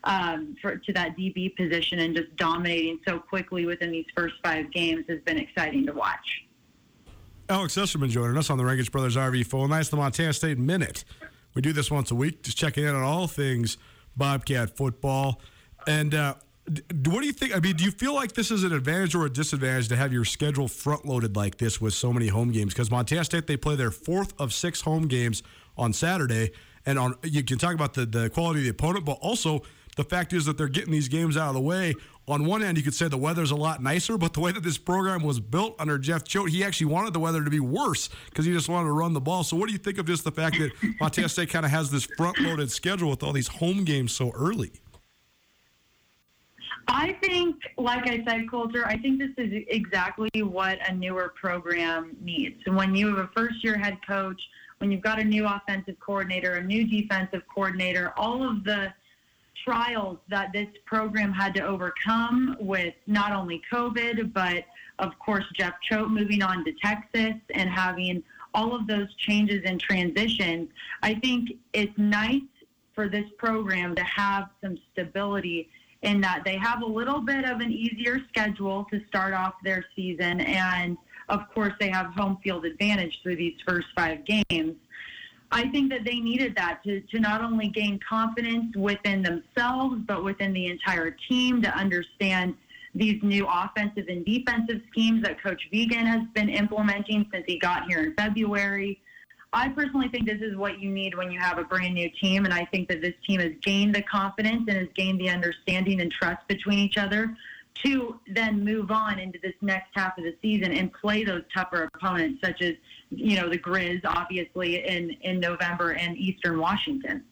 [0.05, 4.71] um, for, to that DB position and just dominating so quickly within these first five
[4.73, 6.45] games has been exciting to watch.
[7.53, 11.05] Alex Eshelman joining us on the Rangitsch Brothers RV Phone Nice the Montana State Minute.
[11.53, 13.77] We do this once a week, just checking in on all things
[14.17, 15.39] Bobcat football.
[15.87, 16.37] And uh,
[17.05, 17.55] what do you think?
[17.55, 20.15] I mean, do you feel like this is an advantage or a disadvantage to have
[20.15, 22.73] your schedule front loaded like this with so many home games?
[22.73, 25.43] Because Montana State they play their fourth of six home games
[25.77, 26.53] on Saturday,
[26.87, 29.61] and on you can talk about the the quality of the opponent, but also
[29.97, 31.95] the fact is that they're getting these games out of the way.
[32.29, 34.63] On one end, you could say the weather's a lot nicer, but the way that
[34.63, 38.09] this program was built under Jeff Choate, he actually wanted the weather to be worse
[38.31, 39.43] because he just wanted to run the ball.
[39.43, 40.71] So, what do you think of just the fact that
[41.01, 44.31] Montana State kind of has this front loaded schedule with all these home games so
[44.37, 44.71] early?
[46.89, 52.17] I think, like I said, Colter, I think this is exactly what a newer program
[52.21, 52.61] needs.
[52.67, 54.41] And when you have a first year head coach,
[54.79, 58.93] when you've got a new offensive coordinator, a new defensive coordinator, all of the
[59.65, 64.65] trials that this program had to overcome with not only COVID, but
[64.99, 68.23] of course, Jeff Choate moving on to Texas and having
[68.55, 70.69] all of those changes and transitions,
[71.03, 72.43] I think it's nice
[72.95, 75.69] for this program to have some stability
[76.03, 79.85] in that they have a little bit of an easier schedule to start off their
[79.97, 80.41] season.
[80.41, 80.99] And
[81.29, 84.77] of course, they have home field advantage through these first five games.
[85.53, 90.25] I think that they needed that to, to not only gain confidence within themselves, but
[90.25, 92.55] within the entire team to understand
[92.95, 97.85] these new offensive and defensive schemes that Coach Vigen has been implementing since he got
[97.87, 98.99] here in February.
[99.53, 102.47] I personally think this is what you need when you have a brand new team,
[102.47, 106.01] and I think that this team has gained the confidence and has gained the understanding
[106.01, 107.37] and trust between each other
[107.85, 111.89] to then move on into this next half of the season and play those tougher
[111.95, 112.75] opponents, such as
[113.11, 117.25] you know the Grizz, obviously in in November and Eastern Washington.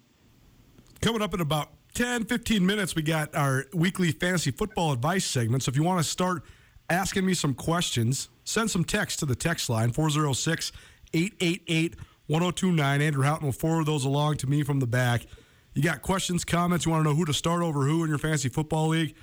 [1.01, 5.63] Coming up in about 10, 15 minutes, we got our weekly fantasy football advice segment.
[5.63, 6.45] So if you want to start
[6.89, 10.73] asking me some questions, send some text to the text line 406
[11.15, 11.97] 888
[12.27, 13.03] 1029.
[13.03, 15.27] Andrew Houghton will forward those along to me from the back.
[15.75, 18.19] You got questions, comments, you want to know who to start over who in your
[18.19, 19.15] fantasy football league?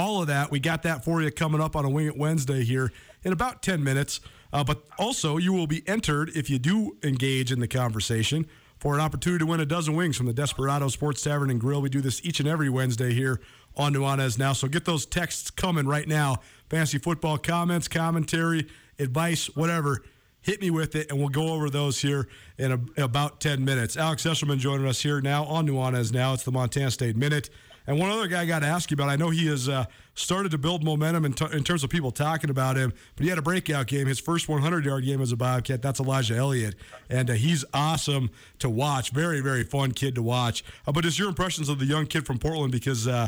[0.00, 2.64] All of that, we got that for you coming up on a Wing It Wednesday
[2.64, 2.90] here
[3.22, 4.20] in about 10 minutes.
[4.50, 8.46] Uh, but also, you will be entered if you do engage in the conversation
[8.78, 11.82] for an opportunity to win a dozen wings from the Desperado Sports Tavern and Grill.
[11.82, 13.42] We do this each and every Wednesday here
[13.76, 14.54] on Nuanez Now.
[14.54, 16.38] So get those texts coming right now.
[16.70, 18.68] Fantasy football comments, commentary,
[18.98, 20.02] advice, whatever
[20.42, 23.62] hit me with it, and we'll go over those here in, a, in about 10
[23.62, 23.98] minutes.
[23.98, 26.32] Alex Eshelman joining us here now on Nuanez Now.
[26.32, 27.50] It's the Montana State Minute.
[27.90, 29.84] And one other guy I got to ask you about, I know he has uh,
[30.14, 33.28] started to build momentum in, t- in, terms of people talking about him, but he
[33.28, 35.82] had a breakout game, his first 100 yard game as a Bobcat.
[35.82, 36.76] That's Elijah Elliott.
[37.08, 38.30] And uh, he's awesome
[38.60, 39.10] to watch.
[39.10, 40.62] Very, very fun kid to watch.
[40.86, 43.26] Uh, but just your impressions of the young kid from Portland, because uh,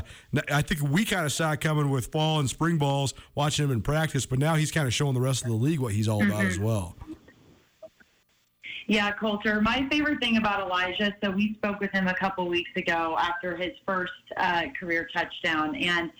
[0.49, 3.73] I think we kind of saw it coming with fall and spring balls, watching him
[3.73, 6.07] in practice, but now he's kind of showing the rest of the league what he's
[6.07, 6.95] all about as well.
[8.93, 9.63] Yeah, Colter.
[9.63, 13.57] My favorite thing about Elijah, so we spoke with him a couple weeks ago after
[13.57, 16.11] his first uh, career touchdown and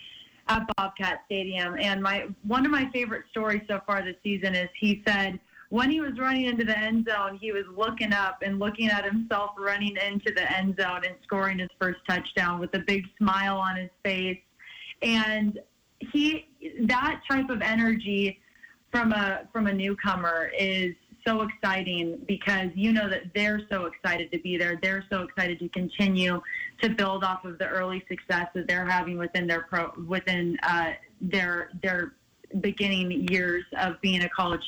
[0.47, 1.75] at Bobcat Stadium.
[1.79, 5.39] And my one of my favorite stories so far this season is he said
[5.69, 9.05] when he was running into the end zone, he was looking up and looking at
[9.05, 13.57] himself running into the end zone and scoring his first touchdown with a big smile
[13.57, 14.41] on his face.
[15.03, 15.59] And
[15.99, 16.47] he
[16.87, 18.39] that type of energy
[18.91, 20.95] from a from a newcomer is
[21.25, 24.79] so exciting because you know that they're so excited to be there.
[24.81, 26.41] They're so excited to continue
[26.81, 30.91] to build off of the early success that they're having within their pro within uh,
[31.21, 32.13] their their
[32.61, 34.63] beginning years of being a college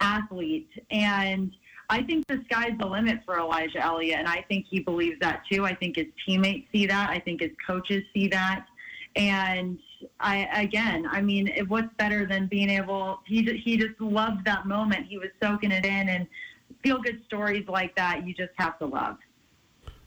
[0.00, 0.70] athlete.
[0.90, 1.52] And
[1.90, 5.42] I think the sky's the limit for Elijah Elliott, and I think he believes that
[5.50, 5.64] too.
[5.64, 7.10] I think his teammates see that.
[7.10, 8.66] I think his coaches see that.
[9.16, 9.78] And
[10.20, 13.20] I again, I mean, what's better than being able?
[13.26, 15.06] He just, he just loved that moment.
[15.06, 16.26] He was soaking it in, and
[16.82, 18.26] feel good stories like that.
[18.26, 19.16] You just have to love.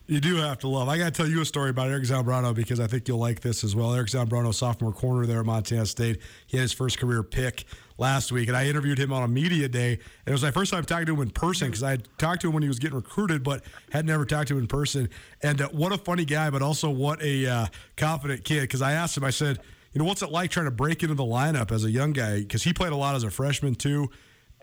[0.06, 0.88] You do have to love.
[0.88, 3.40] I got to tell you a story about Eric Zambrano because I think you'll like
[3.40, 3.94] this as well.
[3.94, 6.20] Eric Zambrano, sophomore corner there at Montana State.
[6.46, 7.64] He had his first career pick
[7.98, 9.92] last week, and I interviewed him on a media day.
[9.92, 12.42] And it was my first time talking to him in person because I had talked
[12.42, 15.08] to him when he was getting recruited, but had never talked to him in person.
[15.40, 17.66] And uh, what a funny guy, but also what a uh,
[17.96, 18.62] confident kid.
[18.62, 19.60] Because I asked him, I said,
[19.92, 22.40] you know, what's it like trying to break into the lineup as a young guy?
[22.40, 24.08] Because he played a lot as a freshman too.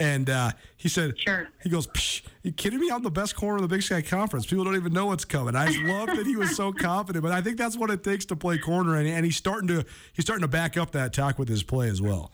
[0.02, 1.50] And uh, he said, sure.
[1.62, 1.90] He goes,
[2.42, 2.90] you kidding me?
[2.90, 4.46] I'm the best corner of the Big Sky Conference.
[4.46, 5.58] People don't even know what's coming.
[5.58, 8.38] I love that he was so confident, but I think that's what it takes to
[8.38, 11.50] play corner, and, and he's starting to he's starting to back up that talk with
[11.50, 12.32] his play as well.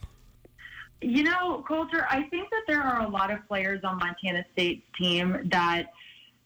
[1.02, 4.86] You know, Colter, I think that there are a lot of players on Montana State's
[4.96, 5.86] team that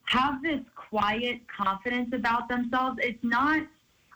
[0.05, 2.97] have this quiet confidence about themselves.
[3.01, 3.61] It's not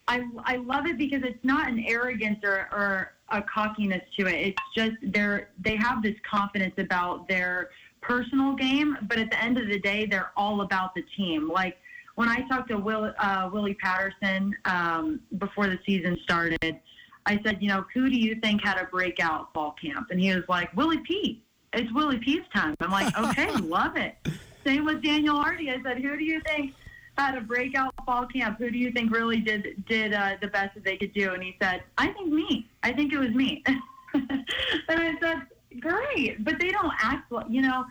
[0.07, 4.47] I, I love it because it's not an arrogance or, or a cockiness to it.
[4.47, 7.71] It's just they're they have this confidence about their
[8.01, 11.49] personal game, but at the end of the day, they're all about the team.
[11.49, 11.77] Like
[12.15, 16.79] when I talked to Will uh, Willie Patterson um, before the season started,
[17.25, 20.07] I said, you know, who do you think had a breakout fall camp?
[20.11, 21.41] And he was like, Willie P.
[21.73, 22.75] It's Willie P's time.
[22.79, 24.15] I'm like, okay, love it.
[24.63, 25.71] Same with Daniel Hardy.
[25.71, 26.73] I said, who do you think
[27.17, 28.57] had a breakout fall camp?
[28.59, 31.33] Who do you think really did did uh, the best that they could do?
[31.33, 32.67] And he said, I think me.
[32.83, 33.63] I think it was me.
[34.13, 34.45] and
[34.89, 35.43] I said,
[35.79, 37.85] great, but they don't act like you know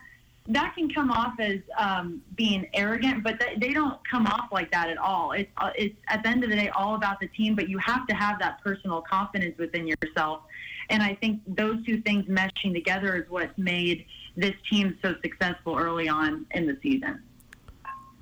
[0.47, 4.71] that can come off as um, being arrogant, but th- they don't come off like
[4.71, 5.31] that at all.
[5.31, 7.79] It's uh, it's at the end of the day all about the team, but you
[7.79, 10.41] have to have that personal confidence within yourself.
[10.89, 14.05] And I think those two things meshing together is what made
[14.37, 17.23] this team so successful early on in the season.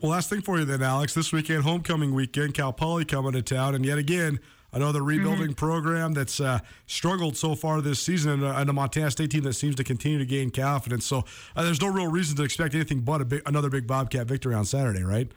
[0.04, 1.14] Well, last thing for you then, Alex.
[1.14, 4.38] This weekend, homecoming weekend, Cal Poly coming to town, and yet again,
[4.74, 5.54] another rebuilding mm-hmm.
[5.54, 9.44] program that's uh, struggled so far this season, and a, and a, Montana State team
[9.44, 11.06] that seems to continue to gain confidence.
[11.06, 11.24] So
[11.56, 14.54] uh, there's no real reason to expect anything but a big, another big Bobcat victory
[14.54, 15.32] on Saturday, right?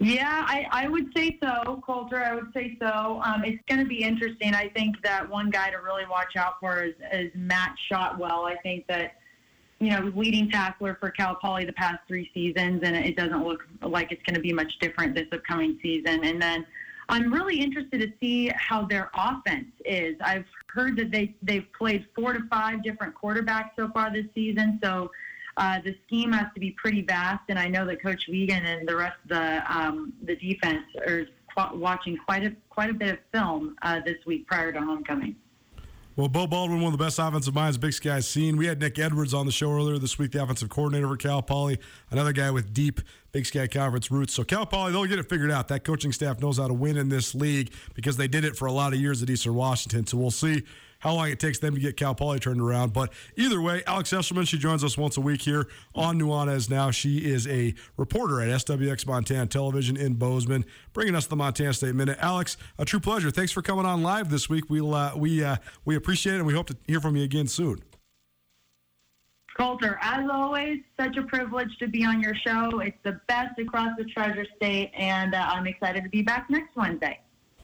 [0.00, 2.24] Yeah, I, I would say so, Colter.
[2.24, 3.22] I would say so.
[3.24, 4.52] Um, it's going to be interesting.
[4.54, 8.46] I think that one guy to really watch out for is, is Matt Shotwell.
[8.46, 9.17] I think that
[9.80, 13.66] you know, leading tackler for Cal Poly the past three seasons, and it doesn't look
[13.82, 16.24] like it's going to be much different this upcoming season.
[16.24, 16.66] And then
[17.08, 20.16] I'm really interested to see how their offense is.
[20.20, 24.80] I've heard that they they've played four to five different quarterbacks so far this season,
[24.82, 25.10] so
[25.56, 27.42] uh, the scheme has to be pretty vast.
[27.48, 31.26] And I know that Coach Vigen and the rest of the um, the defense are
[31.72, 35.36] watching quite a quite a bit of film uh, this week prior to homecoming.
[36.18, 38.56] Well, Beau Baldwin, one of the best offensive minds Big Sky's seen.
[38.56, 41.42] We had Nick Edwards on the show earlier this week, the offensive coordinator for Cal
[41.42, 41.78] Poly,
[42.10, 43.00] another guy with deep
[43.30, 44.34] Big Sky Conference roots.
[44.34, 45.68] So Cal Poly, they'll get it figured out.
[45.68, 48.66] That coaching staff knows how to win in this league because they did it for
[48.66, 50.08] a lot of years at Eastern Washington.
[50.08, 50.64] So we'll see
[50.98, 52.92] how long it takes them to get Cal Poly turned around.
[52.92, 56.90] But either way, Alex Eshelman, she joins us once a week here on Nuanez now.
[56.90, 61.94] She is a reporter at SWX Montana Television in Bozeman, bringing us the Montana State
[61.94, 62.18] Minute.
[62.20, 63.30] Alex, a true pleasure.
[63.30, 64.68] Thanks for coming on live this week.
[64.68, 67.46] We'll, uh, we, uh, we appreciate it, and we hope to hear from you again
[67.46, 67.80] soon.
[69.56, 72.78] Colter, as always, such a privilege to be on your show.
[72.78, 76.76] It's the best across the Treasure State, and uh, I'm excited to be back next
[76.76, 77.18] Wednesday.